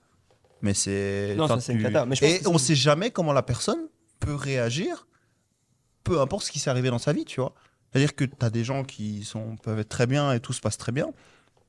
[0.62, 1.34] mais c'est.
[1.36, 2.06] Non, ça, c'est une tu- cata.
[2.06, 3.80] Mais je pense Et on c'est- sait jamais comment la personne
[4.20, 5.08] peut réagir,
[6.04, 7.56] peu importe ce qui s'est arrivé dans sa vie, tu vois.
[7.92, 10.62] C'est-à-dire que tu as des gens qui sont, peuvent être très bien et tout se
[10.62, 11.08] passe très bien,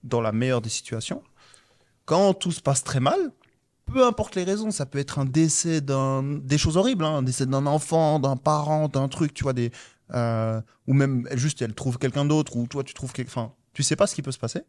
[0.03, 1.23] dans la meilleure des situations.
[2.11, 3.31] Quand tout se passe très mal,
[3.87, 7.23] peu importe les raisons, ça peut être un décès d'un, des choses horribles, hein, un
[7.23, 9.71] décès d'un enfant, d'un parent, d'un truc, tu vois, des,
[10.13, 13.85] euh, ou même juste elle trouve quelqu'un d'autre, ou toi tu trouves quelqu'un, enfin, tu
[13.85, 14.63] sais pas ce qui peut se passer.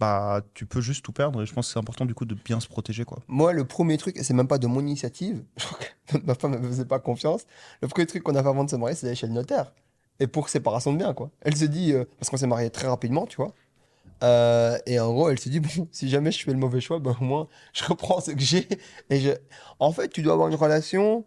[0.00, 2.34] Bah, tu peux juste tout perdre, et je pense que c'est important du coup de
[2.34, 3.18] bien se protéger, quoi.
[3.28, 5.44] Moi, le premier truc, et c'est même pas de mon initiative,
[6.24, 7.42] ma femme ne me faisait pas confiance.
[7.82, 9.74] Le premier truc qu'on a fait avant de se marier, c'est d'aller chez le notaire.
[10.20, 11.30] Et pour séparation de biens, quoi.
[11.42, 13.52] Elle se dit, euh, parce qu'on s'est marié très rapidement, tu vois.
[14.22, 16.98] Euh, et en gros, elle se dit, bon, si jamais je fais le mauvais choix,
[16.98, 18.66] ben, au moins, je reprends ce que j'ai.
[19.10, 19.34] Et.
[19.78, 21.24] En fait, tu dois avoir une relation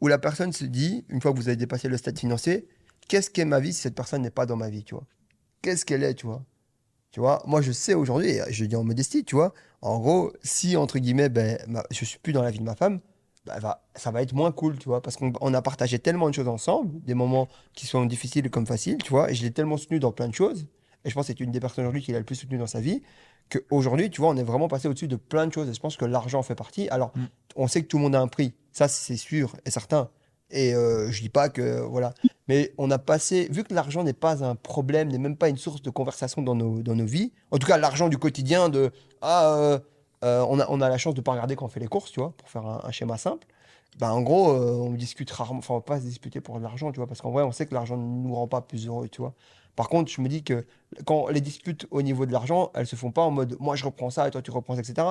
[0.00, 2.68] où la personne se dit, une fois que vous avez dépassé le stade financier,
[3.08, 5.04] qu'est-ce qu'est ma vie si cette personne n'est pas dans ma vie, tu vois?
[5.62, 6.44] Qu'est-ce qu'elle est, tu vois?
[7.10, 10.76] Tu vois, moi, je sais aujourd'hui, je dis en modestie, tu vois, en gros, si,
[10.76, 11.58] entre guillemets, ben,
[11.90, 13.00] je suis plus dans la vie de ma femme,
[13.46, 16.28] ben, va- ça va être moins cool, tu vois, parce qu'on on a partagé tellement
[16.28, 19.50] de choses ensemble, des moments qui sont difficiles comme faciles, tu vois, et je l'ai
[19.52, 20.66] tellement soutenu dans plein de choses,
[21.04, 22.66] et je pense que c'est une des personnes aujourd'hui qui l'a le plus soutenu dans
[22.66, 23.02] sa vie,
[23.50, 25.96] qu'aujourd'hui, tu vois, on est vraiment passé au-dessus de plein de choses, et je pense
[25.96, 26.88] que l'argent fait partie.
[26.90, 27.24] Alors, Mm.
[27.56, 30.10] on sait que tout le monde a un prix, ça, c'est sûr et certain,
[30.50, 32.12] et euh, je dis pas que, voilà,
[32.48, 35.56] mais on a passé, vu que l'argent n'est pas un problème, n'est même pas une
[35.58, 38.90] source de conversation dans nos, dans nos vies, en tout cas l'argent du quotidien de
[39.22, 39.78] ah, euh,
[40.24, 42.10] euh, on, a, on a la chance de pas regarder quand on fait les courses,
[42.10, 43.46] tu vois, pour faire un, un schéma simple.
[43.98, 46.62] Ben, en gros, euh, on discute rarement, enfin on va pas se disputer pour de
[46.62, 48.86] l'argent, tu vois, parce qu'en vrai on sait que l'argent ne nous rend pas plus
[48.86, 49.34] heureux, tu vois.
[49.78, 50.66] Par contre, je me dis que
[51.06, 53.84] quand les disputes au niveau de l'argent, elles se font pas en mode moi je
[53.84, 55.06] reprends ça et toi tu reprends ça, etc.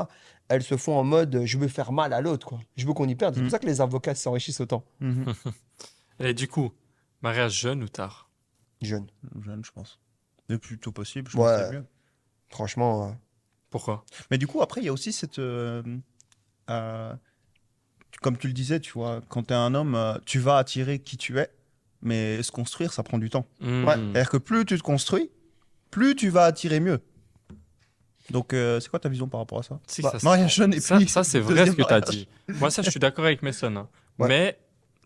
[0.49, 2.59] Elles se font en mode je veux faire mal à l'autre, quoi.
[2.75, 3.33] Je veux qu'on y perde.
[3.35, 4.83] C'est pour ça que les avocats s'enrichissent autant.
[6.19, 6.71] Et du coup,
[7.21, 8.29] mariage jeune ou tard?
[8.81, 9.07] Jeune.
[9.41, 9.99] Jeune, je pense.
[10.49, 11.43] Le plus tôt possible, je Ouais.
[11.43, 11.85] pense que c'est mieux.
[12.49, 13.11] Franchement, euh,
[13.69, 14.03] Pourquoi?
[14.31, 15.39] Mais du coup, après, il y a aussi cette.
[15.39, 15.81] euh,
[16.69, 17.15] euh,
[18.21, 20.99] comme tu le disais, tu vois, quand tu es un homme, euh, tu vas attirer
[20.99, 21.49] qui tu es,
[22.01, 23.45] mais se construire, ça prend du temps.
[23.61, 23.85] Hmm.
[23.85, 25.29] C'est-à-dire que plus tu te construis,
[25.91, 26.99] plus tu vas attirer mieux.
[28.29, 30.73] Donc, euh, c'est quoi ta vision par rapport à ça Si, Bah, ça, Mariage jeune
[30.73, 31.07] et ça, puis.
[31.07, 32.27] ça, c'est vrai ce que tu as dit.
[32.59, 33.73] Moi, ça, je suis d'accord avec Mason.
[33.75, 33.87] hein.
[34.19, 34.27] Ouais.
[34.27, 34.59] Mais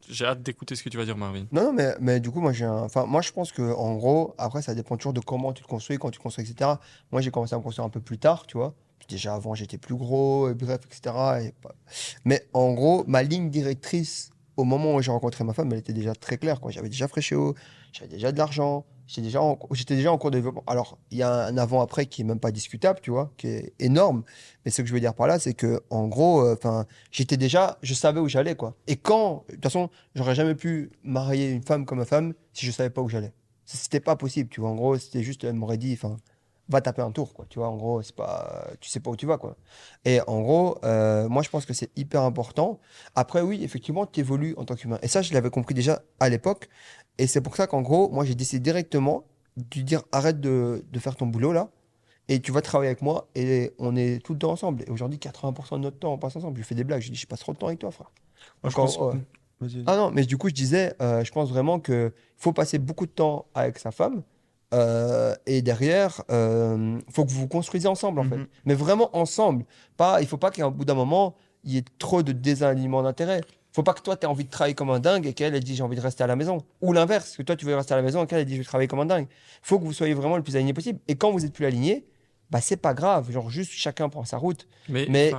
[0.09, 1.45] j'ai hâte d'écouter ce que tu vas dire, Marvin.
[1.51, 2.73] Non, non, mais, mais du coup, moi, j'ai un...
[2.81, 5.67] enfin, moi, je pense que en gros, après, ça dépend toujours de comment tu te
[5.67, 6.71] construis, quand tu te construis, etc.
[7.11, 8.73] Moi, j'ai commencé à me construire un peu plus tard, tu vois.
[9.07, 11.13] Déjà avant, j'étais plus gros, et bref, etc.
[11.43, 11.53] et
[12.25, 15.93] Mais en gros, ma ligne directrice, au moment où j'ai rencontré ma femme, elle était
[15.93, 16.59] déjà très claire.
[16.69, 17.55] J'avais déjà Fréchéo,
[17.91, 19.57] j'avais déjà de l'argent, j'étais déjà, en...
[19.87, 20.63] déjà en cours de développement.
[20.67, 23.73] Alors, il y a un avant-après qui est même pas discutable, tu vois, qui est
[23.79, 24.23] énorme.
[24.65, 27.77] Mais ce que je veux dire par là, c'est que, en gros, euh, j'étais déjà,
[27.81, 28.75] je savais où j'allais, quoi.
[28.87, 32.65] Et quand, de toute façon, j'aurais jamais pu marier une femme comme ma femme si
[32.65, 33.33] je savais pas où j'allais.
[33.65, 34.69] C'était pas possible, tu vois.
[34.69, 36.17] En gros, c'était juste, elle m'aurait dit, enfin,
[36.71, 37.45] va taper un tour, quoi.
[37.49, 39.55] Tu vois, en gros, c'est pas, tu sais pas où tu vas, quoi.
[40.05, 42.79] Et en gros, euh, moi, je pense que c'est hyper important.
[43.15, 44.99] Après, oui, effectivement, tu évolues en tant qu'humain.
[45.03, 46.69] Et ça, je l'avais compris déjà à l'époque.
[47.17, 49.25] Et c'est pour ça qu'en gros, moi, j'ai décidé directement
[49.57, 51.69] de dire, arrête de, de faire ton boulot, là.
[52.27, 54.83] Et tu vas travailler avec moi et on est tout le temps ensemble.
[54.87, 56.57] Et aujourd'hui, 80% de notre temps, on passe ensemble.
[56.59, 57.01] Je fais des blagues.
[57.01, 58.09] Je dis, je passe trop de temps avec toi, frère.
[58.63, 59.15] Moi, je Encore, pense-.
[59.59, 59.83] Vas-y, vas-y.
[59.87, 63.05] Ah non, mais du coup, je disais, euh, je pense vraiment qu'il faut passer beaucoup
[63.05, 64.23] de temps avec sa femme.
[64.73, 68.37] Euh, et derrière, il faut que vous vous construisez ensemble, en fait.
[68.37, 68.47] Mhm.
[68.65, 69.65] Mais vraiment ensemble.
[69.97, 73.41] Pas, il faut pas qu'à bout d'un moment, il y ait trop de désalignement d'intérêt.
[73.73, 75.63] faut pas que toi, tu aies envie de travailler comme un dingue et qu'elle, elle
[75.63, 76.63] dit j'ai envie de rester à la maison.
[76.81, 78.59] Ou l'inverse, que toi, tu veux rester à la maison et qu'elle, elle dit je
[78.59, 79.27] vais travailler comme un dingue.
[79.61, 80.99] faut que vous soyez vraiment le plus aligné possible.
[81.07, 82.05] Et quand vous êtes plus aligné,
[82.49, 83.31] bah, c'est pas grave.
[83.31, 84.67] Genre, juste chacun prend sa route.
[84.89, 85.31] Mais, Mais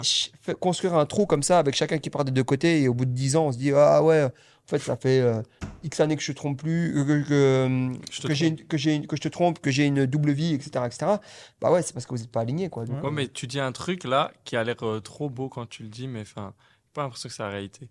[0.61, 3.05] construire un trou comme ça avec chacun qui part des deux côtés et au bout
[3.05, 4.29] de 10 ans, on se dit Ah ouais,
[4.65, 5.43] en fait, ça fait euh,
[5.83, 8.65] X années que je te trompe plus, euh, que, que, Je te que j'ai une-
[8.65, 10.85] que, j'ai une- que je te trompe, que j'ai une double vie, etc.
[10.87, 11.17] etc.
[11.61, 12.69] Bah ouais, c'est parce que vous n'êtes pas alignés.
[12.71, 12.85] Quoi.
[12.87, 15.67] Donc, ouais, mais tu dis un truc là qui a l'air euh, trop beau quand
[15.69, 16.55] tu le dis, mais enfin,
[16.95, 17.89] pas l'impression que c'est la réalité.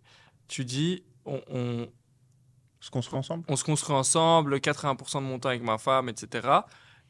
[0.48, 1.88] Tu dis, on, on,
[2.80, 6.48] Se construire ensemble on se construit ensemble, 80% de mon temps avec ma femme, etc.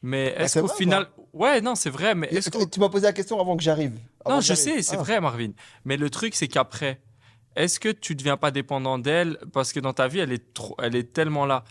[0.02, 1.06] Mais est-ce Bah, c'est qu'au vrai, final.
[1.32, 3.96] Ouais, non, c'est vrai, mais est-ce tu m'as posé la question avant que j'arrive.
[4.24, 5.02] Avant Non, que je sais, c'est Ah.
[5.02, 5.52] vrai, Marvin.
[5.84, 7.00] Mais le truc, c'est qu'après,
[7.56, 10.74] est-ce que tu deviens pas dépendant d'elle parce que dans ta vie, elle est, trop,
[10.82, 11.64] elle est tellement là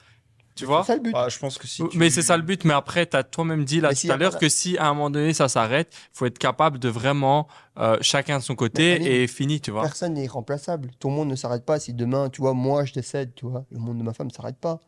[0.55, 0.81] Tu vois?
[0.83, 1.13] C'est ça le but.
[1.15, 1.81] Ah, Je pense que si.
[1.89, 2.65] tu- Mais c'est ça le but.
[2.65, 4.77] Mais après, tu as toi-même dit là Mais tout à a l'heure pas- que si
[4.77, 7.47] à un moment donné ça s'arrête, faut être capable de vraiment
[7.79, 9.81] euh, chacun de son côté et fini, tu vois.
[9.83, 10.91] Personne n'est irremplaçable.
[10.99, 11.79] Tout le monde ne s'arrête pas.
[11.79, 14.33] Si demain, tu vois, moi, je décède, tu vois, le monde de ma femme ne
[14.33, 14.79] s'arrête pas.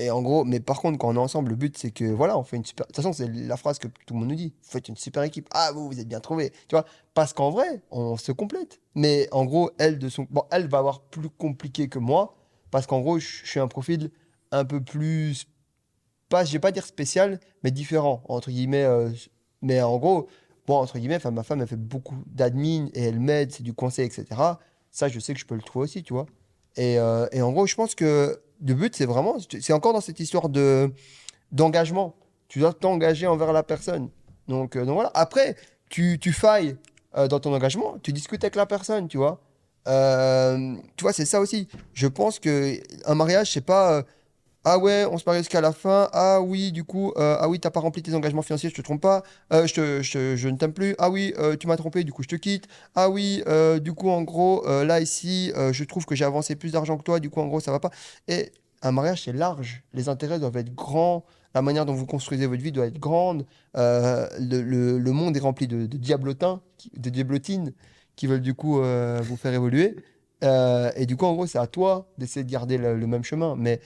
[0.00, 2.38] Et en gros, mais par contre, quand on est ensemble, le but, c'est que voilà,
[2.38, 2.86] on fait une super.
[2.86, 4.54] De toute façon, c'est la phrase que tout le monde nous dit.
[4.62, 5.48] Vous faites une super équipe.
[5.52, 6.50] Ah, vous, vous êtes bien trouvés.
[6.68, 6.84] Tu vois,
[7.14, 8.80] parce qu'en vrai, on se complète.
[8.94, 10.26] Mais en gros, elle, de son.
[10.30, 12.36] Bon, elle va avoir plus compliqué que moi.
[12.70, 14.10] Parce qu'en gros, je suis un profil
[14.52, 15.46] un peu plus.
[16.28, 18.84] Pas, je vais pas dire spécial, mais différent, entre guillemets.
[18.84, 19.10] euh,
[19.62, 20.28] mais en gros,
[20.66, 24.06] bon, entre guillemets, ma femme, elle fait beaucoup d'admin et elle m'aide, c'est du conseil,
[24.06, 24.26] etc.
[24.90, 26.26] Ça, je sais que je peux le trouver aussi, tu vois.
[26.76, 30.00] Et, euh, et en gros, je pense que le but, c'est vraiment, c'est encore dans
[30.00, 30.92] cette histoire de
[31.52, 32.14] d'engagement.
[32.48, 34.10] Tu dois t'engager envers la personne.
[34.48, 35.10] Donc, euh, donc voilà.
[35.14, 35.56] Après,
[35.88, 36.76] tu, tu failles
[37.16, 39.40] euh, dans ton engagement, tu discutes avec la personne, tu vois.
[39.86, 41.68] Euh, tu vois, c'est ça aussi.
[41.94, 44.02] Je pense que un mariage, c'est pas
[44.70, 46.10] ah ouais, on se marie jusqu'à la fin.
[46.12, 48.82] Ah oui, du coup, euh, ah oui, t'as pas rempli tes engagements financiers, je te
[48.82, 49.22] trompe pas.
[49.50, 50.94] Euh, je, ne t'aime plus.
[50.98, 52.66] Ah oui, euh, tu m'as trompé, du coup, je te quitte.
[52.94, 53.42] Ah oui,
[53.80, 57.18] du coup, en gros, là, ici, je trouve que j'ai avancé plus d'argent que toi,
[57.18, 57.90] du coup, en gros, ça va pas.
[58.28, 59.84] Et un mariage, c'est large.
[59.94, 61.24] Les intérêts doivent être grands.
[61.54, 63.46] La manière dont vous construisez votre vie doit être grande.
[63.74, 66.60] Le, monde est rempli de, diablotins,
[66.94, 67.72] de diablotines
[68.16, 69.96] qui veulent du coup vous faire évoluer.
[70.42, 73.56] Et du coup, en gros, c'est à toi d'essayer de garder le, le même chemin.
[73.56, 73.80] Mais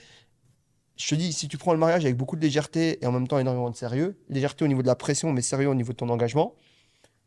[0.97, 3.27] je te dis, si tu prends le mariage avec beaucoup de légèreté et en même
[3.27, 5.97] temps énormément de sérieux, légèreté au niveau de la pression, mais sérieux au niveau de
[5.97, 6.53] ton engagement,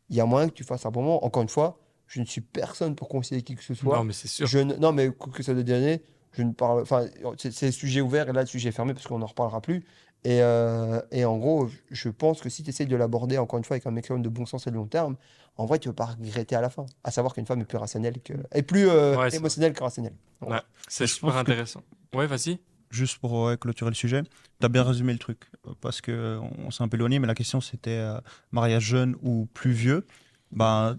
[0.09, 1.25] il y a moyen que tu fasses un bon moment.
[1.25, 3.97] Encore une fois, je ne suis personne pour conseiller qui que ce soit.
[3.97, 4.47] Non, mais c'est sûr.
[4.47, 6.81] Je ne- non, mais que ça de dernier, je ne parle.
[6.81, 7.05] Enfin,
[7.37, 9.83] c'est sujet ouvert et là, le sujet est fermé parce qu'on n'en reparlera plus.
[10.23, 13.65] Et, euh, et en gros, je pense que si tu essayes de l'aborder, encore une
[13.65, 15.15] fois, avec un maximum de bon sens et de long terme,
[15.57, 16.85] en vrai, tu ne vas pas regretter à la fin.
[17.03, 18.33] À savoir qu'une femme est plus rationnelle que.
[18.53, 20.13] est plus euh, Ouais, émotionnelle que rationnelle.
[20.41, 20.57] Ouais,
[20.87, 21.81] c'est super pense que- intéressant.
[22.15, 22.59] Ouais, vas-y.
[22.89, 25.39] Juste pour ouais, clôturer le sujet, tu as bien résumé le truc.
[25.67, 28.19] euh, Parce que euh, on s'est un peu éloigné, mais la question c'était euh,
[28.51, 30.05] mariage jeune ou plus vieux.
[30.51, 30.97] Ben,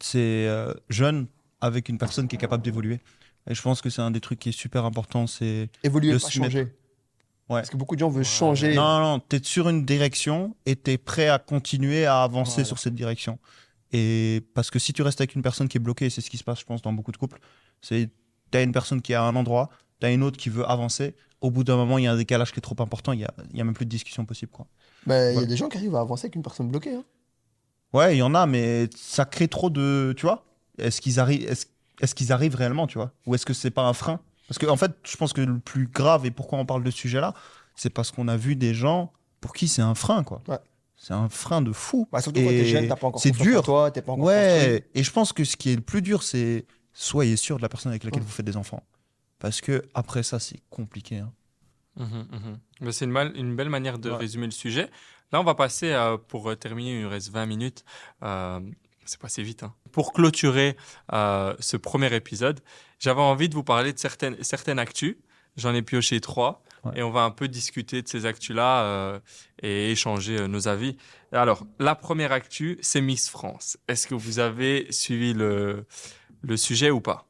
[0.00, 1.26] c'est euh, jeune
[1.60, 3.00] avec une personne qui est capable d'évoluer.
[3.50, 5.26] Et je pense que c'est un des trucs qui est super important.
[5.26, 6.64] C'est Évoluer, De pas se mettre- changer.
[7.48, 7.60] Ouais.
[7.60, 8.74] Parce que beaucoup de gens veulent changer.
[8.74, 12.50] non, non, tu es sur une direction et tu es prêt à continuer à avancer
[12.56, 12.64] Voilà.
[12.66, 13.38] sur cette direction.
[13.90, 16.36] Et parce que si tu restes avec une personne qui est bloquée, c'est ce qui
[16.36, 17.40] se passe, je pense, dans beaucoup de couples,
[17.80, 18.10] c'est
[18.52, 19.70] tu as une personne qui est à un endroit,
[20.00, 21.14] tu as une autre qui veut avancer.
[21.40, 23.24] Au bout d'un moment, il y a un décalage qui est trop important, il y
[23.24, 24.50] a, y a même plus de discussion possible.
[25.06, 26.94] Mais il y a des gens qui arrivent à avancer avec une personne bloquée.
[26.94, 27.04] hein.
[27.92, 30.12] Ouais, il y en a, mais ça crée trop de.
[30.16, 30.44] Tu vois
[30.78, 31.66] Est-ce qu'ils arrivent, est-ce,
[32.00, 33.12] est-ce qu'ils arrivent réellement, tu vois?
[33.26, 34.20] Ou est-ce que c'est pas un frein?
[34.48, 36.90] Parce que, en fait, je pense que le plus grave et pourquoi on parle de
[36.90, 37.34] ce sujet-là,
[37.76, 40.42] c'est parce qu'on a vu des gens pour qui c'est un frein, quoi.
[40.48, 40.58] Ouais.
[40.96, 42.08] C'est un frein de fou.
[42.10, 43.62] Bah, surtout quand t'es Et jeune, t'as pas encore c'est dur.
[43.62, 44.42] toi, t'es pas encore construit.
[44.42, 47.62] Ouais, et je pense que ce qui est le plus dur, c'est soyez sûr de
[47.62, 48.82] la personne avec laquelle vous faites des enfants.
[49.38, 51.18] Parce que après ça, c'est compliqué.
[51.18, 51.32] hein.
[51.96, 52.58] Mhm.
[52.80, 54.16] Mais C'est une, belle manière de Ouais.
[54.16, 54.88] résumer le sujet.
[55.32, 55.94] Là, on va passer,
[56.28, 57.84] pour euh, terminer, il reste 20 minutes.
[58.22, 58.60] Euh,
[59.04, 59.62] c'est passé vite.
[59.62, 59.74] hein.
[59.92, 60.76] Pour clôturer
[61.12, 62.60] euh, ce premier épisode,
[62.98, 65.16] j'avais envie de vous parler de certaines, certaines actus.
[65.56, 66.62] J'en ai pioché trois.
[66.84, 66.98] Ouais.
[67.00, 69.20] Et on va un peu discuter de ces actus-là euh,
[69.62, 70.96] et échanger nos avis.
[71.32, 73.76] Alors, la première actu, c'est Miss France.
[73.88, 75.84] Est-ce que vous avez suivi le,
[76.42, 77.27] le sujet ou pas?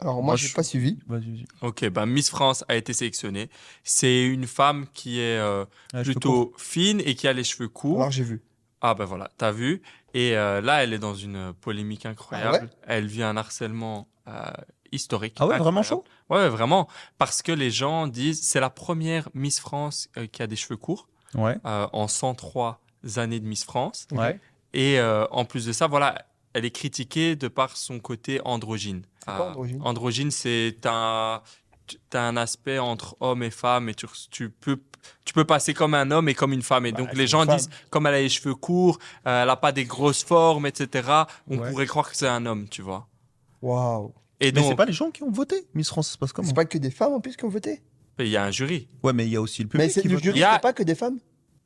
[0.00, 0.98] Alors moi, Moi, je n'ai pas suivi.
[1.08, 1.44] Vas-y, vas-y.
[1.62, 3.50] Ok, bah Miss France a été sélectionnée.
[3.82, 7.98] C'est une femme qui est euh, Ah, plutôt fine et qui a les cheveux courts.
[8.00, 8.42] Alors j'ai vu.
[8.80, 9.82] Ah ben voilà, t'as vu.
[10.14, 12.70] Et euh, là, elle est dans une polémique incroyable.
[12.82, 14.44] Ah Elle vit un harcèlement euh,
[14.92, 15.36] historique.
[15.40, 16.04] Ah ouais, vraiment chaud?
[16.30, 16.88] Ouais, vraiment.
[17.18, 20.76] Parce que les gens disent, c'est la première Miss France euh, qui a des cheveux
[20.76, 21.56] courts Ouais.
[21.66, 22.80] euh, en 103
[23.16, 24.06] années de Miss France.
[24.12, 24.38] Ouais.
[24.74, 26.24] Et euh, en plus de ça, voilà,
[26.58, 29.02] elle est critiquée de par son côté androgyne.
[29.20, 31.42] C'est quoi, Euh, androgyne Androgyne, c'est un,
[31.86, 34.78] tu- un aspect entre homme et femme et tu, tu peux
[35.24, 36.84] tu peux passer comme un homme et comme une femme.
[36.84, 39.56] Et Bah, donc les gens disent, comme elle a les cheveux courts, euh, elle n'a
[39.56, 41.08] pas des grosses formes, etc.
[41.48, 41.70] On Ouais.
[41.70, 43.06] pourrait croire que c'est un homme, tu vois.
[43.62, 44.12] Waouh.
[44.40, 45.66] Et Mais c'est donc, pas les gens qui ont voté.
[45.74, 47.48] Miss France, ça se passe comment C'est pas que des femmes en plus qui ont
[47.48, 47.80] voté?
[48.18, 48.88] il y a un jury.
[49.04, 50.24] Ouais, mais il y a aussi le Mais public c'est qui le vote.
[50.24, 51.18] jury, Il y a- c'est pas que des femmes?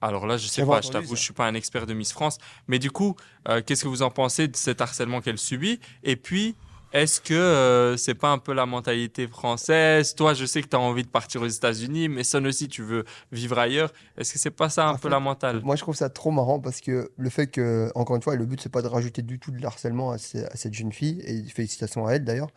[0.02, 2.38] Alors là, je sais pas, je t'avoue, je suis pas un expert de Miss France.
[2.66, 3.16] Mais du coup,
[3.48, 5.80] euh, qu'est-ce que vous en pensez de cet harcèlement qu'elle subit?
[6.02, 6.56] Et puis,
[6.92, 10.14] est-ce que euh, c'est pas un peu la mentalité française?
[10.16, 12.82] Toi, je sais que tu as envie de partir aux États-Unis, mais Son aussi, tu
[12.82, 13.92] veux vivre ailleurs.
[14.18, 15.62] Est-ce que c'est pas ça un En peu fait, la mentale?
[15.62, 18.44] Moi, je trouve ça trop marrant parce que le fait que, encore une fois, le
[18.44, 21.20] but, c'est pas de rajouter du tout de harcèlement à, ces- à cette jeune fille,
[21.24, 22.50] et félicitations à elle d'ailleurs,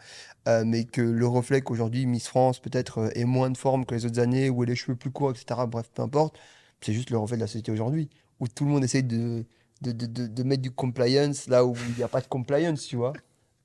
[0.47, 3.95] euh, mais que le reflet qu'aujourd'hui Miss France peut-être euh, est moins de forme que
[3.95, 5.65] les autres années, où elle a les cheveux plus courts, etc.
[5.67, 6.37] Bref, peu importe,
[6.85, 8.09] c'est juste le reflet de la société aujourd'hui,
[8.39, 9.43] où tout le monde essaye de,
[9.81, 12.95] de, de, de- mettre du compliance là où il n'y a pas de compliance, tu
[12.95, 13.13] vois.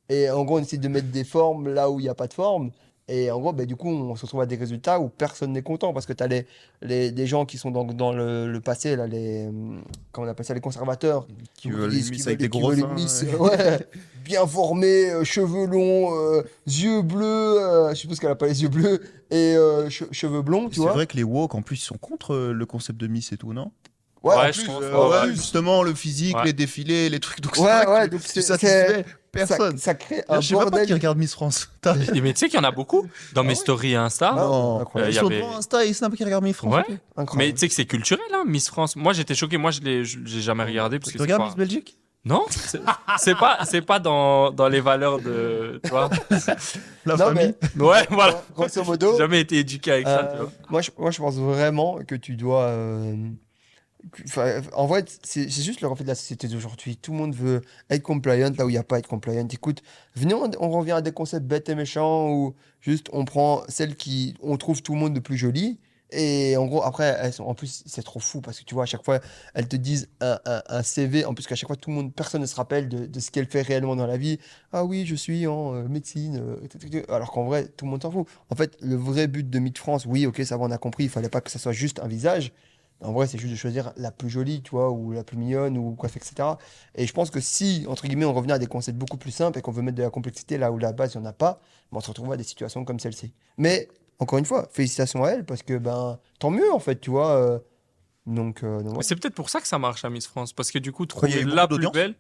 [0.09, 2.29] Et en gros, on essaie de mettre des formes là où il n'y a pas
[2.29, 2.71] de forme.
[3.13, 5.63] Et en gros, bah, du coup, on se retrouve à des résultats où personne n'est
[5.63, 6.47] content parce que tu as les,
[6.81, 9.83] les, des gens qui sont dans, dans le, le passé, là, les, hum,
[10.13, 11.27] comment on appelle ça, les conservateurs,
[11.57, 13.79] Qui veulent les miss avec des gros ouais.
[14.25, 17.25] bien formés, euh, cheveux longs, euh, yeux bleus,
[17.61, 19.01] euh, je suppose qu'elle a pas les yeux bleus,
[19.33, 19.55] et
[19.89, 20.93] che- cheveux blonds, tu C'est vois.
[20.93, 23.53] vrai que les woke, en plus, ils sont contre le concept de Miss et tout,
[23.53, 23.73] non?
[24.23, 26.45] Ouais, en Ouais, plus, je pense, euh, ouais, Justement, le physique, Ouais.
[26.45, 27.41] les défilés, les trucs.
[27.41, 29.79] Donc, Ouais, que ouais, donc tu c'est- satisfais ça, personne.
[29.79, 31.71] ça crée un Je sais pas qui regarde Miss France.
[32.13, 34.33] Mais tu sais qu'il y en a beaucoup dans mes ouais stories Insta.
[34.33, 34.81] Ah, Non.
[34.81, 35.11] incroyable.
[35.33, 36.75] Euh, y avait- Insta et Snap qui regardent Miss France.
[36.75, 37.25] Ouais.
[37.37, 38.95] Mais tu sais que c'est culturel, hein, Miss France.
[38.95, 39.57] Moi, j'étais choqué.
[39.57, 41.97] Moi, je l'ai, je- j'ai jamais regardé parce que Tu c'est regardes pas- Miss Belgique?
[42.23, 42.45] Non,
[43.17, 46.11] c'est pas, c'est pas dans, dans les valeurs de, tu vois.
[47.07, 48.43] La Non, famille Mais ouais, voilà.
[48.55, 50.53] Grosso modo, J'ai jamais été éduqué avec ça, tu Euh, vois.
[50.69, 52.67] moi, je, moi, je pense vraiment que tu dois.
[54.73, 56.97] En vrai, c'est juste le reflet de la société d'aujourd'hui.
[56.97, 57.61] Tout le monde veut
[57.91, 59.47] être compliant là où il n'y a pas à être compliant.
[59.49, 59.83] Écoute,
[60.15, 64.35] venez, on, revient à des concepts bêtes et méchants où juste on prend celles qui.
[64.43, 65.79] On trouve tout le monde de plus joli.
[66.13, 69.05] Et en gros, après, en plus, c'est trop fou parce que tu vois, à chaque
[69.05, 69.21] fois,
[69.55, 71.25] elles te disent un, CV.
[71.25, 73.47] En plus, qu'à chaque fois, tout le monde, personne ne se rappelle de, ce qu'elle
[73.47, 74.39] fait réellement dans la vie.
[74.73, 76.41] Ah oui, je suis en euh, médecine.
[76.41, 78.27] euh, alors qu'en vrai, tout le monde s'en fout.
[78.51, 81.05] En fait, le vrai but de Meet France, oui, ok, ça va, on a compris.
[81.05, 82.53] Il fallait pas que ça soit juste un visage.
[83.03, 85.79] En vrai, c'est juste de choisir la plus jolie, tu vois, ou la plus mignonne,
[85.79, 86.49] ou quoi, etc.
[86.95, 89.59] Et je pense que si, entre guillemets, on revenait à des concepts beaucoup plus simples
[89.59, 91.33] et qu'on veut mettre de la complexité là où la base, il n'y en a
[91.33, 91.61] pas,
[91.91, 93.33] ben, on se retrouve à des situations comme celle-ci.
[93.57, 97.11] Mais, encore une fois, félicitations à elle, parce que, ben, tant mieux, en fait, tu
[97.11, 97.31] vois.
[97.31, 97.59] euh,
[98.27, 99.03] donc, euh, donc, Mais ouais.
[99.03, 100.53] c'est peut-être pour ça que ça marche à Miss France.
[100.53, 102.15] Parce que du coup, trouver la plus belle.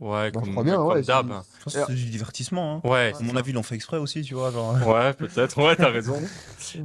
[0.00, 1.28] Ouais, Bah, je comme, crois bien, comme ouais, d'hab.
[1.28, 1.58] c'est-.
[1.58, 2.82] Je pense que c'est du divertissement.
[2.84, 2.88] hein.
[2.88, 3.12] Ouais.
[3.18, 4.50] À mon avis, ils l'ont fait exprès aussi, tu vois.
[4.50, 5.56] Genre, Ouais, peut-être.
[5.62, 6.20] Ouais, t'as raison.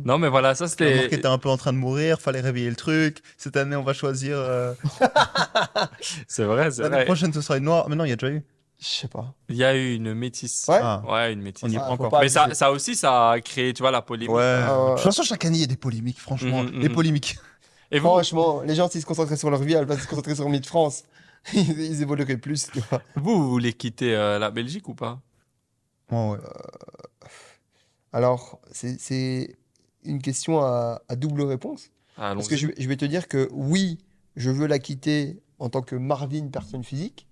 [0.06, 0.96] Non, mais voilà, ça la c'était.
[0.96, 3.22] marque était un peu en train de mourir, fallait réveiller le truc.
[3.38, 4.36] Cette année, on va choisir.
[4.38, 4.74] euh,
[6.28, 7.06] C'est vrai, c'est L'année vrai.
[7.06, 7.88] prochaine, ce sera une noire.
[7.90, 8.44] Mais non, il y a déjà eu.
[8.80, 9.34] Je sais pas.
[9.50, 10.66] Il y a eu une métisse.
[10.70, 10.80] Ouais.
[10.82, 11.02] Ah.
[11.08, 11.64] Ouais, une métisse.
[11.66, 12.18] On y Ah, encore.
[12.22, 14.30] Mais ça, ça aussi, ça a créé, tu vois, la polémique.
[14.36, 14.38] Ouais.
[14.38, 14.62] Ouais.
[14.92, 16.64] De toute façon, chaque année, il y a des polémiques, franchement.
[16.64, 16.96] Mhm, Des mhm.
[16.96, 17.38] polémiques.
[17.92, 20.04] Et vous, Franchement, les gens, s'ils se concentraient sur leur vie, à la place de
[20.04, 21.04] se concentrer sur Meet France,
[21.54, 23.04] ils, évolueraient plus, tu vois.
[23.16, 25.22] vous, vous voulez quitter euh, la Belgique ou pas?
[26.12, 26.38] Ouais, ouais.
[28.12, 29.56] Alors, c'est-
[30.06, 31.92] une question à, à double réponse.
[32.18, 32.36] Allons-y.
[32.36, 34.00] Parce que je, vais- je vais te dire que oui,
[34.38, 37.28] je veux la quitter en tant que Marvin personne physique,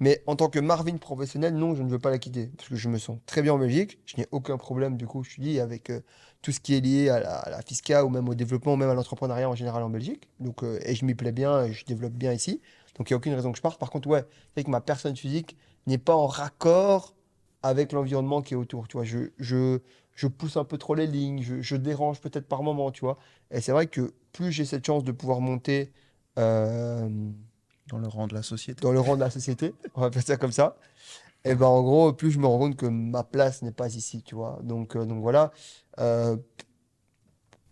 [0.00, 2.48] mais en tant que Marvin professionnel, non, je ne veux pas la quitter.
[2.56, 5.24] Parce que je me sens très bien en Belgique, je n'ai aucun problème, du coup,
[5.24, 6.00] je te dis, avec euh,
[6.42, 8.76] tout ce qui est lié à la, à la fisca ou même au développement, ou
[8.76, 10.28] même à l'entrepreneuriat en général en Belgique.
[10.40, 12.60] Donc, et je m'y plais bien et je développe bien ici.
[12.96, 13.78] Donc, il n'y a aucune raison que je parte.
[13.80, 14.24] Par contre, ouais,
[14.56, 15.56] c'est que ma personne physique
[15.86, 17.14] n'est pas en raccord
[17.62, 18.88] avec l'environnement qui est autour.
[18.88, 19.80] Tu vois, je, je,
[20.14, 23.18] je pousse un peu trop les lignes, je, je dérange peut-être par moment, tu vois.
[23.50, 25.92] Et c'est vrai que plus j'ai cette chance de pouvoir monter
[26.38, 27.08] euh,
[27.88, 28.80] Dans le rang de la société.
[28.80, 30.76] dans le rang de la société, on va faire ça comme ça,
[31.44, 34.22] et ben en gros, plus je me rends compte que ma place n'est pas ici,
[34.22, 34.60] tu vois.
[34.62, 35.52] Donc, euh, donc voilà,
[36.00, 36.36] Euh,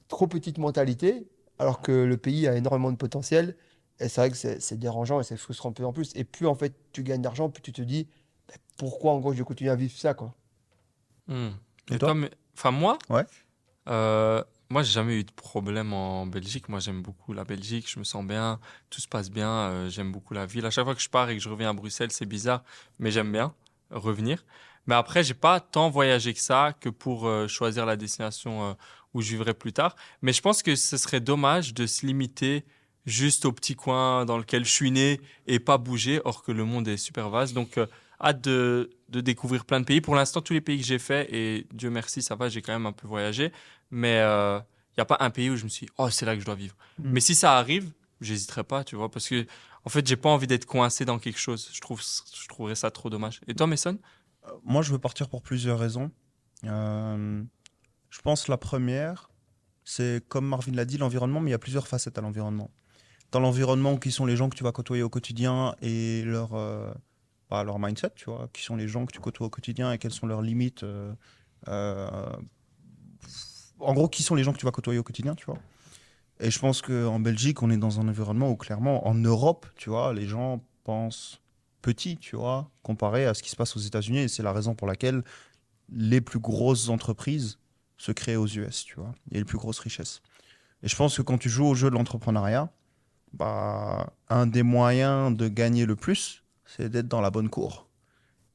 [0.09, 1.29] trop petite mentalité,
[1.59, 3.57] alors que le pays a énormément de potentiel.
[4.03, 6.13] Et c'est vrai que c'est dérangeant et c'est frustrant de plus en plus.
[6.17, 8.09] Et plus en fait tu gagnes d'argent, plus tu te dis
[8.49, 10.35] ben, pourquoi en gros je continue à vivre ça, quoi?
[11.29, 11.51] Hmm.
[11.91, 12.15] Et Et toi?
[12.57, 12.99] Enfin, moi?
[13.09, 13.25] Ouais.
[13.89, 16.69] euh, Moi, j'ai jamais eu de problème en Belgique.
[16.69, 17.91] Moi, j'aime beaucoup la Belgique.
[17.91, 18.61] Je me sens bien.
[18.91, 19.49] Tout se passe bien.
[19.51, 20.65] euh, j'aime beaucoup la ville.
[20.67, 22.63] À chaque fois que je pars et que je reviens à Bruxelles, c'est bizarre,
[22.99, 23.55] mais j'aime bien
[23.91, 24.45] revenir.
[24.87, 28.75] Mais après, j'ai pas tant voyagé que ça que pour euh, choisir la destination euh,
[29.15, 29.95] où je vivrai plus tard.
[30.23, 32.65] Mais je pense que ce serait dommage de se limiter
[33.07, 36.65] juste au petit coin dans lequel je suis né et pas bouger, or que le
[36.65, 37.55] monde est super vaste.
[37.55, 37.87] Donc, euh,
[38.21, 40.01] hâte de, de découvrir plein de pays.
[40.01, 42.73] Pour l'instant, tous les pays que j'ai fait, et Dieu merci, ça va, j'ai quand
[42.73, 43.53] même un peu voyagé.
[43.91, 46.35] Mais il n'y a pas un pays où je me suis dit, oh, c'est là
[46.35, 46.77] que je dois vivre.
[46.99, 47.11] Mm.
[47.13, 49.47] Mais si ça arrive, j'hésiterai pas, tu vois, parce que,
[49.85, 51.69] en fait, j'ai pas envie d'être coincé dans quelque chose.
[51.73, 53.41] Je, trouve, je trouverais ça trop dommage.
[53.49, 53.99] Et toi, Mason?
[54.47, 56.11] Euh, Moi, je veux partir pour plusieurs raisons.
[56.65, 57.43] Euh,
[58.11, 59.31] je pense la première,
[59.85, 62.71] c'est comme Marvin l'a dit, l'environnement, mais il y a plusieurs facettes à l'environnement.
[63.33, 66.93] Dans l'environnement, qui sont les gens que tu vas côtoyer au quotidien et leur, euh,
[67.51, 69.99] bah, leur mindset, tu vois, qui sont les gens que tu côtoies au quotidien et
[69.99, 70.85] quelles sont leurs limites.
[70.85, 71.13] euh,
[71.69, 72.31] euh,
[73.81, 75.59] en gros, qui sont les gens que tu vas côtoyer au quotidien, tu vois.
[76.41, 79.91] Et je pense qu'en Belgique, on est dans un environnement où clairement, en Europe, tu
[79.91, 81.41] vois, les gens pensent
[81.83, 84.19] petit, tu vois, comparé à ce qui se passe aux États-Unis.
[84.19, 85.23] Et c'est la raison pour laquelle
[85.91, 87.59] les plus grosses entreprises
[87.97, 89.15] se créent aux US, tu vois.
[89.29, 90.21] Il y a les plus grosses richesses.
[90.83, 92.73] Et je pense que quand tu joues au jeu de l'entrepreneuriat,
[93.35, 97.89] bah, un des moyens de gagner le plus, c'est d'être dans la bonne cour.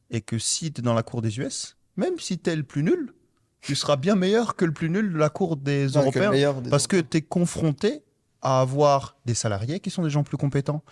[0.10, 2.64] Et que si tu es dans la cour des US, même si tu es le
[2.64, 3.14] plus nul,
[3.62, 6.32] tu seras bien meilleur que le plus nul de la cour des Ouais, Européens.
[6.62, 8.04] des Parce que tu es confronté
[8.41, 10.84] à avoir des salariés qui sont des gens plus compétents,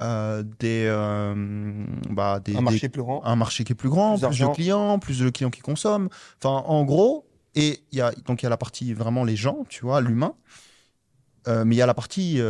[0.00, 3.22] euh, des, euh, bah, des, un des- marché plus grand.
[3.24, 6.08] un marché qui est plus grand, Plus plus, de clients, plus de clients qui consomment.
[6.42, 9.36] Enfin, en gros, Et il y a, donc, il y a la partie vraiment les
[9.36, 10.34] gens, tu vois, l'humain.
[11.46, 12.40] Euh, mais il y a la partie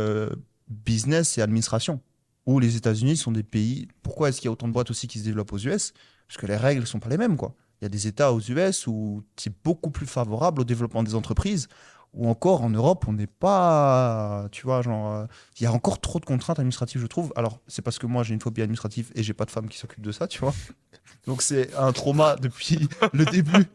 [0.67, 2.01] business et administration,
[2.45, 3.87] où les États-Unis sont des pays.
[4.03, 5.93] Pourquoi est-ce qu'il y a autant de boîtes aussi qui se développent aux US
[6.27, 7.53] Parce que les règles ne sont pas les mêmes, quoi.
[7.81, 11.15] Il y a des États aux US où c'est beaucoup plus favorable au développement des
[11.15, 11.67] entreprises,
[12.13, 15.25] ou encore en Europe, on n'est pas, tu vois, genre, euh,
[15.59, 17.33] il y a encore trop de contraintes administratives, je trouve.
[17.35, 19.77] Alors, c'est parce que moi, j'ai une phobie administrative et j'ai pas de femme qui
[19.77, 20.53] s'occupe de ça, tu vois.
[21.27, 23.65] Donc, c'est un trauma depuis le début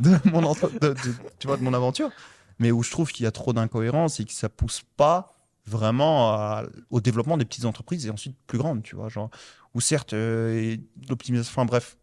[0.00, 0.96] de mon, entre- de- de-
[1.38, 2.10] tu vois, de mon aventure.
[2.58, 5.30] Mais où je trouve qu'il y a trop d'incohérences et que ça pousse pas
[5.66, 9.08] vraiment à- au développement des petites entreprises et ensuite plus grandes, tu vois.
[9.08, 9.30] Genre,
[9.74, 10.76] où certes, euh,
[11.08, 11.96] l'optimisation, enfin bref,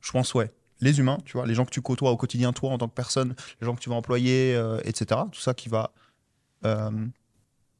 [0.00, 0.52] je pense, ouais.
[0.80, 2.94] Les humains, tu vois, les gens que tu côtoies au quotidien, toi en tant que
[2.94, 5.22] personne, les gens que tu vas employer, euh, etc.
[5.32, 5.90] Tout ça qui va.
[6.66, 6.90] euh,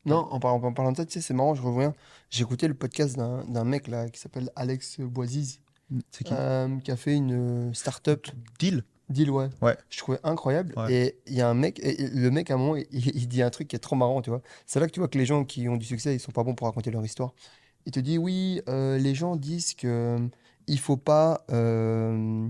[0.07, 1.95] Non, en parlant, en parlant de ça, tu sais, c'est marrant, je reviens.
[2.31, 5.61] J'ai écouté le podcast d'un d'un mec là qui s'appelle Alex Boisiz,
[6.11, 6.33] c'est qui?
[6.85, 8.27] qui a fait une start-up
[8.59, 8.83] Deal?
[9.09, 9.49] Deal, ouais.
[9.63, 9.77] Ouais.
[9.91, 10.75] Je trouvais incroyable.
[10.77, 10.93] Ouais.
[10.93, 13.43] Et il y a un mec, et le mec à un moment, il, il dit
[13.43, 14.43] un truc qui est trop marrant, tu vois.
[14.67, 16.43] C'est là que tu vois que les gens qui ont du succès, ils sont pas
[16.45, 17.35] bons pour raconter leur histoire.
[17.87, 19.87] Il te dit, oui, euh, les gens disent que
[20.19, 20.29] euh,
[20.67, 21.45] il faut pas.
[21.53, 22.49] euh,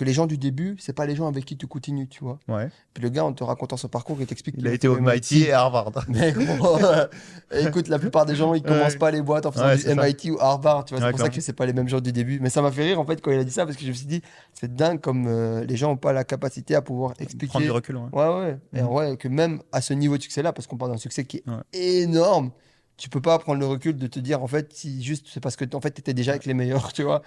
[0.00, 2.38] que les gens du début, c'est pas les gens avec qui tu continues, tu vois.
[2.48, 2.70] Ouais.
[2.94, 4.98] Puis le gars, en te racontant son parcours, il t'explique Il qu'il a été au
[4.98, 5.92] MIT et à Harvard.
[6.08, 7.06] mais gros, euh,
[7.52, 8.98] écoute, la plupart des gens, ils commencent Ouais.
[8.98, 9.94] pas les boîtes en faisant Ouais, du ça.
[9.94, 11.00] MIT ou Harvard, tu vois.
[11.00, 12.40] C'est Ouais, pour ça que c'est pas les mêmes gens du début.
[12.40, 13.88] Mais ça m'a fait rire en fait quand il a dit ça parce que je
[13.88, 14.22] me suis dit,
[14.54, 17.46] c'est dingue comme euh, les gens ont pas la capacité à pouvoir expliquer.
[17.48, 17.96] Prendre du recul.
[17.96, 18.08] ouais.
[18.12, 18.58] Ouais, ouais.
[18.74, 18.88] Et Mhm.
[18.88, 21.44] vrai, que même à ce niveau de succès-là, parce qu'on parle d'un succès qui est
[21.48, 21.56] Ouais.
[21.72, 22.52] énorme,
[22.96, 25.56] tu peux pas prendre le recul de te dire en fait, si juste c'est parce
[25.56, 27.22] que en fait, t'étais déjà avec les meilleurs, tu vois.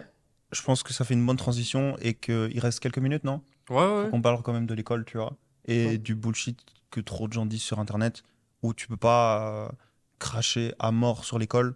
[0.54, 3.42] Je pense que ça fait une bonne transition et qu'il reste quelques minutes, non?
[3.70, 4.10] Ouais, ouais.
[4.14, 5.36] On parle quand même de l'école, tu vois.
[5.66, 5.98] Et Ouais.
[5.98, 6.60] du bullshit
[6.92, 8.24] que trop de gens disent sur Internet,
[8.62, 9.70] où tu peux pas euh,
[10.20, 11.76] cracher à mort sur l'école,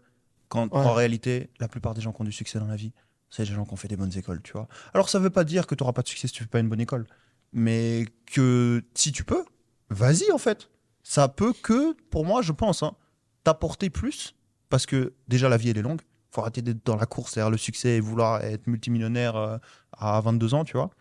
[0.49, 0.79] quand Ouais.
[0.79, 2.93] en réalité, la plupart des gens qui ont du succès dans la vie,
[3.29, 4.67] c'est des gens qui ont fait des bonnes écoles, tu vois.
[4.93, 6.59] Alors ça veut pas dire que tu auras pas de succès si tu fais pas
[6.59, 7.07] une bonne école,
[7.51, 9.43] mais que si tu peux,
[9.89, 10.69] vas-y en fait.
[11.03, 12.95] Ça peut que, pour moi, je pense, hein,
[13.43, 14.35] t'apporter plus,
[14.69, 16.01] parce que déjà la vie elle est longue.
[16.37, 19.57] Faut arrêter d'être dans la course derrière le succès et vouloir être multimillionnaire euh,
[19.97, 20.91] à 22 ans, tu vois.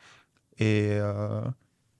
[0.57, 1.43] Et euh,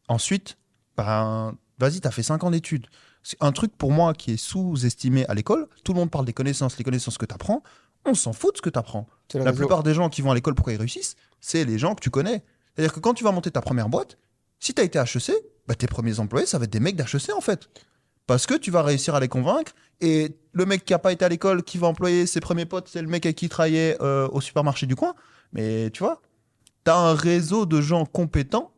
[0.09, 0.57] ensuite,
[0.97, 2.87] ben, vas-y, t'as fait 5 ans d'études.
[3.23, 5.69] C'est un truc pour moi qui est sous-estimé à l'école.
[5.85, 7.63] Tout le monde parle des connaissances, les connaissances que t'apprends.
[8.07, 9.07] On s'en fout de ce que t'apprends.
[9.35, 9.57] La réseau.
[9.57, 12.09] plupart des gens qui vont à l'école, pourquoi ils réussissent C'est les gens que tu
[12.09, 12.43] connais.
[12.75, 14.17] C'est-à-dire que quand tu vas monter ta première boîte,
[14.61, 15.33] si tu as été HEC,
[15.69, 17.69] bah, tes premiers employés, ça va être des mecs d'HEC en fait.
[18.27, 19.73] Parce que tu vas réussir à les convaincre.
[20.01, 22.89] Et le mec qui n'a pas été à l'école, qui va employer ses premiers potes,
[22.89, 25.15] c'est le mec avec qui il travaillait euh, au supermarché du coin.
[25.53, 26.20] Mais tu vois,
[26.85, 28.73] tu as un réseau de gens compétents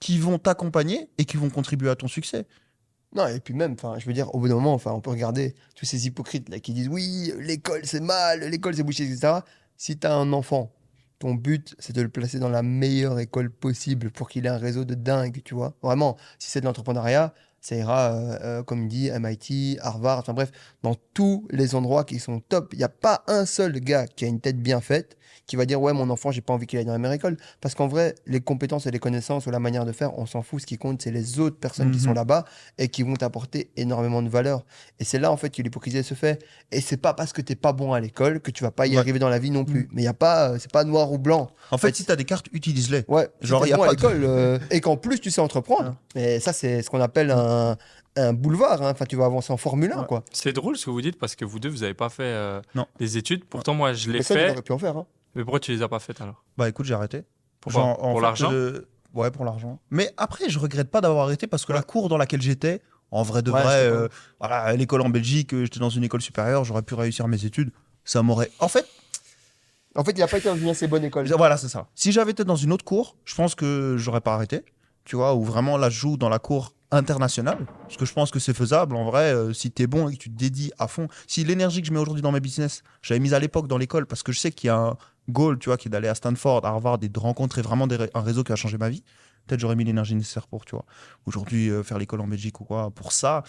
[0.00, 2.46] qui vont t'accompagner et qui vont contribuer à ton succès.
[3.14, 5.84] Non, et puis même, je veux dire, au bout d'un moment, on peut regarder tous
[5.84, 9.38] ces hypocrites là qui disent oui, l'école c'est mal, l'école c'est bouché, etc.
[9.76, 10.72] Si tu as un enfant,
[11.20, 14.58] ton but c'est de le placer dans la meilleure école possible pour qu'il ait un
[14.58, 15.74] réseau de dingue, tu vois.
[15.80, 17.32] Vraiment, si c'est de l'entrepreneuriat,
[17.64, 20.50] ça ira, euh, euh, comme dit, MIT, Harvard, enfin bref,
[20.82, 22.74] dans tous les endroits qui sont top.
[22.74, 25.66] Il n'y a pas un seul gars qui a une tête bien faite qui va
[25.66, 27.36] dire ouais, mon enfant, j'ai pas envie qu'il aille dans la meilleure école.
[27.60, 30.42] Parce qu'en vrai, les compétences et les connaissances ou la manière de faire, on s'en
[30.42, 30.60] fout.
[30.60, 32.04] Ce qui compte, c'est les autres personnes qui Mhm.
[32.04, 32.44] sont là-bas
[32.78, 34.64] et qui vont t'apporter énormément de valeur.
[35.00, 36.42] Et c'est là, en fait, que l'hypocrisie se fait.
[36.72, 38.92] Et c'est pas parce que t'es pas bon à l'école que tu vas pas y
[38.92, 38.96] Ouais.
[38.98, 39.88] arriver dans la vie non plus.
[39.92, 41.50] Mais il y a pas, euh, c'est pas noir ou blanc.
[41.70, 43.04] En fait, Ouais, si tu as des cartes, utilise-les.
[43.08, 45.40] Ouais, Genre, si y a bon pas de- l'école euh, et qu'en plus tu sais
[45.40, 45.90] entreprendre.
[45.90, 45.94] Ouais.
[46.14, 47.76] Mais ça, c'est ce qu'on appelle un,
[48.16, 48.80] un boulevard.
[48.82, 48.90] hein.
[48.92, 50.06] Enfin, tu vas avancer en Formule 1, Ouais.
[50.06, 50.24] quoi.
[50.32, 52.60] C'est drôle ce que vous dites parce que vous deux, vous n'avez pas fait euh,
[52.74, 52.86] Non.
[52.98, 53.44] des études.
[53.44, 54.62] Pourtant, moi, je l'ai Mais fait.
[54.62, 54.96] pu en faire.
[54.96, 55.06] hein.
[55.34, 56.44] Mais pourquoi tu les as pas faites alors?
[56.56, 57.24] Bah écoute, j'ai arrêté.
[57.60, 58.50] Pourquoi Genre, en Pour l'argent?
[58.52, 59.80] euh, Ouais, pour l'argent.
[59.90, 62.82] Mais après, je regrette pas d'avoir arrêté parce que la cour dans laquelle j'étais,
[63.12, 64.08] en vrai de Ouais, vrai, euh,
[64.40, 67.44] voilà, à l'école en Belgique, euh, j'étais dans une école supérieure, j'aurais pu réussir mes
[67.44, 67.70] études.
[68.04, 68.50] Ça m'aurait.
[68.58, 68.86] En fait,
[69.94, 71.26] En fait, il a pas été dans une assez bonne école.
[71.28, 71.86] voilà, c'est ça.
[71.94, 74.64] Si j'avais été dans une autre cour, je pense que j'aurais pas arrêté.
[75.04, 77.66] Tu vois, où vraiment là, je joue dans la cour internationale.
[77.86, 78.96] Parce que je pense que c'est faisable.
[78.96, 81.06] En vrai, euh, si t'es bon et que tu te dédies à fond.
[81.28, 84.06] Si l'énergie que je mets aujourd'hui dans mes business, j'avais mise à l'époque dans l'école,
[84.06, 84.96] parce que je sais qu'il y a un
[85.28, 87.96] goal, tu vois, qui est d'aller à Stanford, à Harvard et de rencontrer vraiment des
[88.14, 89.02] un réseau qui a changé ma vie.
[89.46, 90.84] Peut-être j'aurais mis l'énergie nécessaire pour, tu vois.
[91.26, 93.42] Aujourd'hui, euh, faire l'école en Belgique ou quoi, pour ça.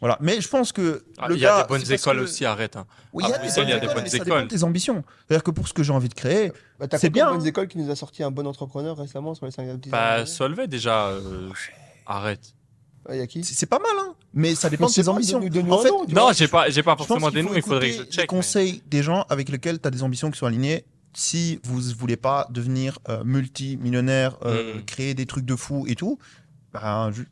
[0.00, 0.18] Voilà.
[0.20, 1.04] Mais je pense que.
[1.16, 2.76] Ah, le Il y a gars, des bonnes écoles que- aussi, arrête.
[2.76, 2.86] hein.
[3.12, 4.36] Oui, il y a À des il y a des écoles, bonnes mais ça dépend
[4.36, 4.48] écoles.
[4.48, 5.04] de tes ambitions.
[5.28, 7.46] C'est-à-dire que pour ce que j'ai envie de créer, Bah, t'as C'est de bien, bonnes
[7.46, 10.66] écoles qui nous a sorti un bon entrepreneur récemment sur les 5 dernières Bah, Solvay
[10.66, 11.06] déjà.
[11.08, 11.48] euh,
[12.06, 12.52] Arrête.
[13.10, 14.14] Il y a qui c'est pas mal, hein.
[14.34, 15.38] Mais ça dépend Mais de c'est tes ambitions.
[15.40, 17.50] donne-nous- donne-nous En fait, nom, Non, j'ai pas, j'ai pas forcément des noms.
[17.54, 18.12] Il faudrait que je check.
[18.16, 20.84] Les mais- conseils des gens avec lesquels tu as des ambitions qui sont alignées.
[21.14, 24.84] Si vous voulez pas devenir euh, multimillionnaire, euh, Mm.
[24.84, 26.18] créer des trucs de fou et tout,
[26.72, 27.22] ben, je-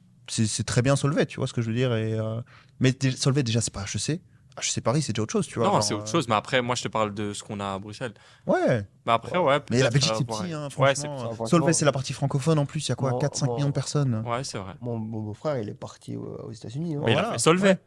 [0.44, 1.94] c'est très bien Solvay, tu vois ce que je veux dire.
[1.94, 2.40] Et, euh,
[2.78, 4.20] Mais Solvay, déjà, c'est pas HEC.
[4.57, 5.69] Ah, je sais Paris, c'est déjà autre chose, tu vois.
[5.69, 6.28] Non, c'est autre euh, chose.
[6.28, 8.15] Mais après, moi, je te parle de ce qu'on a à Bruxelles.
[8.47, 8.86] Ouais.
[9.07, 9.61] Mais après, ouais.
[9.70, 11.19] Mais la Belgique, c'est petit, hein, Ouais, c'est franchement.
[11.35, 11.47] franchement.
[11.47, 12.86] Solvay, c'est la partie francophone en plus.
[12.86, 14.23] Il y a quoi Moi- 4-5 moi- millions de personnes.
[14.27, 14.74] Ouais, c'est vrai.
[14.81, 16.97] Mon, mon beau-frère, il est parti aux États-Unis.
[16.97, 17.01] hein.
[17.05, 17.28] Mais il Voilà.
[17.28, 17.69] a fait Solvay.
[17.69, 17.78] Ouais,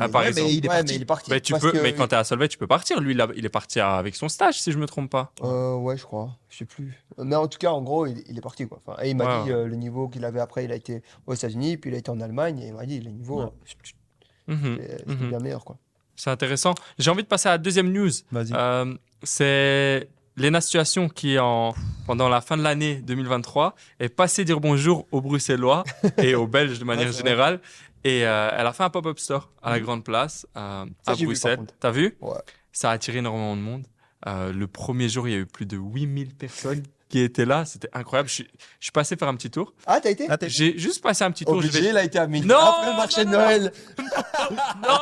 [0.00, 0.46] Ah, mais, par ouais, exemple.
[0.48, 0.84] mais il est Ouais, parti.
[0.92, 1.30] mais il est parti.
[1.30, 3.00] Mais tu parce peux, que- mais quand t'es à Solvay, tu peux partir.
[3.00, 5.32] Lui, il, a- il est parti avec son stage, si je me trompe pas.
[5.42, 6.30] Euh, ouais, je crois.
[6.50, 6.92] Je sais plus.
[7.18, 8.66] Mais en tout cas, en gros, il, il est parti.
[8.66, 8.80] Quoi.
[8.86, 10.64] Enfin, et il m'a Ouais, dit euh, le niveau qu'il avait après.
[10.64, 12.58] Il a été aux États-Unis, puis il a été en Allemagne.
[12.60, 13.46] Et il m'a dit le niveau, Ouais.
[13.46, 15.28] euh, Mhm, c'était c'était mhm.
[15.28, 15.64] bien meilleur.
[15.64, 15.76] Quoi.
[16.16, 16.74] C'est intéressant.
[16.98, 18.10] J'ai envie de passer à la deuxième news.
[18.32, 18.52] Vas-y.
[18.54, 21.74] Euh, c'est Lena Situation qui, en,
[22.06, 25.84] pendant la fin de l'année 2023, est passée dire bonjour aux Bruxellois
[26.18, 27.60] et aux Belges de manière Ouais, c'est vrai.
[28.08, 31.14] Et euh, elle a fait un pop-up store à la Grande Place euh, Ça, à
[31.14, 31.66] j'ai vu, par Bruxelles.
[31.78, 32.16] T'as vu?
[32.22, 32.38] Ouais.
[32.72, 33.86] Ça a attiré énormément de monde.
[34.26, 37.66] Euh, le premier jour, il y a eu plus de 8000 personnes qui étaient là.
[37.66, 38.28] C'était incroyable.
[38.30, 38.48] Je suis,
[38.80, 39.74] je suis passé faire un petit tour.
[39.86, 40.26] Ah, t'as été?
[40.30, 41.56] Ah, t'es- J'ai juste passé un petit tour.
[41.58, 41.88] Obligé, vais...
[41.90, 42.46] il a été à midi.
[42.46, 43.42] Non, Après le marché non, de non.
[43.42, 43.72] Noël.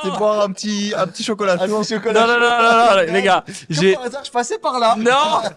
[0.02, 1.68] T'es boire un petit, un petit chocolat chaud.
[1.68, 2.20] non, chocolat.
[2.20, 3.44] Non, non, non, non, non, les gars.
[3.46, 3.92] Comme J'ai...
[3.94, 4.96] par hasard, je passais par là.
[4.98, 5.48] Non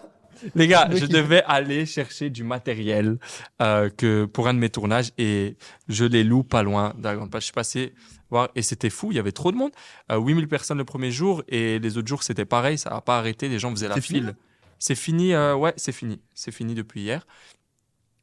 [0.54, 3.18] Les gars, je devais aller chercher du matériel
[3.62, 5.56] euh, que pour un de mes tournages et
[5.88, 7.42] je les loue pas loin de la Grande Place.
[7.42, 7.94] Je suis passé
[8.30, 9.72] voir et c'était fou, il y avait trop de monde.
[10.10, 13.18] Euh, 8000 personnes le premier jour et les autres jours c'était pareil, ça n'a pas
[13.18, 14.34] arrêté, les gens faisaient la file.
[14.78, 16.20] C'est fini, euh, ouais, c'est fini.
[16.34, 17.26] C'est fini depuis hier.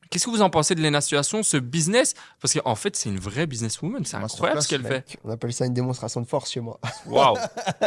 [0.09, 2.13] Qu'est-ce que vous en pensez de Lena Situation, ce business?
[2.41, 5.17] Parce qu'en fait, c'est une vraie businesswoman, c'est incroyable ce qu'elle fait.
[5.23, 6.79] On appelle ça une démonstration de force chez moi.
[7.05, 7.37] Waouh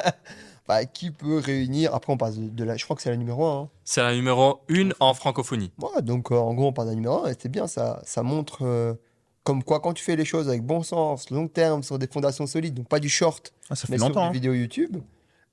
[0.71, 2.77] Bah, qui peut réunir Après, on passe de, de la.
[2.77, 3.69] Je crois que c'est la numéro 1.
[3.83, 5.73] C'est la numéro une en francophonie.
[5.83, 8.23] Ouais, donc euh, en gros, on parle d'un numéro 1 et c'est bien, ça, ça
[8.23, 8.95] montre euh,
[9.43, 12.47] comme quoi quand tu fais les choses avec bon sens, long terme, sur des fondations
[12.47, 14.21] solides, donc pas du short, Ah, ça fait mais sur longtemps.
[14.23, 14.31] des hein.
[14.33, 14.99] vidéos YouTube.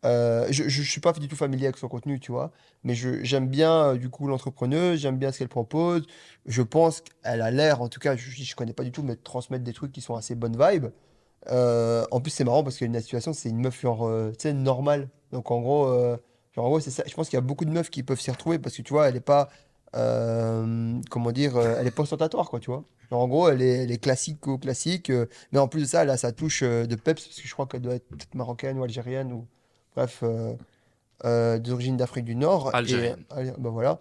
[0.05, 2.51] euh, je, je suis pas du tout familier avec son contenu, tu vois,
[2.83, 6.05] mais je- j'aime bien euh, du coup l'entrepreneuse, j'aime bien ce qu'elle propose.
[6.45, 9.15] Je pense qu'elle a l'air, en tout cas, je, je connais pas du tout, mais
[9.15, 10.91] de transmettre des trucs qui sont assez bonnes vibes.
[11.49, 14.53] Euh, en plus, c'est marrant parce qu'une situation, c'est une meuf genre, euh, tu sais,
[14.53, 15.09] normale.
[15.31, 16.17] Donc en gros, euh,
[16.55, 17.03] genre, en gros, c'est ça.
[17.05, 18.93] Je pense qu'il y a beaucoup de meufs qui peuvent s'y retrouver parce que tu
[18.93, 19.49] vois, elle est pas,
[19.95, 22.83] euh, comment dire, elle est pas ostentatoire, quoi, tu vois.
[23.09, 25.11] Genre, en gros, elle est, elle est classique ou classique,
[25.51, 27.65] mais en plus de ça, elle a sa touche de peps parce que je crois
[27.65, 29.47] qu'elle doit être peut-être marocaine ou algérienne ou
[29.95, 30.23] bref,
[31.23, 32.71] d'origine d'Afrique du Nord.
[32.73, 33.23] Et- Algérienne.
[33.29, 33.99] allez, bah voilà.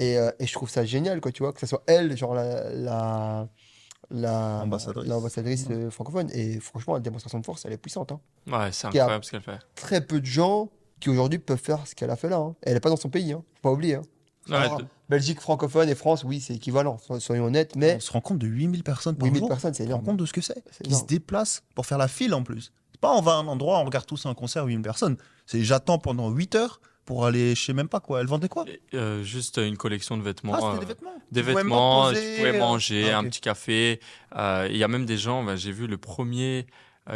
[0.00, 3.48] Et, et je trouve ça génial, quoi, tu vois, que ce soit elle, genre la.
[4.10, 6.30] L'ambassadrice euh, francophone.
[6.32, 8.12] Et franchement, la démonstration de force, elle est puissante.
[8.12, 8.20] hein.
[8.46, 9.58] Ouais, c'est Qui a- incroyable ce qu'elle fait.
[9.74, 10.70] Très peu de gens
[11.00, 12.38] qui aujourd'hui peuvent faire ce qu'elle a fait là.
[12.38, 12.54] hein.
[12.62, 13.42] Elle n'est pas dans son pays, hein.
[13.56, 13.96] faut pas oublier.
[13.96, 14.02] hein.
[14.48, 14.80] Ouais, Alors,
[15.10, 18.38] Belgique francophone et France, oui, c'est équivalent, so- soyons honnêtes, mais On se rend compte
[18.38, 19.48] de 8000 personnes par 8000 jour.
[19.48, 20.04] personnes, c'est te rends énorme.
[20.06, 22.72] compte de ce que c'est Qui se déplacent pour faire la file en plus.
[22.92, 25.16] C'est pas on va à un endroit, on regarde tous un concert, 8000 personnes.
[25.46, 28.20] C'est j'attends pendant 8 heures pour aller, je sais même pas quoi.
[28.20, 28.66] Elle vendait quoi?
[28.92, 30.52] Euh, juste une collection de vêtements.
[30.54, 30.84] Ah, c'était euh, des
[31.42, 32.12] vêtements.
[32.12, 33.98] des Tu pouvais tu euh, manger, ah, un petit café.
[34.36, 36.66] Euh, Il y a même des gens, bah, j'ai vu le premier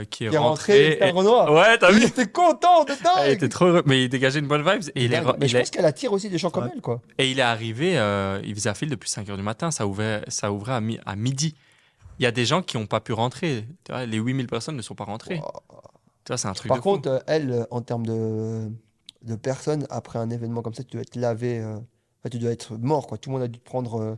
[0.09, 1.09] qui est Qui est rentré, rentré.
[1.09, 1.53] Et- Renoir.
[1.53, 3.29] Ouais, t'as Il vu était content de Il dingue.
[3.33, 5.49] était trop heureux, mais il dégageait une bonne vibe et il est, re- Mais il
[5.51, 7.03] je est- pense qu'elle attire aussi des gens comme elle, quoi.
[7.19, 9.87] et il est arrivé, euh, il faisait la file depuis 5 heures du matin, ça
[9.87, 11.55] ouvrait, ça ouvrait à, mi- à midi.
[12.19, 13.67] Il y a des gens qui n'ont pas pu rentrer.
[13.85, 15.37] Tu vois, les 8000 personnes ne sont pas rentrées.
[15.37, 15.53] Wow.
[16.25, 18.71] Tu vois, c'est un truc Par de contre, elle, en termes de,
[19.23, 22.51] de personnes, après un événement comme ça, tu dois être lavé, euh, enfin, tu dois
[22.51, 23.19] être mort, quoi.
[23.19, 24.15] Tout le monde a dû prendre euh,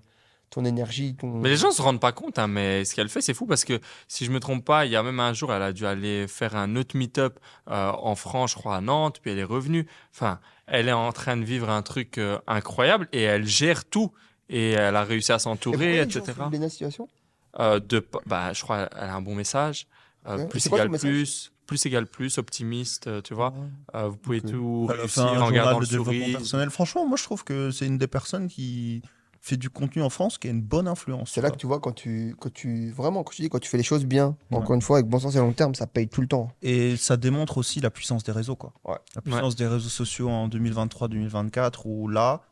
[0.50, 1.28] ton énergie, ton...
[1.28, 3.64] Mais les gens se rendent pas compte, hein, mais ce qu'elle fait, c'est fou parce
[3.64, 5.84] que si je me trompe pas, il y a même un jour, elle a dû
[5.84, 9.44] aller faire un autre meet-up euh, en France, je crois, à Nantes, puis elle est
[9.44, 9.86] revenue.
[10.14, 14.12] Enfin, elle est en train de vivre un truc euh, incroyable et elle gère tout.
[14.48, 16.32] Et elle a réussi à Et s'entourer, gens etc.
[16.32, 19.86] font de bah, je crois qu'elle a un bon message.
[20.26, 20.46] Euh.
[20.46, 23.52] Plus égale plus, plus égale plus, optimiste, euh, tu vois.
[23.94, 26.38] Euh, vous pouvez tout fait réussir un en gardant de le développement sourire.
[26.38, 26.70] personnel.
[26.70, 29.02] Franchement, moi je trouve que c'est une des personnes qui
[29.40, 31.30] fait du contenu en France qui a une bonne influence.
[31.32, 33.68] C'est là que tu vois quand tu, quand tu vraiment quand tu dis quand tu
[33.68, 34.56] fais les choses bien, Ouais.
[34.56, 36.50] encore une fois avec bon sens et long terme, ça paye tout le temps.
[36.62, 38.56] Et ça démontre aussi la puissance des réseaux.
[38.56, 38.72] Quoi.
[38.86, 38.96] Ouais.
[39.14, 42.42] La puissance des réseaux sociaux en 2023-2024, où là,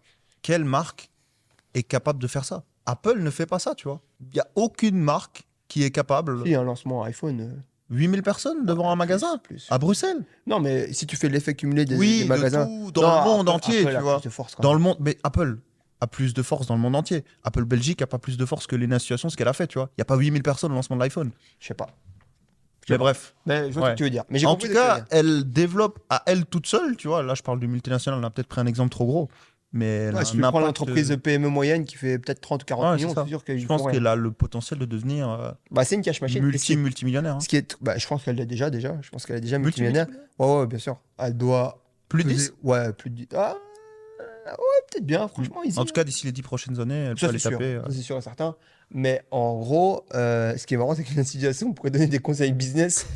[0.42, 1.10] quelle marque
[1.74, 2.64] est capable de faire ça?
[2.84, 4.00] Apple ne fait pas ça, tu vois.
[4.20, 6.44] Il n'y a aucune marque qui est capable.
[6.44, 7.54] Si un lancement iPhone, euh,
[7.92, 9.66] 8000 personnes devant un magasin plus.
[9.70, 10.24] à Bruxelles.
[10.46, 13.08] Non, mais si tu fais l'effet cumulé des, oui, des de magasins tout, dans Non,
[13.18, 14.20] le monde Apple- entier, Apple tu vois.
[14.20, 14.78] de force, Dans même.
[14.78, 15.58] le monde, mais Apple
[16.00, 17.24] a plus de force dans le monde entier.
[17.44, 19.78] Apple Belgique a pas plus de force que Lena Situation, ce qu'elle a fait, tu
[19.78, 19.88] vois.
[19.92, 21.30] Il n'y a pas 8000 personnes au lancement de l'iPhone.
[21.60, 21.86] Je sais pas.
[22.90, 23.34] Mais bref.
[23.46, 23.92] Mais je vois ce Ouais.
[23.92, 24.24] que tu veux dire.
[24.28, 27.22] Mais En tout ce cas, elle développe à elle toute seule, tu vois.
[27.22, 29.28] Là, je parle du multinational, on a peut-être pris un exemple trop gros.
[29.74, 32.84] Mais Ouais, si un tu prends l'entreprise PME moyenne qui fait peut-être 30 ou 40
[32.84, 35.84] Ouais, millions, c'est sûr qu'ils Je pense qu'elle a le potentiel de devenir euh, Bah,
[35.84, 36.38] c'est une cash machine.
[36.42, 37.36] Est- multi-multimillionnaire.
[37.36, 37.40] hein.
[37.40, 38.96] Ce qui est, bah, je pense qu'elle l'est déjà, déjà.
[39.00, 40.06] Je pense qu'elle est déjà multimillionnaire.
[40.08, 40.56] Multimillionnaire.
[40.56, 40.98] Ouais, ouais, bien sûr.
[41.18, 41.82] Elle doit.
[42.08, 43.28] Plus de peser- 10 Ouais, plus de 10.
[43.34, 43.56] Ah,
[44.46, 44.54] ouais,
[44.90, 45.62] peut-être bien, franchement.
[45.64, 45.78] Easy.
[45.78, 47.50] En tout cas, d'ici les 10 prochaines années, elle ça, peut sûr.
[47.52, 47.64] taper.
[47.76, 47.82] euh.
[47.90, 48.56] C'est sûr et certain.
[48.90, 52.18] Mais en gros, euh, ce qui est marrant, c'est qu'une situation, on pourrait donner des
[52.18, 53.06] conseils business.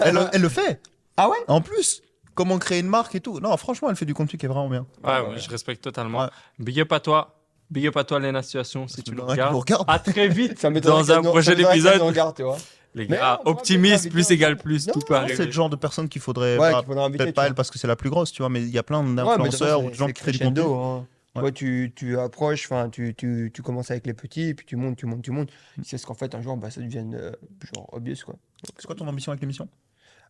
[0.00, 0.80] Elle, elle le fait
[1.16, 1.36] Ah ouais?
[1.46, 2.02] En plus,
[2.34, 3.40] comment créer une marque et tout.
[3.40, 4.86] Non, franchement, elle fait du contenu qui est vraiment bien.
[5.02, 6.20] Ouais, ouais, je respecte totalement.
[6.24, 6.28] Ouais.
[6.58, 7.34] Big up à toi.
[7.70, 9.52] Big up à toi, Lena Situation, si tu nous regardes.
[9.52, 9.84] nous regarde.
[9.88, 12.00] À très vite Ça m'étonnerait dans un prochain épisode.
[12.02, 12.58] regarde, tu vois.
[12.96, 15.68] Les gars, on pourra optimiste plus égale plus, tout Non, peut non, C'est le genre
[15.70, 16.58] de personne qu'il faudrait.
[16.58, 17.48] Ouais, qu'il faudrait Peut-être pas vois.
[17.48, 19.82] elle parce que c'est la plus grosse, tu vois, mais il y a plein d'influenceurs
[19.82, 20.62] ou de gens qui créent du contenu.
[20.62, 21.06] hein.
[21.34, 21.50] Tu Ouais.
[21.50, 24.96] tu, tu approches, enfin, tu, tu, tu commences avec les petits, et puis tu montes,
[24.96, 25.50] tu montes, tu montes.
[25.76, 25.82] Mm.
[25.84, 27.32] C'est ce qu'en fait, un jour, bah, ça devienne euh,
[27.74, 28.36] genre obvious, quoi.
[28.78, 29.66] C'est quoi ton ambition avec l'émission?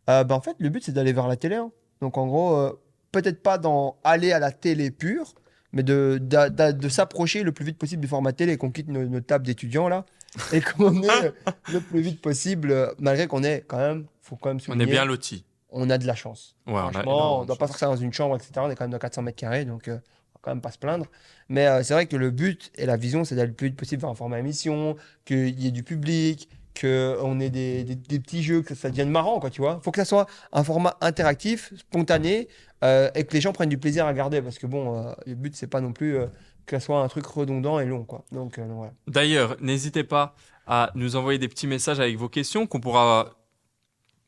[0.09, 1.57] Euh, bah, en fait, le but, c'est d'aller vers la télé.
[1.57, 1.71] hein.
[2.05, 2.79] Donc, en gros, euh,
[3.13, 5.33] peut-être pas dans aller à la télé pure,
[5.73, 9.21] mais de, de s'approcher le plus vite possible du format télé, qu'on quitte nos, nos
[9.23, 10.05] tables d'étudiants, là,
[10.53, 11.33] et qu'on est
[11.73, 14.63] le plus vite possible, euh, malgré qu'on est quand même, faut quand même On est
[14.65, 15.47] souligner, bien lotis.
[15.71, 16.57] on a de la chance.
[16.67, 18.53] Ouais, Franchement, on de doit pas faire ça dans une chambre, etc.
[18.59, 20.71] On est quand même dans 400 mètres carrés, donc euh, on va quand même pas
[20.73, 21.07] se plaindre.
[21.49, 23.77] Mais euh, c'est vrai que le but et la vision, c'est d'aller le plus vite
[23.77, 26.49] possible vers un format émission, qu'il y ait du public,
[26.81, 29.81] qu'on ait des, des- des petits jeux, que ça devienne marrant, quoi, tu vois.
[29.85, 32.49] faut que ça soit un format interactif, spontané,
[32.83, 35.35] euh, et que les gens prennent du plaisir à regarder, parce que bon, euh, le
[35.35, 36.27] but, c'est pas non plus euh,
[36.67, 38.25] que ça soit un truc redondant et long, quoi.
[38.33, 38.93] Donc, euh, donc voilà.
[39.07, 40.35] D'ailleurs, n'hésitez pas
[40.67, 43.31] à nous envoyer des petits messages avec vos questions qu'on pourra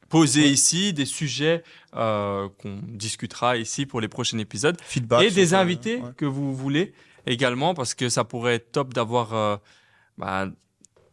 [0.08, 1.64] poser ici, des sujets
[1.96, 4.76] euh, qu'on discutera ici pour les prochains épisodes.
[4.82, 5.22] Feedback.
[5.24, 6.10] et des ça, invités ouais.
[6.16, 6.92] que vous voulez
[7.26, 9.56] également, parce que ça pourrait être top d'avoir euh,
[10.16, 10.46] bah,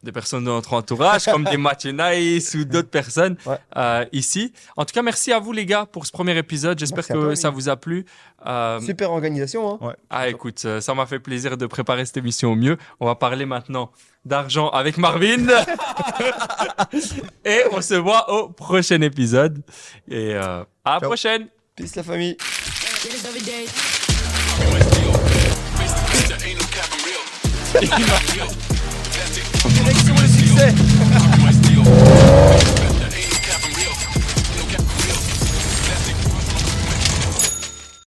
[0.04, 1.56] des personnes de notre entourage, comme des
[1.92, 3.56] Nice ou d'autres personnes Ouais.
[3.76, 4.52] euh, ici.
[4.76, 6.78] En tout cas, merci à vous les gars pour ce premier épisode.
[6.78, 8.04] J'espère que toi, ça vous a plu.
[8.46, 9.94] Euh, Super organisation, hein.
[10.10, 12.76] ah, écoute, euh, ça m'a fait plaisir de préparer cette émission au mieux.
[13.00, 13.90] On va parler maintenant
[14.24, 15.46] d'argent avec Marvin.
[17.44, 19.62] Et on se voit au prochain épisode.
[20.08, 21.48] Et euh, à la prochaine.
[21.74, 22.36] Peace la famille.
[29.70, 30.74] Direction le succès.